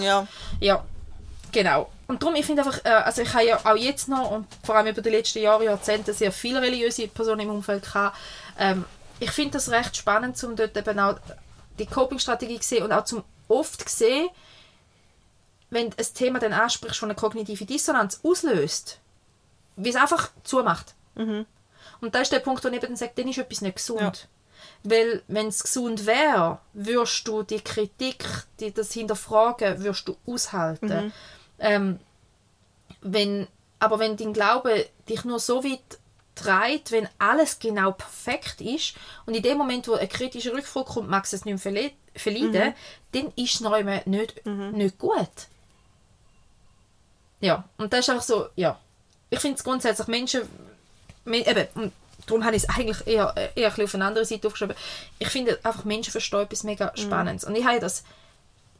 [0.01, 0.27] Ja.
[0.59, 0.83] Ja,
[1.55, 1.89] genau.
[2.07, 4.75] Und darum, ich finde einfach, äh, also ich habe ja auch jetzt noch und vor
[4.75, 8.17] allem über die letzten Jahre, Jahrzehnte sehr viele religiöse Personen im Umfeld gehabt.
[8.59, 8.85] Ähm,
[9.19, 11.17] ich finde das recht spannend, um dort eben auch
[11.79, 14.27] die Coping-Strategie zu sehen und auch zum oft sehen,
[15.69, 18.99] wenn ein Thema dann ansprichst, das eine kognitive Dissonanz auslöst,
[19.77, 20.93] wie es einfach zumacht.
[22.01, 24.01] Und da ist der Punkt, wo ich eben dann sage, dann ist etwas nicht gesund.
[24.01, 24.13] Ja.
[24.83, 28.25] Weil, wenn es gesund wäre, würdest du die Kritik,
[28.59, 31.13] die, das Hinterfragen, würdest du aushalten.
[31.59, 31.99] Ähm,
[33.01, 33.47] wenn,
[33.79, 35.99] aber wenn dein Glaube dich nur so weit
[36.35, 38.95] treibt, wenn alles genau perfekt ist
[39.25, 41.91] und in dem Moment, wo eine kritische Rückfrage kommt, magst du es nicht mehr verle
[42.15, 42.73] verleiden,
[43.11, 45.29] dann ist es noch immer nicht, nicht gut.
[47.41, 48.79] Ja, und das ist einfach so, ja.
[49.29, 50.41] Ich finde es grundsätzlich Menschen,
[51.25, 51.93] me- eben, und
[52.25, 54.75] darum habe ich es eigentlich eher, eher ein auf eine andere Seite aufgeschrieben.
[55.19, 57.43] Ich finde einfach Menschen verstehen etwas mega Spannendes.
[57.43, 58.03] Und ich habe das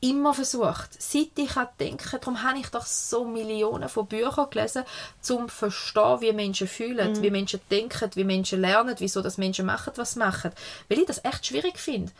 [0.01, 1.01] immer versucht.
[1.01, 4.83] Seit ich denken darum habe ich doch so Millionen von Büchern gelesen,
[5.29, 9.65] um zu verstehen, wie Menschen fühlen, wie Menschen denken, wie Menschen lernen, wieso das Menschen
[9.65, 10.51] machen, was sie machen.
[10.89, 12.11] Weil ich das echt schwierig finde.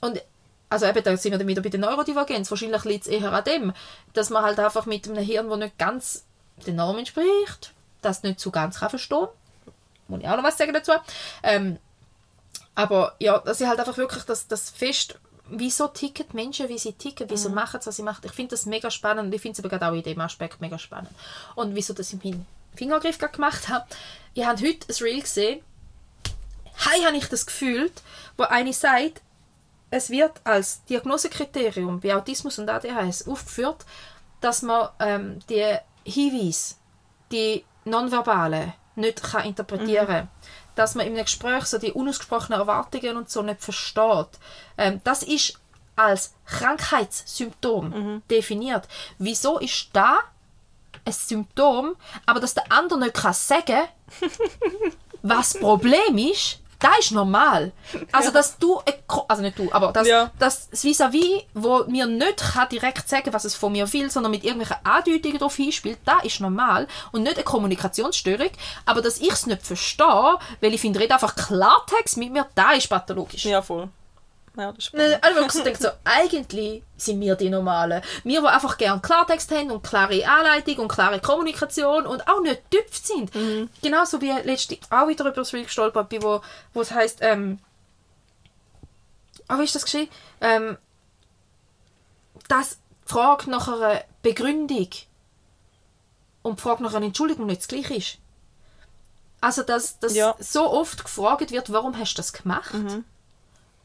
[0.00, 0.22] Und
[0.68, 2.50] also eben, da sind wir dann wieder bei der Neurodivergenz.
[2.50, 3.72] Wahrscheinlich liegt es eher an dem,
[4.14, 6.24] dass man halt einfach mit einem Hirn, das nicht ganz
[6.66, 7.72] den Normen entspricht,
[8.02, 9.28] das nicht so ganz kann verstehen
[10.08, 10.92] Muss ich auch noch was sagen dazu.
[11.42, 11.78] Ähm,
[12.74, 15.18] aber ja, dass ich halt einfach wirklich das, das fest,
[15.48, 18.22] wieso ticken die Menschen, wie sie ticken, wieso machen sie, was sie machen.
[18.24, 20.60] Ich finde das mega spannend und ich finde es aber gerade auch in dem Aspekt
[20.60, 21.10] mega spannend.
[21.54, 23.86] Und wieso dass ich meinen Fingergriff gerade gemacht habe.
[24.34, 25.60] Ihr habt heute ein Reel gesehen,
[26.74, 28.02] hey, habe ich das gefühlt,
[28.36, 29.22] wo eine sagt,
[29.90, 33.86] es wird als Diagnosekriterium bei Autismus und ADHS aufgeführt,
[34.40, 36.74] dass man ähm, die Hinweise,
[37.32, 40.28] die nonverbale, nicht kann interpretieren kann.
[40.76, 44.28] Dass man einem Gespräch so die unausgesprochenen Erwartungen und so nicht versteht.
[44.78, 45.58] Ähm, das ist
[45.96, 48.86] als Krankheitssymptom definiert.
[49.18, 50.18] Wieso ist da
[51.04, 51.96] ein Symptom,
[52.26, 53.88] aber dass der andere nicht kann sagen
[55.22, 57.72] was das Problem ist, das ist normal.
[58.12, 58.80] Also, dass du,
[59.28, 60.30] also nicht du, aber dass, Ja.
[60.38, 64.30] dass das Vis-à-vis, wo mir nicht kann direkt sagen was es von mir will, sondern
[64.30, 68.50] mit irgendwelchen Andeutungen darauf hinspielt, das ist normal und nicht eine Kommunikationsstörung.
[68.84, 72.78] Aber dass ich es nicht verstehe, weil ich finde, red einfach Klartext mit mir, das
[72.78, 73.44] ist pathologisch.
[73.44, 73.88] Ja, voll.
[74.56, 74.94] Ja, das ist.
[74.94, 78.02] Nein, Also wirklich so denkt so, eigentlich sind wir die Normalen.
[78.24, 82.62] Wir, die einfach gerne Klartext haben und klare Anleitung und klare Kommunikation und auch nicht
[82.70, 83.30] tüpft sind.
[83.82, 86.40] Genauso wie letzte auch wieder über das Reel gestolpert bin, wo,
[86.72, 87.58] wo es heisst, ähm,
[89.48, 90.08] ah, wie ist das geschehen?
[90.40, 90.78] Ähm,
[92.48, 94.88] dass die Frage nach einer Begründung
[96.42, 98.18] und die Frage nach einer Entschuldigung nicht das gleiche ist.
[99.40, 100.34] Also, dass, dass Ja.
[100.38, 102.72] so oft gefragt wird, warum hast du das gemacht?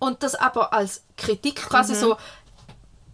[0.02, 2.18] Und das aber als Kritik quasi so,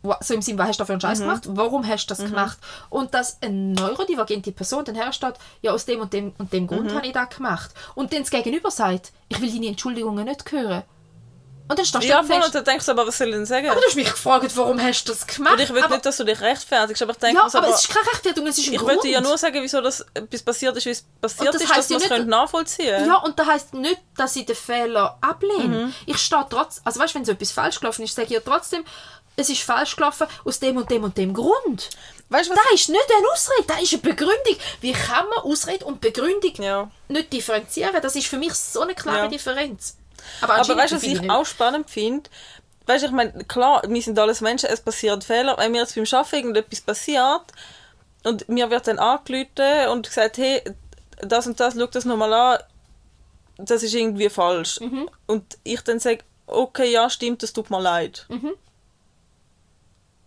[0.03, 1.43] wa- so im Sinne, was hast du dafür einen Scheiß gemacht?
[1.49, 2.57] Warum hast du das gemacht?
[2.89, 6.89] Und dass eine neurodivergente Person dann hersteht, ja, aus dem und dem und dem Grund
[6.95, 7.71] habe ich das gemacht.
[7.93, 10.83] Und dann das Gegenüber sagt, ich will deine Entschuldigungen nicht hören.
[11.69, 12.41] Und dann stehst du Ja, voll.
[12.41, 13.69] Und dann denkst du aber, was soll ich denn sagen?
[13.69, 15.53] aber du hast mich gefragt, warum hast du das gemacht?
[15.53, 17.67] Und ich will aber, nicht, dass du dich rechtfertigst, aber ich denke ja, aber aber
[17.73, 20.43] es ist keine Rechtfertigung, es ist ein ich wollte ja nur sagen, wieso das etwas
[20.43, 23.37] passiert ist, wie es passiert das ist, dass ja man es nicht- nachvollziehen Ja, und
[23.37, 25.85] das heisst nicht, dass ich den Fehler ablehne.
[25.87, 25.93] Mhm.
[26.05, 28.85] Ich stehe trotzdem, also weißt, wenn so etwas falsch gelaufen ist, sage ich ja trotzdem,
[29.35, 31.89] es ist falsch gelaufen aus dem und dem und dem Grund.
[32.29, 32.59] Weißt du, was?
[32.63, 34.55] Das ist nicht eine Ausrede, das ist eine Begründung.
[34.81, 36.89] Wie kann man Ausrede und Begründung Ja.
[37.09, 38.01] nicht differenzieren?
[38.01, 39.27] Das ist für mich so eine klare Ja.
[39.27, 39.96] Differenz.
[40.41, 42.29] Aber, Aber weißt du, was ich auch spannend finde?
[42.85, 45.55] Weißt du, ich meine, klar, wir sind alles Menschen, es passieren Fehler.
[45.57, 47.43] Wenn mir jetzt beim Arbeiten irgendetwas passiert
[48.23, 50.61] und mir wird dann angerufen und gesagt, hey,
[51.19, 52.59] das und das, schau das nochmal an,
[53.57, 54.79] das ist irgendwie falsch.
[54.79, 55.09] Mhm.
[55.25, 58.25] Und ich dann sage, okay, ja, stimmt, das tut mir leid.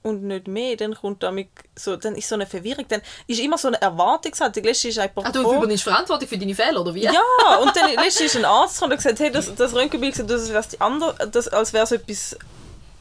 [0.03, 3.59] Und nicht mehr, dann kommt damit so, dann ist so eine Verwirrung, dann ist immer
[3.59, 4.65] so eine Erwartungshaltung.
[4.65, 7.03] Letztens ist einfach, Ah, du übernimmst Verantwortung für deine Fehler, oder wie?
[7.03, 7.13] ja,
[7.63, 10.41] und dann letztens ist ein Arzt gekommen und gesagt, hey, das, das Röntgenbild sieht aus,
[10.41, 12.37] als wäre die andere, das, als wäre so etwas,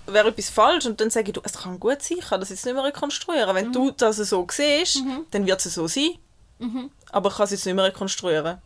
[0.08, 0.86] wäre etwas falsch.
[0.88, 2.84] Und dann sage ich, du, es kann gut sein, ich kann das jetzt nicht mehr
[2.84, 3.56] rekonstruieren.
[3.56, 5.00] Wenn du das so siehst,
[5.32, 6.12] dann wird es so sein.
[7.12, 8.58] Aber ich kann es jetzt nicht mehr rekonstruieren.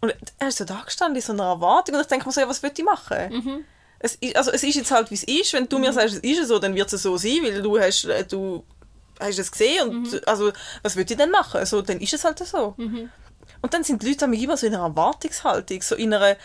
[0.00, 2.40] Und er ist so da gestanden in so einer Erwartung und ich denke mir so,
[2.40, 3.64] ja, was will ich machen?
[4.06, 5.52] Es, ist, also, es ist jetzt halt, wie es ist.
[5.52, 8.04] Wenn du mir sagst, es ist so, dann wird es so sein, weil du hast,
[8.04, 8.64] äh, du
[9.18, 10.52] hast es gesehen und also,
[10.82, 11.58] was will ich denn machen?
[11.58, 12.74] Also, dann ist es halt so.
[13.62, 16.36] Und dann sind die Leute immer so in einer Erwartungshaltung, so in einer,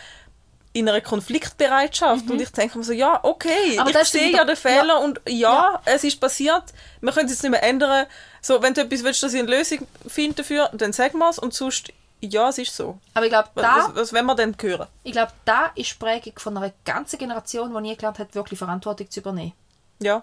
[0.72, 2.24] in einer Konfliktbereitschaft.
[2.30, 3.78] Und ich denke mir so, ja, okay, Mhm.
[3.78, 4.96] Aber ich sehe ja den Fehler ja.
[4.96, 6.64] und ja, es ist passiert.
[7.00, 8.06] Wir können es jetzt nicht mehr ändern.
[8.40, 11.38] So, wenn du etwas willst, dass ich eine Lösung finde dafür, dann sag mal es
[11.38, 11.92] und sonst,
[12.22, 12.98] ja, es ist so.
[13.14, 14.86] Aber ich glaube, da, was, was wollen wir denn hören?
[15.02, 18.58] ich glaube, da ist die Prägung von einer ganzen Generation, die nie gelernt hat, wirklich
[18.58, 19.52] Verantwortung zu übernehmen.
[19.98, 20.22] Ja.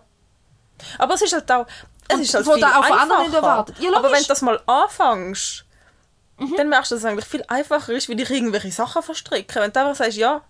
[0.98, 1.66] Aber es ist halt auch,
[2.08, 3.24] es Und ist halt viel da auch einfacher.
[3.24, 3.80] nicht erwartet.
[3.80, 4.10] Ja, Aber.
[4.10, 4.14] Mhm.
[4.14, 5.66] wenn du das mal anfängst,
[6.58, 9.62] dann merkst du, dass es eigentlich viel einfacher ist, wie dich irgendwelche Sachen verstricken.
[9.62, 10.42] Wenn du einfach sagst, ja,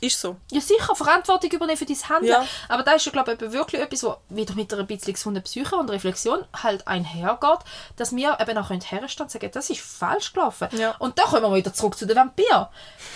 [0.00, 0.36] ist so.
[0.50, 2.32] Ja, sicher, Verantwortung übernehmen für dein Handeln.
[2.32, 2.46] Ja.
[2.68, 5.76] Aber da ist ja, glaube ich, wirklich etwas, was wieder mit einer bisschen gesunden Psyche
[5.76, 7.58] und Reflexion halt einhergeht,
[7.96, 10.68] dass wir eben auch herstehen und sagen, das ist falsch gelaufen.
[10.72, 10.94] Ja.
[10.98, 12.66] Und da kommen wir wieder zurück zu den Vampiren.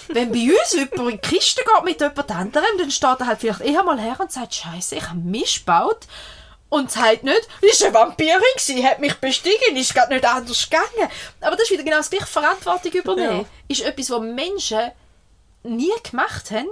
[0.08, 3.40] Wenn bei uns jemand in die Kiste geht mit jemand anderem, dann steht er halt
[3.40, 6.06] vielleicht eher mal her und sagt, Scheiße, ich habe Mist gebaut.
[6.70, 11.10] Und sagt nicht, ist eine Vampirin gewesen, hat mich bestiegen, ist gerade nicht anders gegangen.
[11.40, 13.38] Aber das ist wieder genau das gleiche, Verantwortung übernehmen.
[13.40, 13.44] Ja.
[13.68, 14.90] Ist etwas, was Menschen
[15.76, 16.68] nie gemacht haben.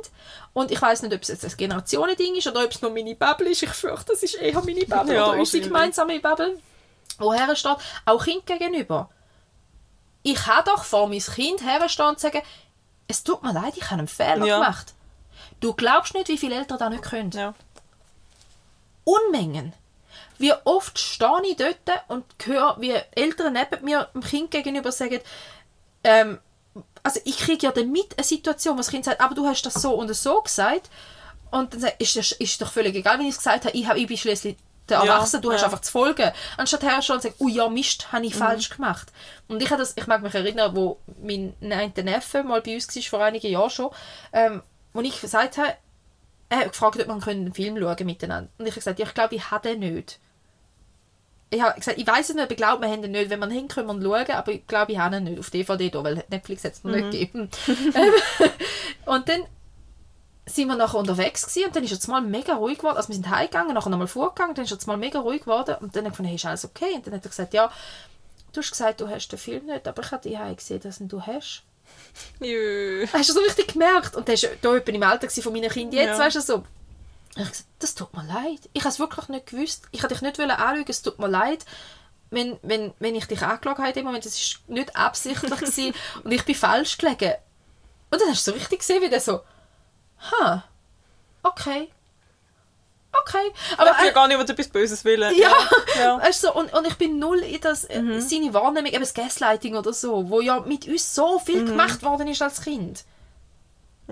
[0.52, 3.14] Und ich weiß nicht, ob es jetzt ein Generationending ist oder ob es nur meine
[3.14, 3.62] Bubble ist.
[3.62, 6.58] Ich fürchte, das ist eher meine Bubble Ja, oder unsere gemeinsame Bubble.
[7.18, 9.10] Woher steht, auch Kind gegenüber.
[10.22, 12.42] Ich habe doch vor mein Kind herstehen und sagen,
[13.08, 14.58] es tut mir leid, ich habe einen Fehler Ja.
[14.58, 14.94] gemacht.
[15.60, 17.30] Du glaubst nicht, wie viele Eltern das nicht können.
[17.30, 17.54] Ja.
[19.04, 19.72] Unmengen.
[20.38, 21.78] Wie oft stehe ich dort
[22.08, 25.20] und höre, wie Eltern neben mir dem Kind gegenüber sagen,
[26.04, 26.38] ähm,
[27.06, 29.62] also ich kriege ja dann mit eine Situation, wo das Kind sagt, aber du hast
[29.62, 30.90] das so und so gesagt.
[31.50, 33.98] Und dann sagt, ist, ist doch völlig egal, wenn ich es gesagt habe, ich, habe,
[33.98, 34.56] ich bin schließlich
[34.88, 35.66] der Ja, Erwachsene, du hast ja.
[35.66, 36.30] einfach zu folgen.
[36.56, 38.38] Anstatt her schon und sagen, oh ja, Mist, habe ich Mhm.
[38.38, 39.12] falsch gemacht.
[39.48, 42.94] Und ich, habe das, ich mag mich erinnern, wo mein neunter Neffe mal bei uns
[42.94, 43.90] war, vor einigen Jahren schon,
[44.32, 45.74] ähm, wo ich gesagt habe,
[46.48, 48.50] er hat gefragt, ob man einen Film schauen miteinander.
[48.58, 50.18] Und ich habe gesagt, ja, ich glaube, ich habe den nicht.
[51.50, 53.30] Ich habe gesagt, ich weiß es nicht, aber ich glaube, wir haben den nicht.
[53.30, 55.50] Wenn wir hin können, wir ihn schauen, aber ich glaube, ich habe ihn nicht auf
[55.50, 57.48] DVD da, weil Netflix hat es noch nicht gegeben.
[59.06, 59.42] Und dann
[60.46, 62.96] sind wir nachher unterwegs gewesen, und dann ist jetzt mal mega ruhig geworden.
[62.96, 65.96] Also wir sind heimgegangen, nachher nochmal vorgegangen, dann ist jetzt mal mega ruhig geworden und
[65.96, 66.94] dann habe ich gefunden, hey, ist alles okay?
[66.94, 67.70] Und dann hat er gesagt, ja,
[68.52, 71.08] du hast gesagt, du hast den Film nicht, aber ich habe die gesehen, dass ihn
[71.08, 71.64] du hast.
[72.40, 73.06] Jö.
[73.12, 74.14] Hast du so richtig gemerkt?
[74.14, 76.24] Und der war da etwa im Alter von meinen Kindern jetzt, Ja.
[76.24, 76.64] weißt du so.
[77.36, 78.68] Ich habe gesagt, das tut mir leid.
[78.72, 79.84] Ich habe es wirklich nicht gewusst.
[79.92, 81.66] Ich habe dich nicht wollen anschauen, es tut mir leid.
[82.30, 85.94] Wenn, wenn, wenn ich dich angeschaut habe in dem Moment, das war nicht absichtlich gewesen,
[86.24, 87.34] und ich bin falsch gelegen.
[88.10, 89.42] Und dann hast du so richtig gesehen, wie der so,
[90.32, 90.64] ha,
[91.42, 91.90] okay,
[93.12, 93.52] okay.
[93.76, 95.36] Aber ich äh, will gar nicht etwas Böses willen.
[95.36, 95.52] ja,
[95.98, 96.18] ja.
[96.26, 99.76] Du, so, und, und ich bin null in das, äh, seine Wahrnehmung, eben das Gaslighting
[99.76, 103.04] oder so, wo ja mit uns so viel gemacht worden ist als Kind.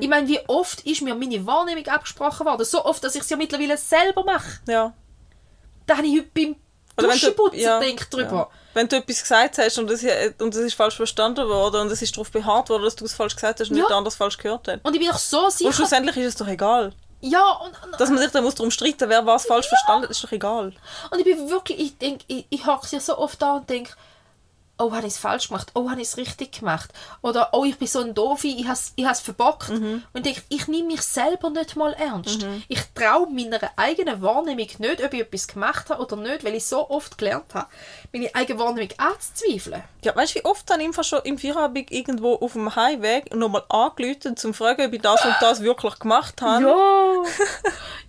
[0.01, 2.65] Ich meine, wie oft ist mir meine Wahrnehmung abgesprochen worden?
[2.65, 4.61] So oft, dass ich es ja mittlerweile selber mache.
[4.69, 4.93] ja.
[5.87, 6.57] Da habe ich heute beim
[6.97, 8.33] Duschenputzen ja, gedacht drüber.
[8.33, 8.49] Ja.
[8.73, 10.03] Wenn du etwas gesagt hast und es
[10.41, 13.13] und das ist falsch verstanden worden und es ist darauf beharrt worden, dass du es
[13.13, 13.83] falsch gesagt hast und Ja.
[13.85, 14.81] nicht anders falsch gehört hat.
[14.83, 15.73] Und ich bin doch so Und sicher.
[15.75, 16.95] schlussendlich ist es doch egal.
[17.21, 20.11] Ja, und, und, Dass man sich dann muss darum streiten wer was falsch verstanden hat,
[20.11, 20.73] ist doch egal.
[21.11, 23.93] Und ich bin wirklich, ich denke, ich, ich hocke ja so oft da und denke,
[24.79, 25.71] oh, habe ich es falsch gemacht?
[25.75, 26.91] Oh, habe ich es richtig gemacht?
[27.23, 29.71] Oder, oh, ich bin so ein Doofi, ich habe es ich has verbockt.
[29.71, 32.45] Und ich denke, ich nehme mich selber nicht mal ernst.
[32.69, 36.67] Ich traue meiner eigenen Wahrnehmung nicht, ob ich etwas gemacht habe oder nicht, weil ich
[36.67, 37.67] so oft gelernt habe,
[38.13, 39.83] meine eigene Wahrnehmung anzuzweifeln.
[40.03, 43.65] Ja, weißt du, wie oft dann einfach schon im Feierabend irgendwo auf dem Heimweg nochmal
[43.69, 46.65] angerufen, um zu fragen, ob ich das und das wirklich gemacht habe.
[46.65, 47.23] Ja!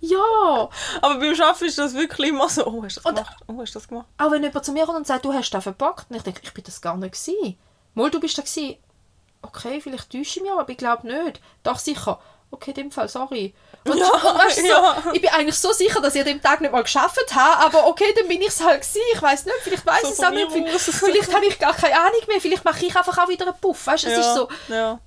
[0.00, 0.68] ja!
[1.00, 3.36] Aber beim Arbeiten ist das wirklich immer so, oh, hast du das Und- gemacht?
[3.46, 4.06] Oh, hast du das gemacht?
[4.18, 6.10] Auch wenn jemand zu mir kommt und sagt, du hast das verbockt.
[6.10, 7.56] Und ich denke, ich bin das gar nicht gewesen.
[7.94, 8.76] Mal, du bist da gewesen.
[9.42, 11.40] Okay, vielleicht täusche ich mich, aber ich glaube nicht.
[11.62, 12.20] Doch, sicher.
[12.50, 13.54] Okay, in dem Fall, sorry.
[13.84, 15.02] Und, Ja, und weißt du, so, ja.
[15.12, 17.86] ich bin eigentlich so sicher, dass ich an dem Tag nicht mal geschafft habe, aber
[17.86, 19.00] okay, dann bin ich es halt gewesen.
[19.14, 20.50] Ich weiß nicht, vielleicht weiß So ich es auch nicht.
[20.50, 22.40] Vielleicht, vielleicht habe ich gar keine Ahnung mehr.
[22.40, 23.86] Vielleicht mache ich einfach auch wieder einen Puff.
[23.86, 24.48] Weißt du, es ja, ist so.
[24.68, 25.00] Ja,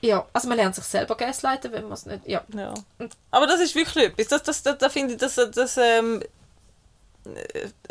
[0.00, 2.26] Ja, also man lernt sich selber gaslighten, wenn man es nicht.
[2.26, 2.42] Ja.
[2.54, 2.74] ja.
[3.30, 4.28] Aber das ist wirklich etwas.
[4.28, 6.26] Das, das, das, da finde ich, das, das, ähm, äh,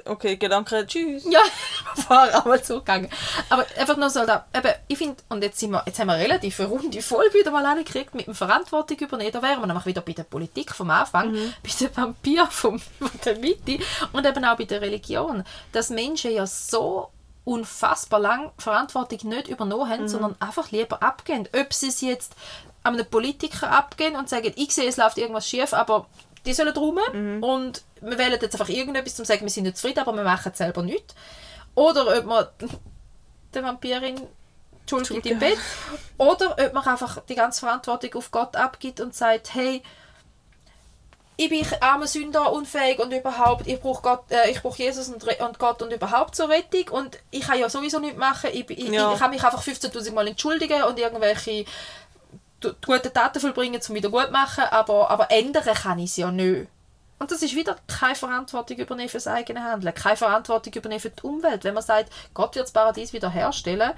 [0.05, 1.23] okay, Gedanke, tschüss.
[1.29, 1.41] Ja,
[2.07, 3.09] war einmal zugegangen.
[3.49, 6.17] Aber einfach nur so, da, eben, ich finde, und jetzt, sind wir, jetzt haben wir
[6.17, 9.31] relativ eine runde Folge wieder mal angekriegt mit dem Verantwortung übernehmen.
[9.31, 11.33] Da wären wir nämlich wieder bei der Politik vom Anfang,
[11.63, 13.79] bei den Vampir vom, von der Mitte
[14.11, 15.43] und eben auch bei der Religion.
[15.71, 17.09] Dass Menschen ja so
[17.43, 21.47] unfassbar lang Verantwortung nicht übernommen haben, sondern einfach lieber abgehen.
[21.59, 22.35] Ob sie es jetzt
[22.83, 26.07] an einen Politiker abgehen und sagen, ich sehe, es läuft irgendwas schief, aber
[26.45, 26.99] die sollen rum
[27.43, 30.23] und wir wählen jetzt einfach irgendetwas, um zu sagen, wir sind nicht zufrieden, aber wir
[30.23, 31.13] machen es selber nicht.
[31.75, 32.47] Oder ob man
[33.53, 34.21] der Vampirin
[34.89, 35.57] Schuld gibt im Bett.
[36.17, 39.81] Oder ob man einfach die ganze Verantwortung auf Gott abgibt und sagt, hey,
[41.37, 45.23] ich bin armer Sünder, unfähig und überhaupt, ich brauche Gott, äh, ich brauche Jesus und,
[45.23, 48.89] und Gott und überhaupt zur Rettung und ich kann ja sowieso nichts machen, ich, ich,
[48.89, 49.13] Ja.
[49.13, 51.65] ich kann mich einfach 15'000 Mal entschuldigen und irgendwelche
[52.85, 56.67] gute Taten vollbringen, um wieder gut machen, aber, aber ändern kann ich es ja nicht.
[57.19, 61.11] Und das ist wieder keine Verantwortung übernehmen für das eigene Handeln, keine Verantwortung übernehmen für
[61.11, 61.63] die Umwelt.
[61.63, 63.91] Wenn man sagt, Gott wird das Paradies wieder herstellen,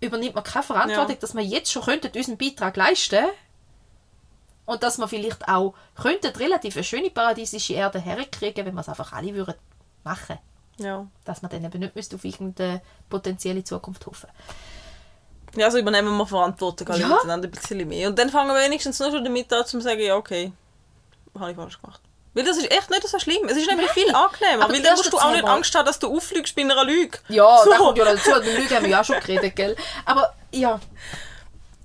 [0.00, 1.20] übernimmt man keine Verantwortung, Ja.
[1.20, 3.24] dass wir jetzt schon könnten unseren Beitrag leisten
[4.66, 8.88] und dass wir vielleicht auch könnten relativ eine schöne paradiesische Erde herkriegen, wenn wir es
[8.88, 9.54] einfach alle würden
[10.04, 10.38] machen.
[10.78, 11.06] Ja.
[11.24, 14.28] Dass man dann eben nicht müsste auf irgendeine potenzielle Zukunft hoffen.
[15.58, 17.08] Ja, also übernehmen wir Verantwortung alle Ja.
[17.08, 18.08] miteinander ein bisschen mehr.
[18.08, 20.52] Und dann fangen wir wenigstens nur schon damit an, zu sagen, ja, okay,
[21.38, 22.00] habe ich falsch gemacht.
[22.34, 23.48] Weil das ist echt nicht so schlimm.
[23.48, 24.64] Es ist nämlich viel angenehmer.
[24.64, 26.84] Aber weil dann musst du auch nicht zehnmal- Angst haben, dass du auffliegst bei einer
[26.84, 27.18] Lüge.
[27.28, 27.70] Ja, so.
[27.70, 29.74] da kommt ja dazu, die Lüge haben wir ja auch schon geredet, gell?
[30.04, 30.78] Aber ja,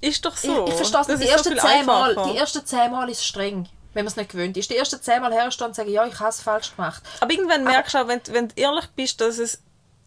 [0.02, 0.68] Ist doch ich, so.
[0.68, 1.20] ich verstehe es.
[1.20, 4.56] Die ersten, zehn Mal, die ersten zehn Mal ist streng, wenn man es nicht gewöhnt
[4.58, 4.70] ist.
[4.70, 7.02] Die ersten zehn Mal herstehen und sagen, ja, ich habe es falsch gemacht.
[7.22, 9.60] Aber irgendwann merkst du auch, wenn, wenn du ehrlich bist, dass es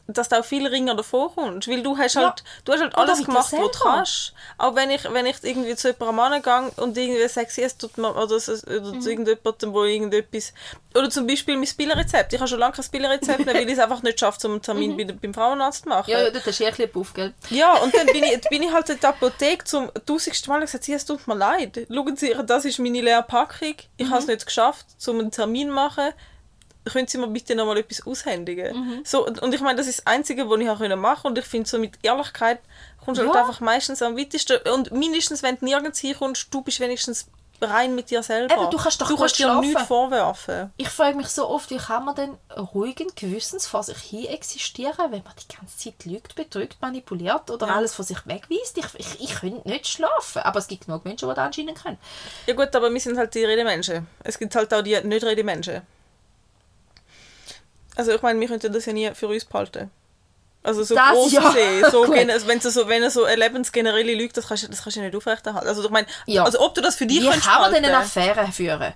[0.09, 1.69] dass du auch viel ringer davor kommst.
[1.69, 2.23] Weil du hast Ja.
[2.27, 4.33] halt, du hast halt alles gemacht, was du kannst.
[4.59, 8.15] Auch wenn ich, wenn ich irgendwie zu jemandem angehe und irgendwie sage, es tut mir,
[8.15, 9.01] oder, es- oder Mhm.
[9.01, 10.53] zu irgendjemandem, wo irgendetwas...
[10.95, 12.33] Oder zum Beispiel mein Spielerrezept.
[12.33, 14.63] Ich habe schon lange kein Spielerrezept mehr, weil ich es einfach nicht schaffe, um einen
[14.63, 16.05] Termin bei, beim Frauenarzt zu machen.
[16.07, 16.13] Mhm.
[16.13, 17.35] Ja, ja, dort hast du eh ein bisschen auf, gell?
[17.51, 20.67] Ja, und dann bin ich, bin ich halt in der Apotheke zum tausendsten Mal und
[20.67, 21.87] gesagt, es tut mir leid.
[21.93, 23.75] Schauen Sie, das ist meine leere Packung.
[23.99, 26.13] Ich habe es nicht geschafft, um einen Termin zu machen.
[26.93, 29.03] Können Sie mir bitte noch mal etwas aushändigen?
[29.05, 31.29] So, und, und ich meine, das ist das Einzige, was ich auch machen konnte.
[31.29, 32.61] Und ich finde, so mit Ehrlichkeit
[33.05, 33.41] kommst du halt Ja.
[33.43, 34.59] einfach meistens am weitesten.
[34.73, 37.27] Und mindestens, wenn du nirgends hinkommst, du bist wenigstens
[37.61, 38.55] rein mit dir selber.
[38.55, 39.61] Eben, du kannst doch du kannst dir schlafen.
[39.63, 40.73] nichts vorwerfen.
[40.77, 42.37] Ich frage mich so oft, wie kann man denn
[42.75, 47.67] ruhigen Gewissens vor sich hin existieren, wenn man die ganze Zeit lügt, betrügt, manipuliert oder
[47.69, 47.77] Ja.
[47.77, 48.77] alles von sich wegweist?
[48.77, 51.99] Ich, ich, ich könnte nicht schlafen, aber es gibt genug Menschen, die das anscheinend können.
[52.47, 54.07] Ja gut, aber wir sind halt die Redemenschen.
[54.23, 55.81] Es gibt halt auch die Nicht-Redemenschen.
[57.97, 59.91] Also ich meine, wir könnten das ja nie für uns behalten.
[60.63, 61.41] Also so Das groß ja.
[61.49, 62.13] gesehen, so also
[62.47, 65.01] wenn du so, wenn du so eine lebensgenerelle Lüge, das kannst, du- das kannst du
[65.01, 65.69] nicht aufrechterhalten.
[65.69, 66.45] Also ich meine, Ja.
[66.45, 68.93] also ob du das für dich Wie könntest kann man denn eine Affäre führen?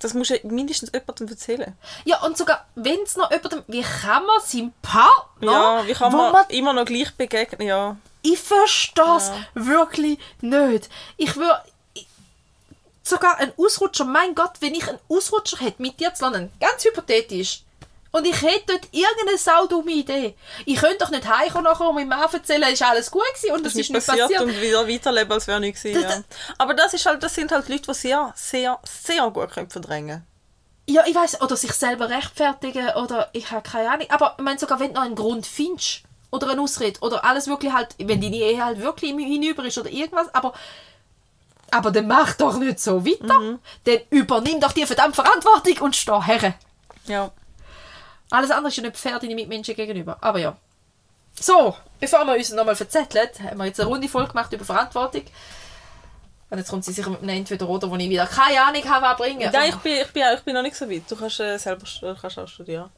[0.00, 1.76] das musst du mindestens jemandem erzählen.
[2.04, 6.10] Ja, und sogar, wenn es noch jemandem, wie kann man seinem Partner, Ja, wie kann
[6.12, 7.96] man, man immer noch gleich begegnen, ja.
[8.22, 9.34] Ich verstehe es Ja.
[9.54, 10.88] wirklich nicht.
[11.16, 11.62] Ich würde
[13.04, 16.84] sogar ein Ausrutscher, mein Gott, wenn ich einen Ausrutscher hätte mit dir zu lernen, ganz
[16.84, 17.62] hypothetisch,
[18.12, 20.36] und ich hätte dort irgendeine saudumme Idee.
[20.66, 23.54] Ich könnte doch nicht heimkommen nachher und meinem Mann erzählen, es ist alles gut gewesen
[23.54, 24.42] und Das es ist nicht passiert, passiert.
[24.42, 26.22] und wieder weiterleben, als wäre nichts gewesen, Das- ja.
[26.58, 30.24] Aber das, ist halt, das sind halt Leute, die sehr, sehr, sehr gut können verdrängen
[30.88, 34.06] Ja, ich weiß oder sich selber rechtfertigen oder ich habe keine Ahnung.
[34.10, 37.46] Aber ich meine, sogar wenn du noch einen Grund findest oder eine Ausrede oder alles
[37.46, 40.52] wirklich halt, wenn deine Ehe halt wirklich hinüber ist oder irgendwas, aber
[41.70, 43.38] aber dann mach doch nicht so weiter.
[43.38, 43.58] Mhm.
[43.84, 46.54] Dann übernimm doch die verdammte Verantwortung und steh her.
[47.06, 47.30] Ja.
[48.32, 50.16] Alles andere ist ja nicht fair deinen Mitmenschen gegenüber.
[50.22, 50.56] Aber ja.
[51.38, 55.24] So, bevor wir uns nochmal verzetteln, haben wir jetzt eine Runde voll gemacht über Verantwortung.
[56.48, 59.16] Und jetzt kommt sie sicher mit einem Entweder-Oder, wo ich wieder keine Ahnung habe, was
[59.18, 59.52] bringen.
[59.52, 61.02] Ja, ich bin, ich, bin, ich bin noch nicht so weit.
[61.10, 62.90] Du kannst äh, selber du kannst auch studieren.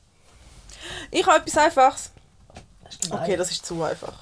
[1.11, 2.13] Ich habe etwas Einfaches.
[3.11, 4.15] Okay, das ist zu einfach.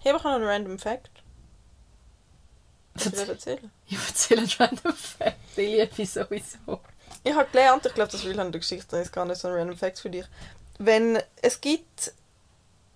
[0.00, 1.10] Ich habe auch noch einen random Fact.
[2.94, 3.60] Was ich?
[3.86, 5.36] Ich erzähle einen random Fact.
[5.56, 6.80] Ich liebe es sowieso.
[7.24, 9.48] Ich habe gelernt, ich glaube, das will an der Geschichte, das ist gar nicht so
[9.48, 10.24] ein random Fact für dich.
[10.78, 12.12] Wenn es gibt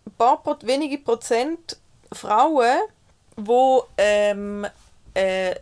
[0.07, 1.77] ein paar Pro wenige Prozent
[2.13, 2.79] Frauen,
[3.37, 4.67] die ähm,
[5.15, 5.55] äh,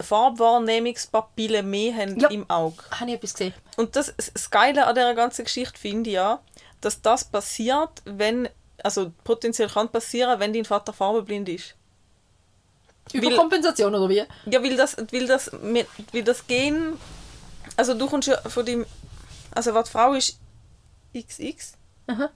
[0.00, 2.28] Farbwahrnehmungspapillen mehr haben Ja.
[2.30, 2.76] im Auge.
[2.90, 3.54] Habe ich etwas gesehen?
[3.76, 6.40] Und das, das Geile an dieser ganzen Geschichte finde ich ja,
[6.80, 8.48] dass das passiert, wenn,
[8.82, 11.74] also potenziell kann passieren, wenn dein Vater farbenblind ist.
[13.12, 14.24] Überkompensation oder wie?
[14.50, 16.98] Ja, weil das, weil das, weil das Gen,
[17.76, 18.86] also du kommst ja von dem,
[19.54, 20.38] also was die Frau ist
[21.16, 21.74] XX,
[22.06, 22.30] Aha.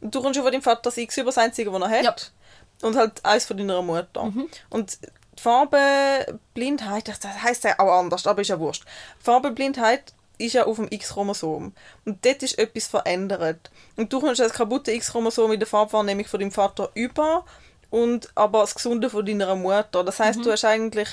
[0.00, 2.04] du kommst ja von dem Vater das X über das Einzige, was er hat.
[2.04, 2.86] Ja.
[2.86, 4.22] Und halt eins von deiner Mutter.
[4.68, 8.84] Und die Farbenblindheit, das, das heisst ja auch anders, aber ist ja wurscht.
[9.18, 11.72] Farbenblindheit ist ja auf dem X-Chromosom.
[12.04, 13.70] Und dort ist etwas verändert.
[13.96, 17.44] Und du kommst das kaputte X-Chromosom in der Farbwahrnehmung von deinem Vater über
[17.90, 20.04] und aber das Gesunde von deiner Mutter.
[20.04, 21.08] Das heißt, du hast eigentlich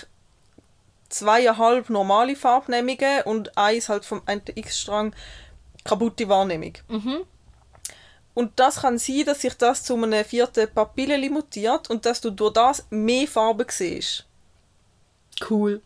[1.13, 5.15] zweieinhalb normale Farbnehmungen und eins halt vom X-Strang
[5.83, 6.73] kaputte Wahrnehmung.
[8.33, 12.31] Und das kann sein, dass sich das zu einem vierten Papilleli mutiert und dass du
[12.31, 14.25] durch das mehr Farben siehst.
[15.49, 15.81] Cool.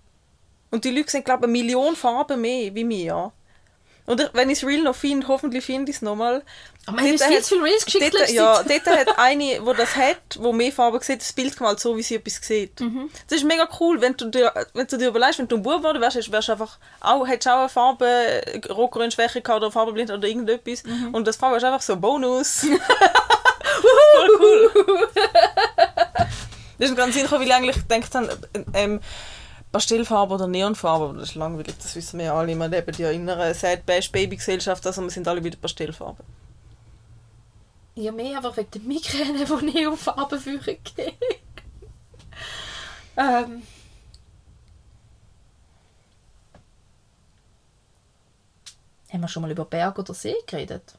[0.71, 3.31] Und die Leute sehen, glaube ich, eine Million Farben mehr wie mir.
[4.07, 6.41] Und wenn ich es real noch finde, hoffentlich finde ich es nochmal.
[6.85, 9.97] Aber man hat viel zu viel Reels geschickt dort, ja, dort hat eine, wo das
[9.97, 12.79] hat, wo mehr Farben sieht, das Bild gemalt, so wie sie etwas sieht.
[12.79, 13.09] Mhm.
[13.27, 15.81] Das ist mega cool, wenn du dir, wenn du dir überlegst, wenn du ein Bub
[15.81, 20.25] geworden wärst, wärst du einfach auch, hättest auch eine Farbe, Rotgrünschwäche gehabt oder Farbenblind oder
[20.25, 20.85] irgendetwas.
[20.85, 21.13] Mhm.
[21.13, 22.61] Und das Farbe ist einfach so ein Bonus.
[23.81, 25.09] Voll cool.
[26.79, 28.39] das ist ganz sinnvoll, weil ich eigentlich gedacht habe,
[28.73, 29.01] ähm,
[29.71, 32.55] Pastellfarbe oder Neonfarbe, aber das ist langweilig, das wissen wir ja alle.
[32.55, 36.23] Wir leben ja in einer Sad Bash Baby Gesellschaft, also wir sind alle wieder Pastellfarbe.
[37.95, 41.13] Ja, mehr einfach wegen der Migräne, die Neonfarben führen gehen.
[43.17, 43.63] ähm.
[49.09, 50.93] Haben wir schon mal über Berg oder See geredet?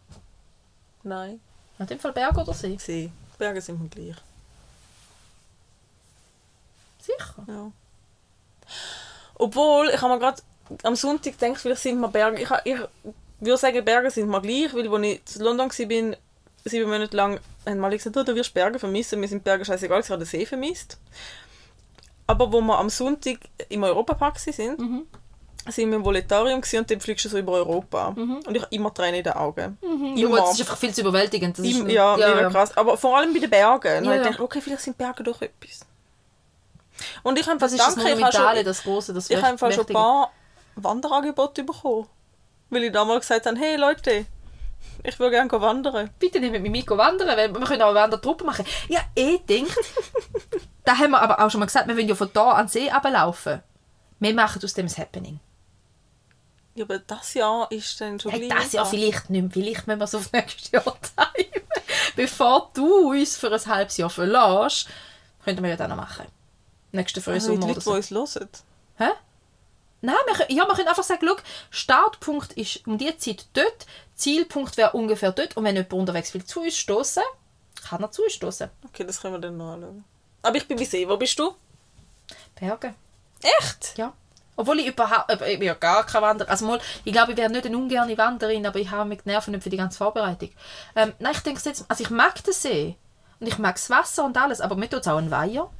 [1.03, 1.41] Nein.
[1.79, 2.77] In dem Fall Berg oder See?
[2.79, 3.11] See.
[3.39, 4.17] Berge sind mir gleich.
[7.01, 7.45] Sicher.
[7.47, 7.71] Ja.
[9.39, 10.43] Obwohl, ich habe mir gerade
[10.83, 12.43] am Sonntag gedacht, vielleicht sind wir Berge.
[12.43, 12.79] Ich, ich
[13.41, 16.17] würde sagen, Berge sind mir gleich, weil als ich in London war,
[16.65, 19.21] sieben Monate lang, haben alle gesagt, «Oh, du wirst Berge vermissen.
[19.21, 20.99] Wir sind Berge scheißegal, ich habe den See vermisst.
[22.27, 23.39] Aber wo wir am Sonntag
[23.71, 25.07] im Europapark sind, Mhm.
[25.69, 28.09] sind wir im Voletarium und dann fliegst du so über Europa.
[28.09, 29.79] Und ich habe immer Tränen in den Augen.
[29.81, 30.17] Mhm.
[30.17, 31.59] Ja, gut, das ist einfach viel zu überwältigend.
[31.59, 32.77] Das ist Im, ein- ja, mega krass.
[32.77, 34.05] Aber vor allem bei den Bergen.
[34.05, 34.31] Ja, Ja, ich ja.
[34.31, 35.81] dachte, okay, vielleicht sind Berge doch etwas.
[37.23, 39.87] Und ich habe das danke, ich habe schon, das Große, das ich habe einfach schon
[39.87, 40.33] ein paar
[40.77, 42.07] Wanderangebote bekommen.
[42.71, 44.27] Weil ich damals gesagt habe, hey Leute,
[45.03, 46.11] ich würde gerne wandern.
[46.19, 48.65] Bitte nehmt mich mit wandern, weil wir können auch eine Wandertruppe machen.
[48.89, 49.77] Ja, eh denkt.
[50.85, 52.69] da haben wir aber auch schon mal gesagt, wir wollen ja von da an den
[52.69, 53.63] See runterlaufen.
[54.21, 55.41] Wir machen aus dem ein Happening.
[56.75, 58.89] Ja, aber das Jahr ist dann schon Hey, gleich das ja da.
[58.89, 59.51] vielleicht nicht mehr.
[59.51, 61.63] Vielleicht müssen wir es auf nächstes Jahr timen.
[62.17, 64.89] Bevor du uns für ein halbes Jahr verlässt,
[65.45, 66.27] könnten wir ja das noch machen.
[66.93, 68.21] Nächsten frühen Also die Sommer Leute, oder die so.
[68.21, 68.49] uns hören.
[68.97, 69.09] Hä?
[70.01, 71.37] Nein, wir, können- ja, wir können einfach sagen, schau,
[71.71, 76.45] Startpunkt ist um die Zeit dort, Zielpunkt wäre ungefähr dort und wenn jemand unterwegs will
[76.45, 77.23] zu uns stoßen,
[77.89, 78.71] kann er zu uns stoßen.
[78.87, 80.05] Okay, das können wir dann noch anschauen.
[80.43, 81.09] Aber ich bin bei See.
[81.09, 81.53] Wo bist du?
[82.59, 82.95] Berge.
[83.61, 83.97] Echt?
[83.99, 84.13] Ja.
[84.57, 86.51] Obwohl ich überhaupt, ich bin ja gar keine Wanderin.
[86.51, 89.29] Also mal, ich glaube, ich wäre nicht eine ungerne Wanderin, aber ich habe mich die
[89.29, 90.51] Nerven nicht für die ganze Vorbereitung.
[90.97, 92.97] Ähm, nein, ich denke jetzt, also ich mag den See
[93.41, 95.71] und ich mag das Wasser und alles, aber mir tut es auch ein Weiher.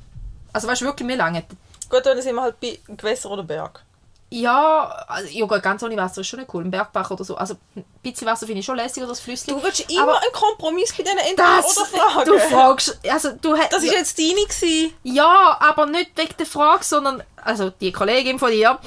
[0.53, 1.45] Also weißt du wirklich, mir lange.
[1.89, 3.83] Gut, dann sind wir halt bei Gewässer oder Berg.
[4.31, 6.63] Ja, also, ja, gut, ganz ohne Wasser ist schon nicht cool.
[6.63, 7.37] Ein Bergbach oder so.
[7.37, 9.55] Also ein bisschen Wasser finde ich schon lässig oder das Flüsschen.
[9.55, 12.31] Du willst immer einen Kompromiss bei diesen das, Entweder-oder-Fragen.
[12.31, 14.93] du fragst, also du Das ist jetzt deine gewesen.
[15.03, 18.79] Ja, aber nicht wegen der Frage, sondern also die Kollegin von dir,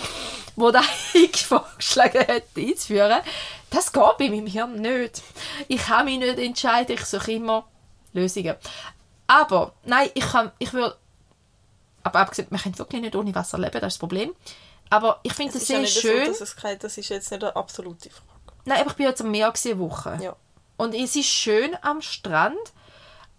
[0.55, 0.81] die da
[1.47, 3.21] vorgeschlagen hat, einzuführen,
[3.71, 5.23] das geht bei meinem Hirn nicht.
[5.67, 7.65] Ich kann mich nicht entscheiden, ich suche immer
[8.13, 8.55] Lösungen.
[9.25, 10.95] Aber, nein, ich kann, ich würde,
[12.03, 14.33] aber abgesehen, man kann wirklich nicht ohne Wasser leben, das ist das Problem.
[14.89, 16.25] Aber ich finde Es ja sehr nicht schön.
[16.25, 18.27] so, dass es kein, das ist jetzt nicht eine absolute Frage.
[18.65, 20.19] Nein, aber ich bin jetzt am Meer gewesen, eine Woche.
[20.21, 20.35] Ja.
[20.77, 22.57] Und es ist schön am Strand,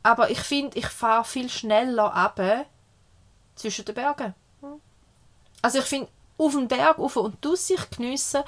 [0.03, 2.67] aber ich finde, ich fahre viel schneller runter
[3.55, 4.35] zwischen den Bergen.
[5.61, 6.09] Also ich finde,
[6.39, 8.43] auf den Berg rauf und die Aussicht geniessen,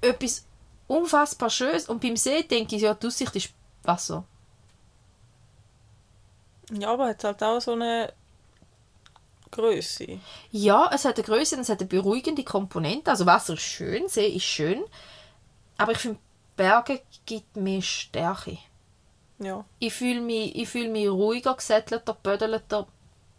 [0.00, 0.44] etwas
[0.86, 1.88] unfassbar Schönes.
[1.88, 3.50] Und beim See denke ich, ja, die Aussicht ist
[3.82, 4.24] Wasser.
[6.70, 8.12] Ja, aber es hat halt auch so eine
[9.50, 10.18] Größe.
[10.50, 13.10] Ja, es hat eine Größe und es hat eine beruhigende Komponente.
[13.10, 14.84] Also Wasser ist schön, See ist schön.
[15.78, 16.18] Aber ich finde,
[16.56, 18.58] Berge gibt mir Stärke.
[19.38, 19.64] Ja.
[19.78, 22.86] Ich fühle mich, ich fühle mich ruhiger, gesättelter, bödelter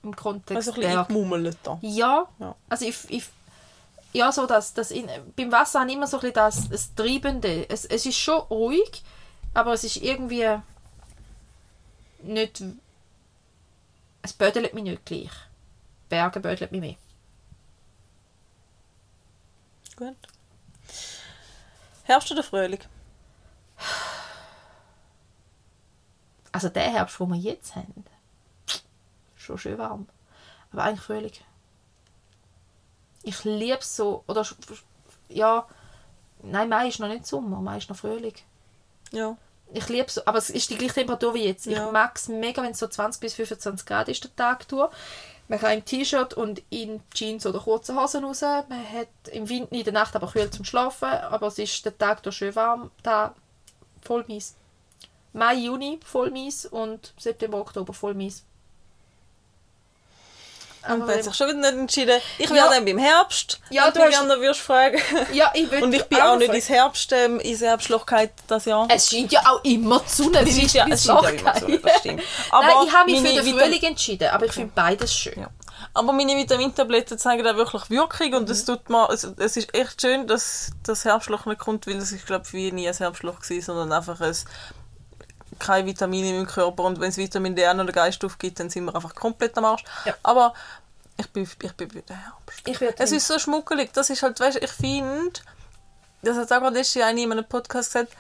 [0.03, 0.75] im Kontext Also ein
[1.05, 1.79] bisschen da.
[1.81, 2.55] Ja, Ja.
[2.69, 3.23] also ich, ich
[4.13, 6.95] ja, so das, das in, beim Wasser habe ich immer so ein bisschen das, das
[6.95, 7.69] Treibende.
[7.69, 9.03] Es, es ist schon ruhig,
[9.53, 10.47] aber es ist irgendwie
[12.23, 12.63] nicht,
[14.21, 15.29] es bödelt mich nicht gleich.
[16.09, 16.95] Berge bödelt mich mehr.
[19.95, 20.17] Gut.
[22.03, 22.79] Herbst oder Frühling?
[26.51, 28.05] Also der Herbst, den wir jetzt haben,
[29.35, 30.07] schon schön warm.
[30.71, 31.34] Aber eigentlich Frühling.
[33.23, 34.45] Ich liebe es so, oder
[35.29, 35.67] ja,
[36.41, 38.35] nein, Mai ist noch nicht Sommer, Mai ist noch Frühling.
[39.11, 39.38] Ja.
[39.73, 41.65] Ich liebe es, aber es ist die gleiche Temperatur wie jetzt.
[41.65, 41.88] Ja.
[41.88, 44.93] Ich mag es mega, wenn es so 20 bis 25 Grad ist, der Tag durch.
[45.49, 48.41] Man kann im T-Shirt und in Jeans oder kurzen Hosen raus.
[48.41, 51.98] Man hat im Winter in der Nacht aber kühl zum Schlafen, aber es ist der
[51.98, 52.91] Tag da schön warm.
[53.02, 53.34] Da
[54.02, 54.56] voll mies.
[55.32, 58.44] Mai, Juni voll mies und September, Oktober voll mies.
[60.88, 62.19] Und Aber man hat sich schon wieder nicht entschieden.
[62.38, 62.55] Ich Ja.
[62.55, 63.59] wäre dann beim Herbst.
[63.69, 64.97] Ja, du hast- gerne würdest fragen.
[65.34, 68.65] ja, ich will Und ich bin auch nicht ins Herbst, ähm, ins Herbstloch gefallen das
[68.65, 68.88] Jahr.
[68.89, 70.39] Es scheint ja auch immer die Sonne.
[70.41, 71.80] Es ist ja, es scheint ja immer so, sagen?
[71.84, 72.22] das stimmt.
[72.51, 75.39] Nein, ich habe mich für den Vita- Frühling entschieden, aber ich finde beides schön.
[75.41, 75.49] Ja.
[75.93, 78.51] Aber meine Vitamintabletten zeigen da wirklich Wirkung und Mhm.
[78.51, 82.11] es tut mir, es, es ist echt schön, dass das Herbstloch nicht kommt, weil es
[82.11, 84.35] ist, glaube ich, wie nie ein Herbstloch gewesen, sondern einfach ein,
[85.59, 88.95] keine Vitamine im Körper und wenn es Vitamin D oder Geiststoff gibt, dann sind wir
[88.95, 89.84] einfach komplett am Arsch.
[90.05, 90.13] Ja.
[90.23, 90.53] Aber
[91.17, 92.61] ich bin, ich bin bei der Herbst.
[92.65, 95.39] Ich Es ist so schmuckelig, das ist halt, weißt, ich finde,
[96.21, 98.13] das hat auch gerade letztes Jahr eine in einem Podcast gesagt,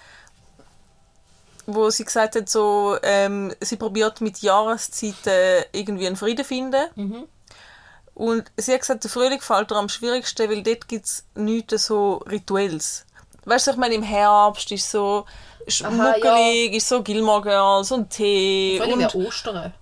[1.67, 6.85] wo sie gesagt hat, so, ähm, sie probiert mit Jahreszeiten irgendwie einen Frieden zu finden.
[6.95, 7.27] Mhm.
[8.15, 11.85] Und sie hat gesagt, der Frühling fällt ihr am schwierigsten, weil dort gibt es nichts
[11.85, 13.05] so Rituelles.
[13.45, 15.25] Weißt du, ich meine, im Herbst ist so
[15.67, 19.73] schmuckelig, ist so Gilmore Girls und Tee Frühling und, wäre Ostern.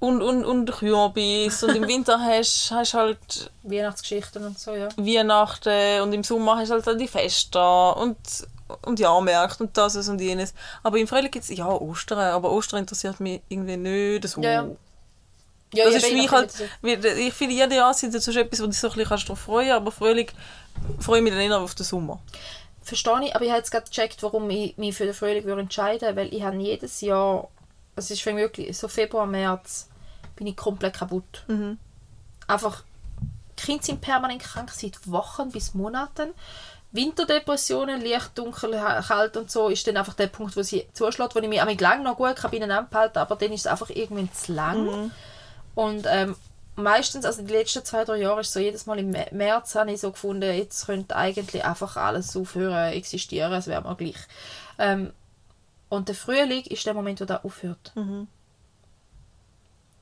[0.00, 1.62] und, und, und Kürbis.
[1.62, 4.88] und im Winter hast du halt Weihnachtsgeschichten und so, ja.
[4.96, 8.16] Weihnachten und im Sommer hast du halt dann die Feste und,
[8.82, 10.54] und Jahrmärkte und das und jenes.
[10.82, 14.40] Aber im Frühling gibt es, ja, Ostern, aber Ostern interessiert mich irgendwie nicht so.
[14.42, 14.66] Ja, ja.
[15.74, 18.58] Ja, Das ja, ist für mich halt, das- ich finde, jede Jahreszeit ist so etwas,
[18.60, 20.28] wo du dich so ein bisschen darauf freuen kannst, aber Frühling
[20.98, 22.20] freue ich mich dann eher auf den Sommer.
[22.88, 25.60] Verstehe ich, aber ich habe jetzt gerade gecheckt, warum ich mich für den Frühling würde
[25.60, 27.48] entscheiden würde, weil ich habe jedes Jahr,
[27.96, 29.90] es ist für mich wirklich, so Februar, März,
[30.36, 31.44] bin ich komplett kaputt.
[31.48, 31.76] Mhm.
[32.46, 32.84] Einfach,
[33.58, 36.30] Kinder sind permanent krank, seit Wochen bis Monaten.
[36.92, 38.70] Winterdepressionen, leicht, dunkel,
[39.06, 41.68] kalt und so, ist dann einfach der Punkt, wo sie zuschlägt, wo ich mich am
[41.68, 45.12] lang noch gut kann bei ihnen anbehalten aber dann ist es einfach irgendwann zu lang.
[45.74, 46.36] Und ähm,
[46.78, 49.92] meistens, also die letzten zwei, drei Jahre ist so, jedes Mal im Mä- März habe
[49.92, 54.16] ich so gefunden, jetzt könnte eigentlich einfach alles aufhören, existieren, es wäre mir gleich.
[54.78, 55.12] Ähm,
[55.88, 57.92] und der Frühling ist der Moment, wo das aufhört.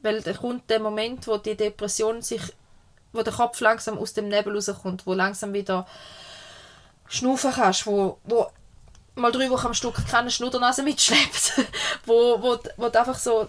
[0.02, 2.42] Weil da kommt der Moment, wo die Depression sich,
[3.12, 5.86] wo der Kopf langsam aus dem Nebel rauskommt, wo langsam wieder
[7.08, 8.50] schnaufen kannst, wo, wo
[9.14, 11.62] mal drei Wochen am Stück keine Schnuddernase mitschleppt,
[12.06, 13.48] wo, wo, wo du einfach so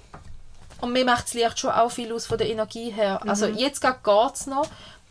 [0.82, 3.20] und mir macht das Licht schon auch viel aus von der Energie her.
[3.28, 3.94] Also jetzt geht
[4.34, 4.68] es noch,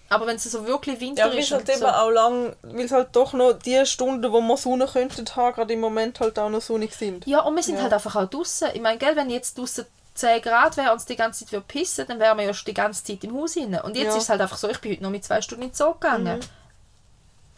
[0.09, 2.85] aber wenn es so wirklich Winter Ja, ist es halt eben so, auch lang, weil
[2.85, 6.39] es halt doch noch die Stunden, wo wir Sonne könnten haben, gerade im Moment halt
[6.39, 7.27] auch noch sonnig sind.
[7.27, 7.83] Ja, und wir sind Ja.
[7.83, 8.69] halt einfach auch draußen.
[8.75, 9.85] Ich meine, gell, wenn jetzt draußen
[10.15, 12.67] 10 Grad wäre und es die ganze Zeit würde pissen, dann wären wir ja schon
[12.67, 13.79] die ganze Zeit im Haus rein.
[13.83, 14.17] Und jetzt Ja.
[14.17, 15.93] ist es halt einfach so, ich bin heute noch mit zwei Stunden in den Zoo
[15.95, 16.41] gegangen.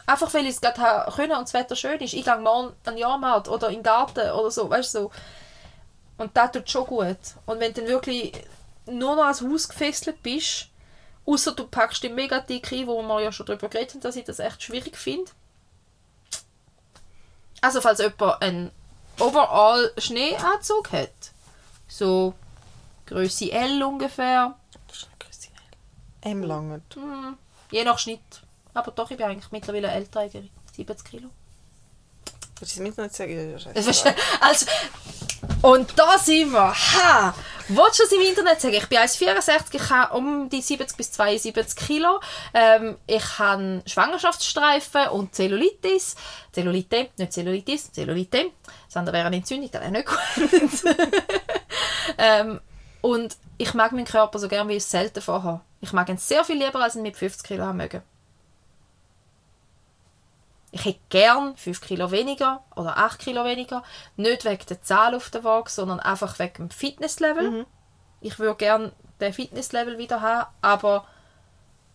[0.07, 2.15] Einfach weil ich es gerade können und das Wetter schön ist.
[2.15, 5.11] Ich gehe morgen an den Jahrmarkt oder in den Garten oder so, weißt du, so.
[6.19, 7.17] Und das tut schon gut.
[7.47, 8.33] Und wenn du dann wirklich
[8.87, 10.69] nur noch ans Haus gefesselt bist,
[11.25, 14.17] außer du packst dich mega dick ein, wo wir ja schon darüber geredet haben, dass
[14.17, 15.31] ich das echt schwierig finde.
[17.61, 18.71] Also falls jemand einen
[19.19, 21.33] overall Schneeanzug hat,
[21.87, 22.35] so
[23.07, 24.55] Größe L ungefähr,
[26.21, 26.95] M langt.
[26.95, 27.37] hm,
[27.71, 28.43] je nach Schnitt.
[28.75, 31.31] Aber doch, ich bin eigentlich mittlerweile L-Trägerin, 70 Kilo.
[32.61, 33.55] Willst du es mir nicht sagen?
[34.41, 34.67] Also,
[35.63, 36.75] und da sind wir.
[36.75, 37.35] Ha!
[37.69, 38.75] Willst du es im Internet sagen?
[38.75, 42.21] Ich bin 1,64, ich habe um die 70 bis 72 Kilo.
[42.55, 46.17] Ähm, ich habe Schwangerschaftsstreifen und Zellulitis.
[46.53, 48.53] Zellulite, nicht Zellulitis, Zellulite.
[48.93, 50.97] Das wäre eine Entzündung, das wäre nicht gut.
[52.19, 52.61] ähm,
[53.03, 55.61] und ich mag meinen Körper so gern, wie ich es selten vorher.
[55.81, 58.03] Ich mag ihn sehr viel lieber, als ihn mit 50 Kilo haben mögen.
[60.71, 63.83] Ich hätte gern 5 Kilo weniger oder 8 Kilo weniger.
[64.17, 67.67] Nicht wegen der Zahl auf der Waage, sondern einfach wegen dem Fitnesslevel.
[68.21, 71.07] Ich würde gern den Fitnesslevel wieder haben, aber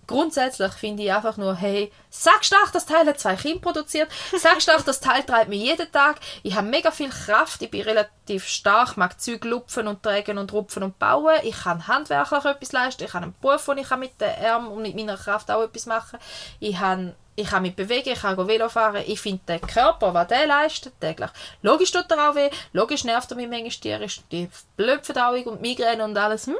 [0.07, 4.09] grundsätzlich finde ich einfach nur, hey, sagst du auch, das Teil hat zwei Kinder produziert?
[4.37, 6.17] Sagst du auch, das Teil treibt mich jeden Tag?
[6.43, 10.51] Ich habe mega viel Kraft, ich bin relativ stark, mag Zeug lupfen und tragen und
[10.53, 11.39] rupfen und bauen.
[11.43, 14.67] Ich kann handwerklich etwas leisten, ich habe einen Beruf, wo ich kann mit den Armen
[14.67, 16.19] und mit meiner Kraft auch etwas machen
[16.59, 19.03] Ich habe ich kann mich bewegen, ich kann Velo fahren.
[19.07, 21.31] Ich finde, der Körper, was der leistet täglich,
[21.61, 26.03] logisch tut er auch weh, logisch nervt er mich manchmal tierisch, die Blöpfendauung und Migräne
[26.03, 26.45] und alles.
[26.45, 26.55] Hm?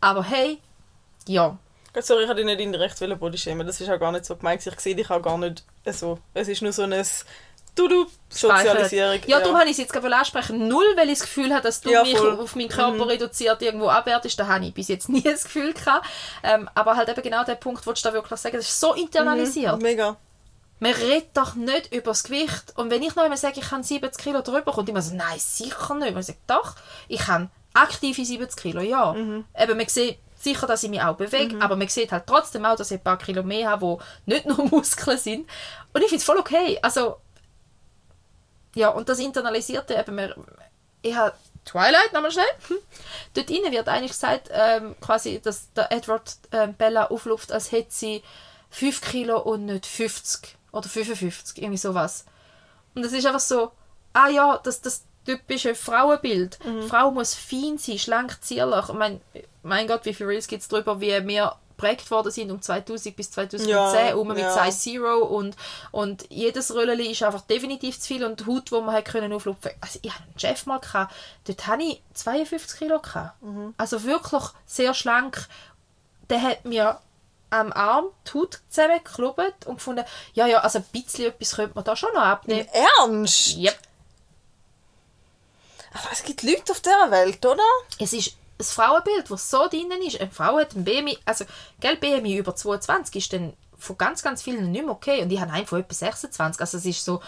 [0.00, 0.60] Aber hey,
[1.26, 1.56] ja,
[2.02, 3.66] Sorry, ich wollte dich nicht indirekt bodyshamen.
[3.66, 4.64] Das ist auch gar nicht so gemeint.
[4.66, 6.18] Ich sehe dich auch gar nicht so.
[6.34, 7.04] Es ist nur so eine
[7.74, 9.20] Du-Du-Sozialisierung.
[9.26, 10.68] Ja, darum habe ich es jetzt gerade ansprechen.
[10.68, 12.38] Null, weil ich das Gefühl habe, dass du Ja, mich voll.
[12.38, 14.38] auf meinen Körper reduziert irgendwo abwertest.
[14.38, 16.06] Da habe ich bis jetzt nie das Gefühl gehabt.
[16.42, 18.94] Ähm, aber halt eben genau der Punkt, wo du da wirklich sagen, das ist so
[18.94, 19.80] internalisiert.
[19.80, 20.16] Mega.
[20.80, 22.72] Man redet doch nicht über das Gewicht.
[22.76, 25.38] Und wenn ich noch einmal sage, ich habe 70 Kilo drüber, kommt immer so, nein,
[25.38, 26.16] sicher nicht.
[26.16, 26.74] Ich sage, doch,
[27.08, 29.14] ich habe aktive 70 Kilo, ja.
[29.14, 32.76] Eben, man sieht sicher, dass ich mich auch bewege, aber man sieht halt trotzdem auch,
[32.76, 35.48] dass ich ein paar Kilo mehr habe, die nicht nur Muskeln sind.
[35.92, 36.78] Und ich finde es voll okay.
[36.82, 37.16] Also,
[38.74, 40.36] ja, und das Internalisierte eben, wir,
[41.02, 41.34] ich habe
[41.64, 42.46] Twilight, nochmal schnell.
[43.34, 47.90] Dort innen wird eigentlich gesagt, ähm, quasi, dass der Edward ähm, Bella aufluft, als hätte
[47.90, 48.22] sie
[48.70, 52.24] 5 Kilo und nicht 50 oder 55, irgendwie sowas.
[52.94, 53.72] Und das ist einfach so,
[54.12, 56.58] ah ja, das, das typische Frauenbild.
[56.64, 58.88] Die Frau muss fein sein, schlank, zierlich.
[58.88, 59.20] Ich mein,
[59.68, 63.14] mein Gott, wie viele Reels gibt es darüber, wie wir geprägt worden sind um 2000
[63.16, 64.64] bis 2010, Ja, um mit ja.
[64.64, 65.56] Size Zero und,
[65.92, 69.32] und jedes Röllchen ist einfach definitiv zu viel und die Haut, die man hat können
[69.32, 69.70] auflupfen.
[69.80, 71.14] Also ich hatte einen Chef mal, gehabt,
[71.46, 72.98] dort hatte ich 52 Kilo.
[72.98, 73.40] Gehabt.
[73.42, 73.74] Mhm.
[73.76, 75.46] Also wirklich sehr schlank.
[76.28, 76.98] Der hat mir
[77.50, 80.04] am Arm die Haut zusammengeklubbt und gefunden,
[80.34, 82.68] ja, ja, also ein bisschen etwas könnte man da schon noch abnehmen.
[82.98, 83.56] Ernst?
[83.56, 83.78] Yep.
[85.92, 87.62] Aber es gibt Leute auf dieser Welt, oder?
[87.98, 90.20] Es ist ein Frauenbild, das so drinnen ist.
[90.20, 91.44] Eine Frau hat ein BMI, also
[91.80, 95.22] gell, BMI über 22 ist dann von ganz, ganz vielen nicht mehr okay.
[95.22, 96.60] Und ich habe einen von etwa 26.
[96.60, 97.20] Also es ist so,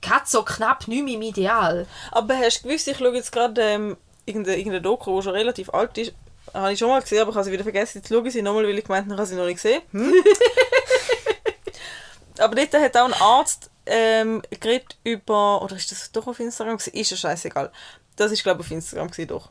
[0.00, 1.86] gerade so knapp nicht mehr im Ideal.
[2.12, 5.70] Aber hast du gewusst, ich schaue jetzt gerade ähm, irgendeine, irgendeine Doku, die schon relativ
[5.70, 6.14] alt ist.
[6.52, 7.98] Habe ich schon mal gesehen, aber ich habe sie wieder vergessen.
[7.98, 9.82] Jetzt schaue ich sie nochmal, weil ich gemeint habe, ich habe sie noch nicht gesehen.
[9.90, 10.14] Hm?
[12.38, 15.62] aber dort hat auch ein Arzt ähm, geredet über...
[15.62, 16.76] Oder ist das doch auf Instagram?
[16.76, 17.72] Ist ja scheißegal.
[18.14, 19.48] Das ist, glaube ich, auf Instagram gewesen, doch.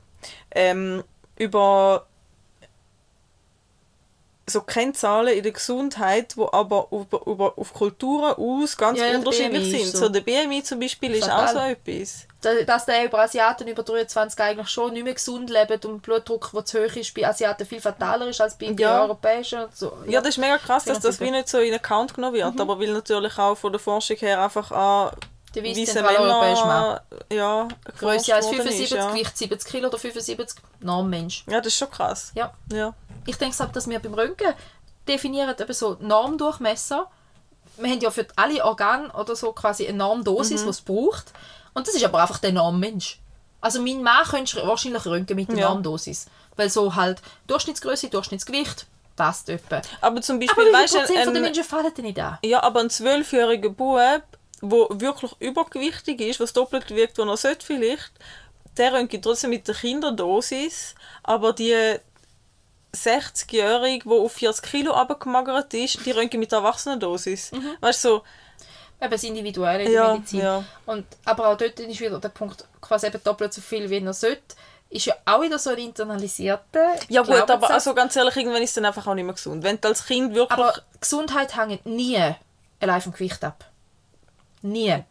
[0.51, 1.03] Ähm,
[1.37, 2.05] über
[4.45, 9.17] so Kennzahlen in der Gesundheit, die aber über, über, auf Kulturen aus ganz Ja, ja,
[9.17, 9.85] unterschiedlich sind.
[9.93, 9.99] so.
[9.99, 12.27] So, der BMI zum Beispiel ist auch so etwas.
[12.41, 16.51] Da- Dass der über Asiaten über 23 eigentlich schon nicht mehr gesund leben und Blutdruck,
[16.53, 19.03] der zu hoch ist, bei Asiaten viel fataler ist als bei den Ja.
[19.03, 19.63] Europäischen.
[19.63, 19.93] Und so.
[20.07, 22.77] Ja, das ist mega krass, dass das wie nicht so in Account genommen wird, aber
[22.81, 25.11] weil natürlich auch von der Forschung her einfach an
[25.55, 26.83] Der weiss zentraleuropäische Mann.
[26.83, 27.01] Männer
[27.31, 27.67] ja,
[27.99, 29.09] Größe als geforscht worden 75, ist, ja.
[29.11, 31.43] Gewicht 70 Kilo oder 75, Normmensch.
[31.47, 32.31] ja, das ist schon krass.
[32.35, 32.53] Ja.
[32.71, 32.93] Ja.
[33.25, 34.53] Ich denke aber, dass wir beim Röntgen
[35.07, 37.07] definieren eben so Normdurchmesser.
[37.77, 40.65] Wir haben ja für alle Organe oder so quasi eine Normdosis, Mhm.
[40.65, 41.25] die es braucht.
[41.73, 43.19] Und das ist aber einfach der Normmensch.
[43.61, 45.69] Also mein Mann könntest du wahrscheinlich röntgen mit der Ja.
[45.69, 46.27] Normdosis.
[46.55, 48.85] Weil so halt Durchschnittsgröße, Durchschnittsgewicht
[49.15, 49.81] passt etwa.
[50.01, 52.19] Aber zum Aber Beispiel, wie viel weißt du, von den ein, Menschen fallen denn nicht
[52.19, 52.37] an?
[52.43, 54.21] ja, aber ein zwölfjähriger Bub,
[54.69, 58.11] der wirklich übergewichtig ist, was doppelt wiegt, was er sollte vielleicht,
[58.77, 61.97] der röntgt trotzdem mit der Kinderdosis, aber die
[62.95, 67.51] 60-Jährige, die auf 40 Kilo abgemagert ist, die röntgen mit der Erwachsenendosis.
[67.81, 68.23] Weißt du, so,
[69.01, 70.39] Eben das Individuelle in der Ja, Medizin.
[70.39, 70.63] ja.
[70.85, 74.13] Und, aber auch dort ist wieder der Punkt, quasi eben doppelt so viel, wie er
[74.13, 74.55] sollte.
[74.89, 78.69] Ist ja auch wieder so ein internalisierter Ja gut, aber also ganz ehrlich, irgendwann ist
[78.69, 79.63] es dann einfach auch nicht mehr gesund.
[79.63, 80.57] Wenn du als Kind wirklich...
[80.57, 82.17] Aber Gesundheit hängt nie
[82.79, 83.65] allein vom Gewicht ab.
[84.63, 85.03] Nie.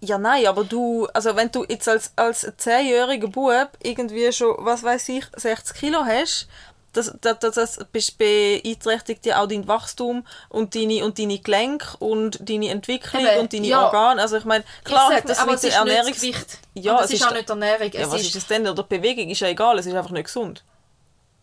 [0.00, 1.06] ja nein, aber du...
[1.14, 6.04] Also wenn du jetzt als, als 10-jähriger Bub irgendwie schon, was weiß ich, 60 Kilo
[6.04, 6.48] hast,
[6.92, 12.38] das, das, das, das beeinträchtigt ja auch dein Wachstum und deine, und deine Gelenke und
[12.48, 13.84] deine Entwicklung Eben, und deine ja.
[13.84, 14.20] Organe.
[14.20, 16.20] Also ich meine, klar, ich sag, das aber mit es ist nicht das Ernährungs...
[16.20, 16.58] Gewicht.
[16.74, 17.90] Ja, es ist ist auch nicht Ernährung.
[17.92, 18.66] Ja, Es, was ist, ist es denn?
[18.66, 20.64] Oder Bewegung ist ja egal, es ist einfach nicht gesund.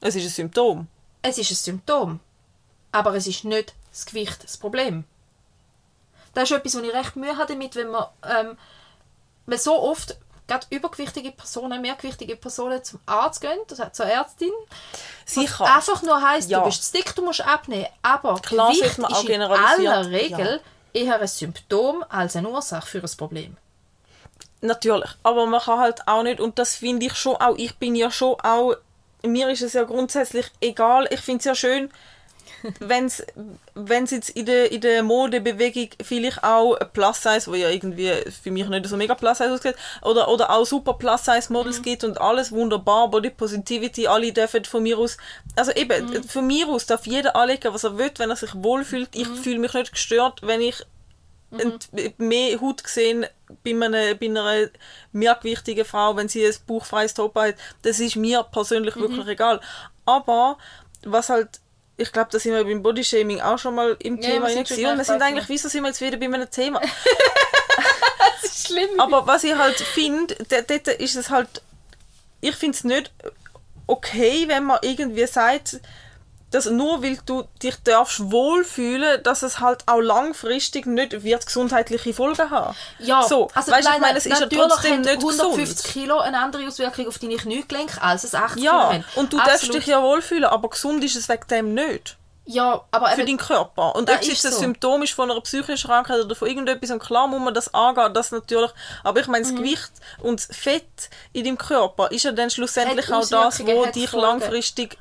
[0.01, 0.87] Es ist ein Symptom.
[1.21, 2.19] es ist ein Symptom.
[2.91, 5.05] Aber es ist nicht das Gewicht das Problem.
[6.33, 8.57] Das ist etwas, wo ich recht Mühe habe damit, wenn man, ähm,
[9.45, 14.51] wenn so oft gerade übergewichtige Personen, mehrgewichtige Personen zum Arzt gehen, heißt zur Ärztin,
[15.25, 15.65] Sicher.
[15.73, 16.59] einfach nur heisst, Ja.
[16.59, 17.87] du bist dick, du musst abnehmen.
[18.01, 20.59] Aber Klar Gewicht man ist in aller Regel
[20.93, 23.57] eher ein Symptom als eine Ursache für ein Problem.
[24.61, 27.95] Natürlich, aber man kann halt auch nicht, und das finde ich schon auch, ich bin
[27.95, 28.75] ja schon auch,
[29.21, 31.91] mir ist es ja grundsätzlich egal, ich finde es ja schön,
[32.79, 33.21] wenn es
[34.11, 38.11] jetzt in der, in der Modebewegung vielleicht auch ein Plus-Size, wo ja irgendwie
[38.41, 42.51] für mich nicht so mega Plus-Size aussieht, oder, oder auch super Plus-Size-Models gibt und alles
[42.51, 45.17] wunderbar, Body Positivity, alle dürfen von mir aus,
[45.55, 49.09] also eben, von mir aus darf jeder anlegen, was er will, wenn er sich wohlfühlt.
[49.13, 50.83] Ich fühle mich nicht gestört, wenn ich
[51.51, 53.25] ent- mehr Haut gesehen
[53.63, 54.69] bei einer, bei einer
[55.11, 57.55] mehrgewichtigen Frau, wenn sie ein bauchfreies Top hat.
[57.83, 59.59] Das ist mir persönlich wirklich egal.
[60.05, 60.57] Aber
[61.05, 61.59] was halt,
[62.03, 64.85] ich glaube, da sind wir beim Bodyshaming auch schon mal im Ja, Thema sind gewesen.
[64.85, 66.81] Und wir sind eigentlich, wieso sind wir jetzt wieder bei einem Thema?
[68.41, 68.99] Das ist schlimm.
[68.99, 71.61] Aber was ich halt finde, dort ist es halt,
[72.41, 73.11] ich finde es nicht
[73.87, 75.79] okay, wenn man irgendwie sagt,
[76.53, 82.13] dass nur weil du dich darfst wohlfühlen, dass es halt auch langfristig nicht wird gesundheitliche
[82.13, 82.75] Folgen haben.
[82.99, 85.57] Ja, so, also weißt, du, ich nein, meine, es ist ja natürlich trotzdem nicht 150
[85.77, 85.83] gesund.
[85.93, 89.05] Kilo eine andere Auswirkung auf deine Kniegelenke als es 80 Kilo Ja, haben.
[89.15, 89.75] und du darfst Absolut.
[89.77, 92.17] dich ja wohlfühlen, aber gesund ist es wegen dem nicht.
[92.45, 93.95] Ja, aber für deinen Körper.
[93.95, 94.59] Und Das ob es ein so.
[94.59, 98.13] Symptom ist von einer psychischen Krankheit oder von irgendetwas, und klar muss man das angehen,
[98.13, 98.69] das natürlich.
[99.03, 99.31] Aber ich Mhm.
[99.31, 99.91] meine, das Gewicht
[100.21, 100.83] und das Fett
[101.31, 104.25] in deinem Körper ist ja dann schlussendlich Hat auch das, wo hat dich Folgen.
[104.27, 104.97] langfristig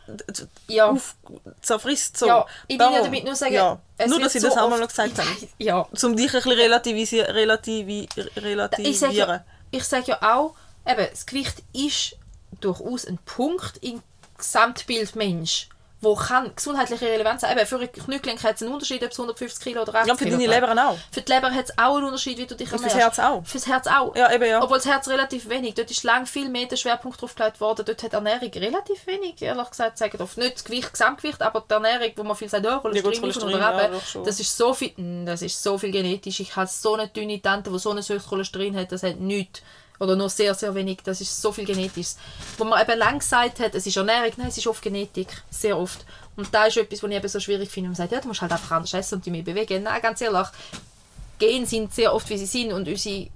[0.69, 0.91] Ja.
[0.91, 1.17] auf,
[1.63, 2.17] zerfrisst.
[2.17, 2.27] So.
[2.29, 3.79] Ja, ich will ja damit nur sagen, ja.
[4.07, 5.29] nur, dass ich so das auch mal noch gesagt habe.
[5.59, 8.93] ja, Um dich ein bisschen relativisi relativi relativieren.
[8.93, 10.55] ich sage ja, ich sag ja auch,
[10.87, 12.17] eben, das Gewicht ist
[12.61, 14.01] durchaus ein Punkt im
[14.39, 15.69] Gesamtbild Mensch,
[16.03, 17.57] wo kann gesundheitliche Relevanz haben.
[17.57, 20.15] Eben, für ein Kniegelenk hat es einen Unterschied, ob es 150 Kilo oder 80 Ja,
[20.17, 20.53] für Kilo deine.
[20.53, 20.99] Leber auch.
[21.11, 23.19] Für die Leber hat es auch einen Unterschied, wie du dich Und fürs ernährst.
[23.19, 23.47] Herz auch.
[23.47, 24.15] Fürs Herz auch.
[24.17, 24.63] Ja, eben, ja.
[24.63, 25.75] Obwohl das Herz relativ wenig.
[25.75, 27.85] Dort ist lang viel mehr der Schwerpunkt drauf gelegt worden.
[27.87, 30.37] Dort hat Ernährung relativ wenig, ehrlich gesagt, sagen oft.
[30.37, 33.59] Nicht das Gewicht, Gesamtgewicht, aber die Ernährung, wo man viel sagt, oh, Cholesterin, Ja, Cholesterin,
[33.61, 34.25] ja, doch schon.
[34.25, 36.41] das ist so viel, Mm, das ist so viel genetisch.
[36.41, 39.63] Ich habe so eine dünne Tante, die so ein hohes Cholesterin hat, das hat nichts.
[40.03, 40.99] Oder nur sehr, sehr wenig.
[41.05, 42.15] Das ist so viel genetisch.
[42.59, 45.29] Wo man eben lang gesagt hat, es ist Ernährung, nein, es ist oft Genetik.
[45.49, 46.05] Sehr oft.
[46.35, 47.91] Und da ist etwas, was ich eben so schwierig finde.
[47.91, 49.85] Man sagt, ja, du musst halt einfach anders essen und dich mehr bewegen.
[49.85, 50.49] Nein, ganz ehrlich,
[51.39, 53.29] Gene sind sehr oft, wie sie sind und unsere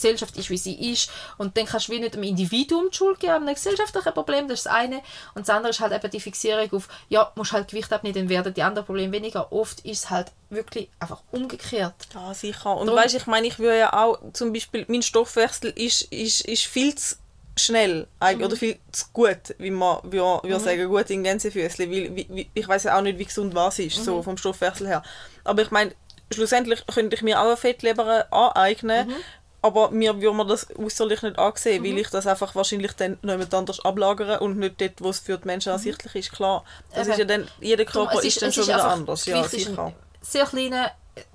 [0.00, 1.10] Gesellschaft ist, wie sie ist.
[1.36, 4.60] Und dann kannst du wie nicht einem Individuum die Schuld geben, einem gesellschaftlichen Problem, das
[4.60, 5.02] ist das eine.
[5.34, 8.28] Und das andere ist halt eben die Fixierung auf, ja, musst halt Gewicht abnehmen, dann
[8.28, 9.52] werden die anderen Probleme weniger.
[9.52, 11.94] Oft ist es halt wirklich einfach umgekehrt.
[12.14, 12.76] Ja, sicher.
[12.76, 16.64] Und weißt ich meine, ich würde ja auch, zum Beispiel, mein Stoffwechsel ist, ist, ist
[16.64, 17.16] viel zu
[17.58, 22.16] schnell eigentlich, oder viel zu gut, wie man würde würde sagen, gut in Gänsefüßchen, weil
[22.16, 25.02] wie, wie, ich weiß ja auch nicht, wie gesund was ist, so vom Stoffwechsel her.
[25.44, 25.92] Aber ich meine,
[26.32, 29.12] schlussendlich könnte ich mir auch eine Fettleber aneignen,
[29.60, 33.52] aber mir würde man das äußerlich nicht ansehen, weil ich das einfach wahrscheinlich dann jemand
[33.52, 36.64] anders ablagere und nicht dort, wo es für die Menschen ersichtlich ist, klar.
[36.90, 37.10] Das Eben.
[37.12, 39.92] ist ja dann, jeder Darum, Körper ist, dann schon wieder einfach- anders, ja, ist sicher.
[40.20, 40.92] sehr kleiner,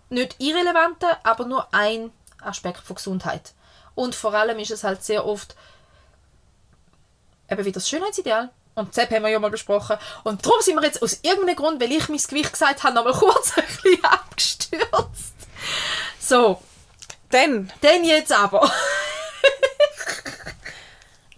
[0.09, 3.53] nicht irrelevanter, aber nur ein Aspekt von Gesundheit.
[3.95, 5.55] Und vor allem ist es halt sehr oft
[7.49, 8.49] eben wieder das Schönheitsideal.
[8.75, 9.97] Und das haben wir ja mal besprochen.
[10.23, 13.03] Und darum sind wir jetzt aus irgendeinem Grund, weil ich mein Gewicht gesagt habe, noch
[13.03, 15.33] mal kurz ein bisschen abgestürzt.
[16.19, 16.59] So,
[17.33, 18.61] Dann dann jetzt aber.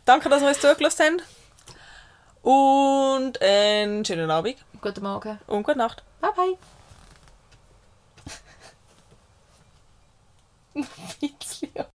[0.06, 2.46] Danke, dass ihr uns zugelassen habt.
[2.46, 5.40] Und einen schönen Abend Guten Morgen.
[5.48, 6.04] und gute Nacht.
[6.20, 6.58] Bye bye.
[11.22, 11.72] Witzig.